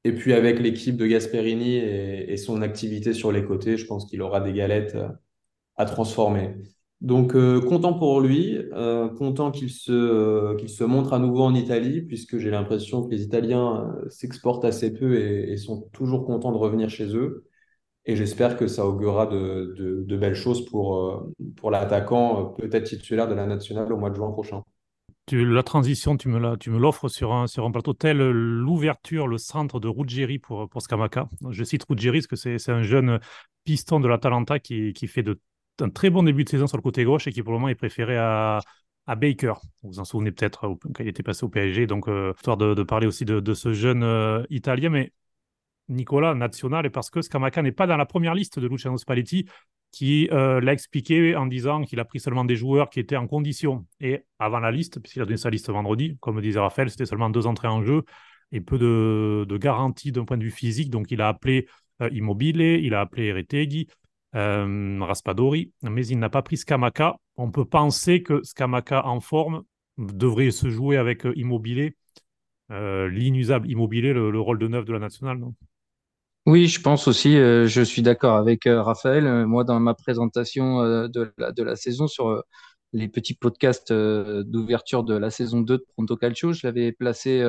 Et 0.04 0.12
puis 0.12 0.32
avec 0.32 0.58
l'équipe 0.58 0.96
de 0.96 1.06
Gasperini 1.06 1.76
et, 1.76 2.36
son 2.36 2.62
activité 2.62 3.12
sur 3.12 3.30
les 3.30 3.44
côtés, 3.44 3.76
je 3.76 3.86
pense 3.86 4.06
qu'il 4.06 4.20
aura 4.22 4.40
des 4.40 4.52
galettes 4.52 4.96
euh, 4.96 5.08
à 5.76 5.84
transformer. 5.84 6.56
Donc, 7.00 7.32
content 7.32 7.94
pour 7.94 8.20
lui, 8.20 8.60
content 9.18 9.50
qu'il 9.50 9.70
se, 9.70 10.84
montre 10.84 11.12
à 11.12 11.18
nouveau 11.18 11.42
en 11.42 11.52
Italie, 11.52 12.02
puisque 12.02 12.38
j'ai 12.38 12.50
l'impression 12.50 13.02
que 13.02 13.10
les 13.10 13.24
Italiens 13.24 13.92
s'exportent 14.08 14.64
assez 14.64 14.92
peu 14.92 15.18
et 15.18 15.56
sont 15.56 15.88
toujours 15.92 16.24
contents 16.24 16.52
de 16.52 16.58
revenir 16.58 16.90
chez 16.90 17.16
eux. 17.16 17.48
Et 18.04 18.16
j'espère 18.16 18.56
que 18.56 18.66
ça 18.66 18.86
augurera 18.86 19.26
de, 19.26 19.74
de- 20.06 20.16
belles 20.16 20.34
choses 20.34 20.64
pour, 20.66 20.96
euh, 20.96 21.32
pour 21.56 21.70
l'attaquant, 21.70 22.40
euh, 22.40 22.66
peut-être 22.68 22.84
titulaire 22.84 23.28
de 23.28 23.34
la 23.34 23.46
nationale 23.46 23.92
au 23.92 23.96
mois 23.96 24.10
de 24.10 24.16
juin 24.16 24.30
prochain. 24.30 24.62
La 25.30 25.62
transition, 25.62 26.16
tu 26.16 26.28
me 26.28 26.78
l'offres 26.78 27.08
sur 27.08 27.32
un, 27.32 27.46
sur 27.46 27.64
un 27.64 27.70
plateau 27.70 27.92
tel 27.92 28.18
l'ouverture, 28.18 29.28
le 29.28 29.38
centre 29.38 29.78
de 29.78 29.88
Ruggieri 29.88 30.38
pour, 30.38 30.68
pour 30.68 30.82
Scamaca. 30.82 31.28
Je 31.50 31.62
cite 31.62 31.84
Ruggieri 31.84 32.18
parce 32.20 32.42
que 32.42 32.58
c'est 32.58 32.72
un 32.72 32.82
jeune 32.82 33.20
piston 33.64 34.00
de 34.00 34.08
l'Atalanta 34.08 34.58
qui, 34.58 34.92
qui 34.92 35.06
fait 35.06 35.22
de, 35.22 35.38
un 35.80 35.90
très 35.90 36.10
bon 36.10 36.24
début 36.24 36.42
de 36.44 36.48
saison 36.48 36.66
sur 36.66 36.76
le 36.76 36.82
côté 36.82 37.04
gauche 37.04 37.28
et 37.28 37.32
qui 37.32 37.42
pour 37.42 37.52
le 37.52 37.58
moment 37.58 37.68
est 37.68 37.76
préféré 37.76 38.16
à, 38.16 38.58
à 39.06 39.14
Baker. 39.14 39.54
Vous 39.82 39.92
vous 39.92 40.00
en 40.00 40.04
souvenez 40.04 40.32
peut-être 40.32 40.60
quand 40.92 41.04
il 41.04 41.08
était 41.08 41.22
passé 41.22 41.44
au 41.44 41.48
PSG. 41.48 41.86
Donc, 41.86 42.08
euh, 42.08 42.32
histoire 42.36 42.56
de, 42.56 42.82
parler 42.82 43.06
aussi 43.06 43.24
de, 43.24 43.54
ce 43.54 43.72
jeune 43.72 44.44
Italien. 44.50 44.90
Mais 44.90 45.12
Nicolas, 45.88 46.34
national, 46.34 46.86
et 46.86 46.90
parce 46.90 47.10
que 47.10 47.22
Scamaca 47.22 47.62
n'est 47.62 47.72
pas 47.72 47.86
dans 47.86 47.96
la 47.96 48.06
première 48.06 48.34
liste 48.34 48.58
de 48.58 48.68
Luciano 48.68 48.96
Spalletti, 48.96 49.46
qui 49.90 50.28
euh, 50.32 50.58
l'a 50.60 50.72
expliqué 50.72 51.36
en 51.36 51.44
disant 51.44 51.82
qu'il 51.82 52.00
a 52.00 52.06
pris 52.06 52.18
seulement 52.18 52.46
des 52.46 52.56
joueurs 52.56 52.88
qui 52.88 52.98
étaient 52.98 53.16
en 53.16 53.26
condition. 53.26 53.86
Et 54.00 54.24
avant 54.38 54.58
la 54.58 54.70
liste, 54.70 55.00
puisqu'il 55.00 55.20
a 55.20 55.26
donné 55.26 55.36
sa 55.36 55.50
liste 55.50 55.68
vendredi, 55.68 56.16
comme 56.20 56.40
disait 56.40 56.60
Raphaël, 56.60 56.88
c'était 56.88 57.04
seulement 57.04 57.28
deux 57.28 57.46
entrées 57.46 57.68
en 57.68 57.82
jeu 57.82 58.02
et 58.52 58.62
peu 58.62 58.78
de, 58.78 59.44
de 59.46 59.56
garanties 59.58 60.10
d'un 60.10 60.24
point 60.24 60.38
de 60.38 60.44
vue 60.44 60.50
physique. 60.50 60.88
Donc 60.88 61.10
il 61.10 61.20
a 61.20 61.28
appelé 61.28 61.66
euh, 62.00 62.08
Immobile, 62.10 62.60
il 62.60 62.94
a 62.94 63.02
appelé 63.02 63.34
Retegui, 63.34 63.86
euh, 64.34 64.98
Raspadori, 65.02 65.72
mais 65.82 66.06
il 66.06 66.18
n'a 66.18 66.30
pas 66.30 66.40
pris 66.40 66.56
Scamaca. 66.56 67.16
On 67.36 67.50
peut 67.50 67.66
penser 67.66 68.22
que 68.22 68.42
Scamaca 68.44 69.06
en 69.06 69.20
forme 69.20 69.62
devrait 69.98 70.52
se 70.52 70.70
jouer 70.70 70.96
avec 70.96 71.26
euh, 71.26 71.34
Immobile, 71.36 71.92
l'inusable 72.70 73.70
Immobile, 73.70 74.12
le, 74.12 74.30
le 74.30 74.40
rôle 74.40 74.58
de 74.58 74.68
neuf 74.68 74.86
de 74.86 74.94
la 74.94 74.98
nationale. 74.98 75.36
Non? 75.36 75.54
Oui, 76.46 76.66
je 76.66 76.80
pense 76.80 77.06
aussi, 77.06 77.36
euh, 77.36 77.68
je 77.68 77.82
suis 77.82 78.02
d'accord 78.02 78.36
avec 78.36 78.66
euh, 78.66 78.82
Raphaël. 78.82 79.26
Euh, 79.26 79.46
moi, 79.46 79.62
dans 79.62 79.78
ma 79.78 79.94
présentation 79.94 80.80
euh, 80.82 81.06
de 81.08 81.32
la, 81.38 81.52
de 81.52 81.62
la 81.62 81.76
saison 81.76 82.08
sur 82.08 82.42
les 82.92 83.08
petits 83.08 83.34
podcasts 83.34 83.92
d'ouverture 83.92 85.04
de 85.04 85.14
la 85.16 85.30
saison 85.30 85.60
2 85.62 85.78
de 85.78 85.84
Pronto 85.94 86.16
Calcio, 86.16 86.52
je 86.52 86.66
l'avais 86.66 86.92
placé 86.92 87.42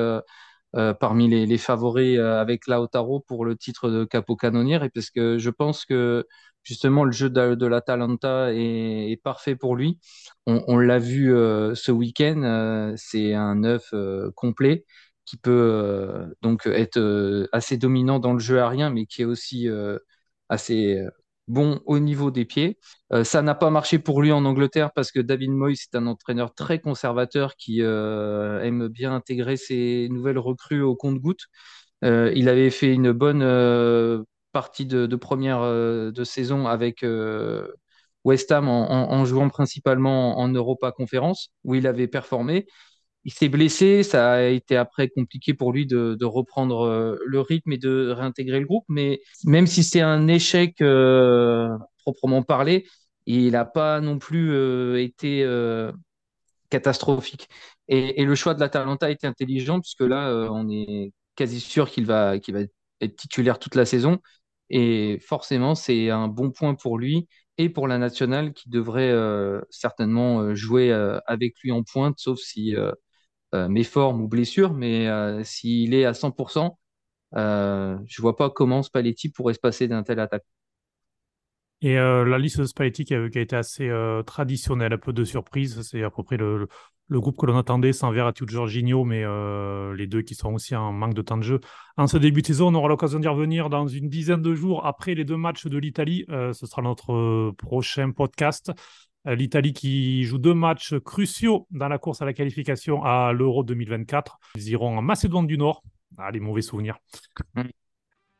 parmi 1.00 1.28
les, 1.28 1.46
les 1.46 1.58
favoris 1.58 2.18
avec 2.18 2.66
Lautaro 2.66 3.20
pour 3.20 3.44
le 3.44 3.56
titre 3.56 3.90
de 3.90 4.04
capo 4.04 4.36
canonnière 4.36 4.82
et 4.84 4.90
parce 4.90 5.10
que 5.10 5.38
je 5.38 5.50
pense 5.50 5.84
que 5.84 6.26
justement 6.64 7.04
le 7.04 7.12
jeu 7.12 7.30
de, 7.30 7.54
de 7.54 7.66
l'Atalanta 7.66 8.52
est, 8.54 9.10
est 9.12 9.20
parfait 9.22 9.54
pour 9.56 9.76
lui. 9.76 9.98
On, 10.46 10.64
on 10.66 10.78
l'a 10.78 10.98
vu 10.98 11.28
ce 11.74 11.92
week-end, 11.92 12.94
c'est 12.96 13.34
un 13.34 13.62
euh, 13.64 14.30
complet 14.34 14.84
qui 15.26 15.36
peut 15.36 15.50
euh, 15.52 16.26
donc 16.42 16.66
être 16.66 16.98
euh, 16.98 17.48
assez 17.52 17.76
dominant 17.76 18.18
dans 18.18 18.32
le 18.32 18.38
jeu 18.40 18.58
aérien, 18.60 18.90
mais 18.90 19.06
qui 19.06 19.22
est 19.22 19.24
aussi 19.24 19.68
euh, 19.68 19.98
assez 20.48 20.98
euh, 20.98 21.10
bon 21.48 21.80
au 21.86 21.98
niveau 21.98 22.30
des 22.30 22.44
pieds. 22.44 22.78
Euh, 23.12 23.24
ça 23.24 23.42
n'a 23.42 23.54
pas 23.54 23.70
marché 23.70 23.98
pour 23.98 24.22
lui 24.22 24.32
en 24.32 24.44
Angleterre 24.44 24.90
parce 24.94 25.12
que 25.12 25.20
David 25.20 25.50
Moyes 25.50 25.74
est 25.92 25.96
un 25.96 26.06
entraîneur 26.06 26.54
très 26.54 26.80
conservateur 26.80 27.56
qui 27.56 27.82
euh, 27.82 28.60
aime 28.62 28.88
bien 28.88 29.14
intégrer 29.14 29.56
ses 29.56 30.08
nouvelles 30.10 30.38
recrues 30.38 30.82
au 30.82 30.96
compte-gouttes. 30.96 31.44
Euh, 32.04 32.32
il 32.34 32.48
avait 32.48 32.70
fait 32.70 32.92
une 32.92 33.12
bonne 33.12 33.42
euh, 33.42 34.22
partie 34.52 34.86
de, 34.86 35.06
première 35.16 35.60
euh, 35.62 36.10
de 36.12 36.24
saison 36.24 36.66
avec 36.66 37.02
euh, 37.02 37.68
West 38.24 38.52
Ham 38.52 38.68
en, 38.68 38.90
en- 38.90 39.12
en 39.12 39.24
jouant 39.24 39.48
principalement 39.48 40.38
en 40.38 40.48
Europa 40.48 40.92
Conférence, 40.92 41.50
où 41.64 41.74
il 41.74 41.86
avait 41.86 42.08
performé. 42.08 42.66
Il 43.24 43.32
s'est 43.32 43.48
blessé, 43.48 44.02
ça 44.02 44.32
a 44.32 44.42
été 44.42 44.76
après 44.76 45.08
compliqué 45.08 45.54
pour 45.54 45.72
lui 45.72 45.86
de, 45.86 46.24
reprendre 46.24 46.82
euh, 46.82 47.16
le 47.26 47.40
rythme 47.40 47.72
et 47.72 47.78
de 47.78 48.10
réintégrer 48.10 48.60
le 48.60 48.66
groupe. 48.66 48.84
Mais 48.88 49.20
même 49.44 49.66
si 49.66 49.82
c'est 49.82 50.00
un 50.00 50.28
échec 50.28 50.80
euh, 50.82 51.70
proprement 51.98 52.42
parlé, 52.42 52.86
il 53.26 53.52
n'a 53.52 53.64
pas 53.64 54.00
non 54.00 54.18
plus 54.18 54.52
euh, 54.52 55.02
été 55.02 55.46
catastrophique. 56.70 57.48
Et, 57.88 58.24
le 58.24 58.34
choix 58.34 58.54
de 58.54 58.60
l'Atalanta 58.60 59.06
a 59.06 59.10
été 59.10 59.26
intelligent 59.26 59.80
puisque 59.80 60.00
là, 60.00 60.48
on 60.50 60.68
est 60.70 61.12
quasi 61.36 61.60
sûr 61.60 61.90
qu'il 61.90 62.06
va, 62.06 62.36
être 62.36 63.16
titulaire 63.16 63.58
toute 63.58 63.74
la 63.74 63.86
saison. 63.86 64.18
Et 64.70 65.18
forcément, 65.26 65.74
c'est 65.74 66.10
un 66.10 66.28
bon 66.28 66.50
point 66.50 66.74
pour 66.74 66.98
lui 66.98 67.28
et 67.58 67.68
pour 67.68 67.86
la 67.88 67.98
nationale 67.98 68.52
qui 68.52 68.68
devrait 68.70 69.14
certainement 69.70 70.54
jouer 70.54 70.92
avec 71.26 71.54
lui 71.62 71.72
en 71.72 71.82
pointe, 71.82 72.18
sauf 72.18 72.38
si 72.38 72.74
méforme 73.68 74.22
ou 74.22 74.28
blessure, 74.28 74.74
mais 74.74 75.08
euh, 75.08 75.42
s'il 75.44 75.94
est 75.94 76.04
à 76.04 76.12
100%, 76.12 76.78
euh, 77.36 77.98
je 78.06 78.22
vois 78.22 78.36
pas 78.36 78.50
comment 78.50 78.82
Spalletti 78.82 79.28
pourrait 79.30 79.54
se 79.54 79.60
passer 79.60 79.88
d'un 79.88 80.02
tel 80.02 80.20
attaque. 80.20 80.44
Et 81.84 81.98
euh, 81.98 82.24
la 82.24 82.38
liste 82.38 82.60
de 82.60 82.64
Spalletti 82.64 83.04
qui 83.04 83.14
a, 83.14 83.26
été 83.26 83.54
assez 83.54 83.90
euh, 83.90 84.22
traditionnelle, 84.22 84.94
un 84.94 84.98
peu 84.98 85.12
de 85.12 85.22
surprise. 85.22 85.82
C'est 85.82 86.02
à 86.02 86.10
peu 86.10 86.22
près 86.22 86.38
le, 86.38 86.66
groupe 87.10 87.36
que 87.36 87.44
l'on 87.44 87.58
attendait, 87.58 87.92
sans 87.92 88.10
Verratti 88.10 88.42
ou 88.42 88.48
Jorginho, 88.48 89.04
mais 89.04 89.22
euh, 89.22 89.94
les 89.94 90.06
deux 90.06 90.22
qui 90.22 90.34
sont 90.34 90.54
aussi 90.54 90.74
en 90.74 90.92
manque 90.92 91.12
de 91.12 91.20
temps 91.20 91.36
de 91.36 91.42
jeu. 91.42 91.60
En 91.98 92.06
ce 92.06 92.16
début 92.16 92.40
de 92.40 92.46
saison, 92.46 92.68
on 92.68 92.74
aura 92.74 92.88
l'occasion 92.88 93.18
d'y 93.18 93.28
revenir 93.28 93.68
dans 93.68 93.86
une 93.86 94.08
dizaine 94.08 94.40
de 94.40 94.54
jours 94.54 94.86
après 94.86 95.14
les 95.14 95.26
deux 95.26 95.36
matchs 95.36 95.66
de 95.66 95.76
l'Italie. 95.76 96.24
ce 96.28 96.66
sera 96.66 96.80
notre 96.80 97.50
prochain 97.58 98.12
podcast. 98.12 98.72
L'Italie 99.26 99.72
qui 99.72 100.24
joue 100.24 100.38
deux 100.38 100.54
matchs 100.54 100.94
cruciaux 100.98 101.66
dans 101.70 101.88
la 101.88 101.98
course 101.98 102.20
à 102.20 102.26
la 102.26 102.34
qualification 102.34 103.02
à 103.02 103.32
l'Euro 103.32 103.64
2024. 103.64 104.38
Ils 104.56 104.68
iront 104.70 104.98
en 104.98 105.02
Macédoine 105.02 105.46
du 105.46 105.56
Nord. 105.56 105.82
Ah, 106.18 106.30
les 106.30 106.40
mauvais 106.40 106.62
souvenirs. 106.62 106.98
Mm. 107.54 107.62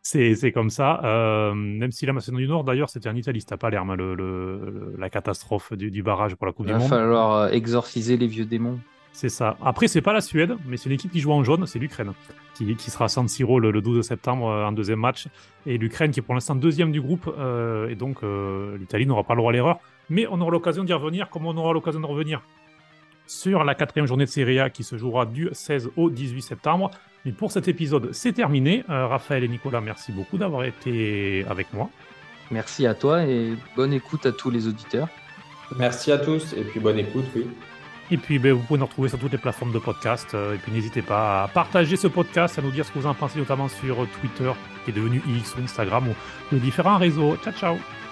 C'est 0.03 0.53
comme 0.53 0.69
ça. 0.69 1.01
Euh, 1.05 1.55
même 1.55 1.91
si 1.91 2.05
la 2.05 2.13
Macédoine 2.13 2.43
du 2.43 2.49
Nord, 2.49 2.65
d'ailleurs, 2.65 2.91
c'était 2.91 3.09
en 3.09 3.17
Italie, 3.17 3.41
c'était 3.41 3.55
à 3.55 3.57
Palerme, 3.57 3.95
le, 3.95 4.15
le, 4.15 4.95
la 4.99 5.09
catastrophe 5.09 5.73
du, 5.73 5.91
du, 5.91 6.03
barrage 6.03 6.35
pour 6.35 6.47
la 6.47 6.53
Coupe 6.53 6.67
du 6.67 6.73
Monde. 6.73 6.83
Il 6.83 6.89
va 6.91 6.97
falloir 6.97 7.53
exorciser 7.55 8.19
les 8.19 8.27
vieux 8.27 8.45
démons. 8.45 8.79
C'est 9.15 9.29
ça. 9.29 9.57
Après, 9.63 9.87
c'est 9.87 10.03
pas 10.03 10.13
la 10.13 10.21
Suède, 10.21 10.57
mais 10.67 10.77
c'est 10.77 10.89
l'équipe 10.89 11.11
qui 11.11 11.21
joue 11.21 11.31
en 11.31 11.45
jaune, 11.45 11.67
c'est 11.67 11.79
l'Ukraine, 11.79 12.13
qui, 12.55 12.75
qui, 12.75 12.91
sera 12.91 13.05
à 13.05 13.09
San 13.09 13.29
Siro 13.29 13.61
le, 13.61 13.71
le 13.71 13.81
12 13.81 14.05
septembre 14.05 14.49
euh, 14.49 14.67
en 14.67 14.73
deuxième 14.73 14.99
match. 14.99 15.29
Et 15.67 15.79
l'Ukraine 15.79 16.11
qui 16.11 16.19
est 16.19 16.23
pour 16.23 16.35
l'instant 16.35 16.57
deuxième 16.57 16.91
du 16.91 17.01
groupe. 17.01 17.33
Euh, 17.39 17.89
et 17.89 17.95
donc, 17.95 18.25
euh, 18.25 18.77
l'Italie 18.77 19.07
n'aura 19.07 19.23
pas 19.23 19.35
le 19.35 19.39
droit 19.39 19.53
à 19.53 19.55
l'erreur. 19.55 19.79
Mais 20.11 20.27
on 20.31 20.41
aura 20.41 20.51
l'occasion 20.51 20.85
d'y 20.85 20.93
revenir, 20.93 21.31
comme 21.31 21.47
on 21.47 21.57
aura 21.57 21.73
l'occasion 21.73 22.01
de 22.01 22.07
revenir 22.07 22.43
sur 23.27 23.65
la 23.65 23.75
quatrième 23.75 24.07
journée 24.07 24.25
de 24.25 24.31
Serie 24.31 24.61
A 24.61 24.71
qui 24.71 24.85
se 24.85 24.97
jouera 24.97 25.27
du 25.27 25.49
16 25.53 25.91
au 25.97 26.11
18 26.11 26.43
septembre. 26.43 26.91
Mais 27.25 27.33
pour 27.33 27.51
cet 27.51 27.69
épisode, 27.69 28.11
c'est 28.13 28.33
terminé. 28.33 28.85
Euh, 28.91 29.07
Raphaël 29.07 29.45
et 29.45 29.49
Nicolas, 29.49 29.81
merci 29.81 30.13
beaucoup 30.13 30.37
d'avoir 30.37 30.65
été 30.65 31.45
avec 31.49 31.73
moi. 31.73 31.89
Merci 32.51 32.87
à 32.87 32.95
toi 32.95 33.25
et 33.25 33.55
bonne 33.77 33.93
écoute 33.95 34.27
à 34.27 34.33
tous 34.33 34.51
les 34.51 34.69
auditeurs. 34.69 35.09
Merci 35.79 36.13
à 36.13 36.19
tous 36.19 36.53
et 36.53 36.63
puis 36.63 36.81
bonne 36.81 36.99
écoute, 36.99 37.25
oui. 37.35 37.47
Et 38.11 38.19
puis, 38.19 38.39
ben, 38.39 38.53
vous 38.53 38.63
pouvez 38.63 38.79
nous 38.79 38.85
retrouver 38.85 39.09
sur 39.09 39.19
toutes 39.19 39.33
les 39.33 39.39
plateformes 39.39 39.73
de 39.73 39.79
podcast. 39.79 40.35
Euh, 40.35 40.55
et 40.55 40.59
puis, 40.59 40.71
n'hésitez 40.71 41.01
pas 41.01 41.45
à 41.45 41.49
partager 41.49 41.97
ce 41.97 42.07
podcast, 42.07 42.59
à 42.59 42.63
nous 42.63 42.71
dire 42.71 42.85
ce 42.85 42.93
que 42.93 42.99
vous 42.99 43.07
en 43.07 43.15
pensez, 43.15 43.39
notamment 43.39 43.69
sur 43.69 44.07
Twitter, 44.21 44.53
qui 44.85 44.91
est 44.91 44.95
devenu 44.95 45.23
X 45.27 45.57
ou 45.57 45.63
Instagram 45.63 46.09
ou 46.09 46.55
de 46.55 46.61
différents 46.61 46.99
réseaux. 46.99 47.37
Ciao, 47.43 47.55
ciao 47.55 48.04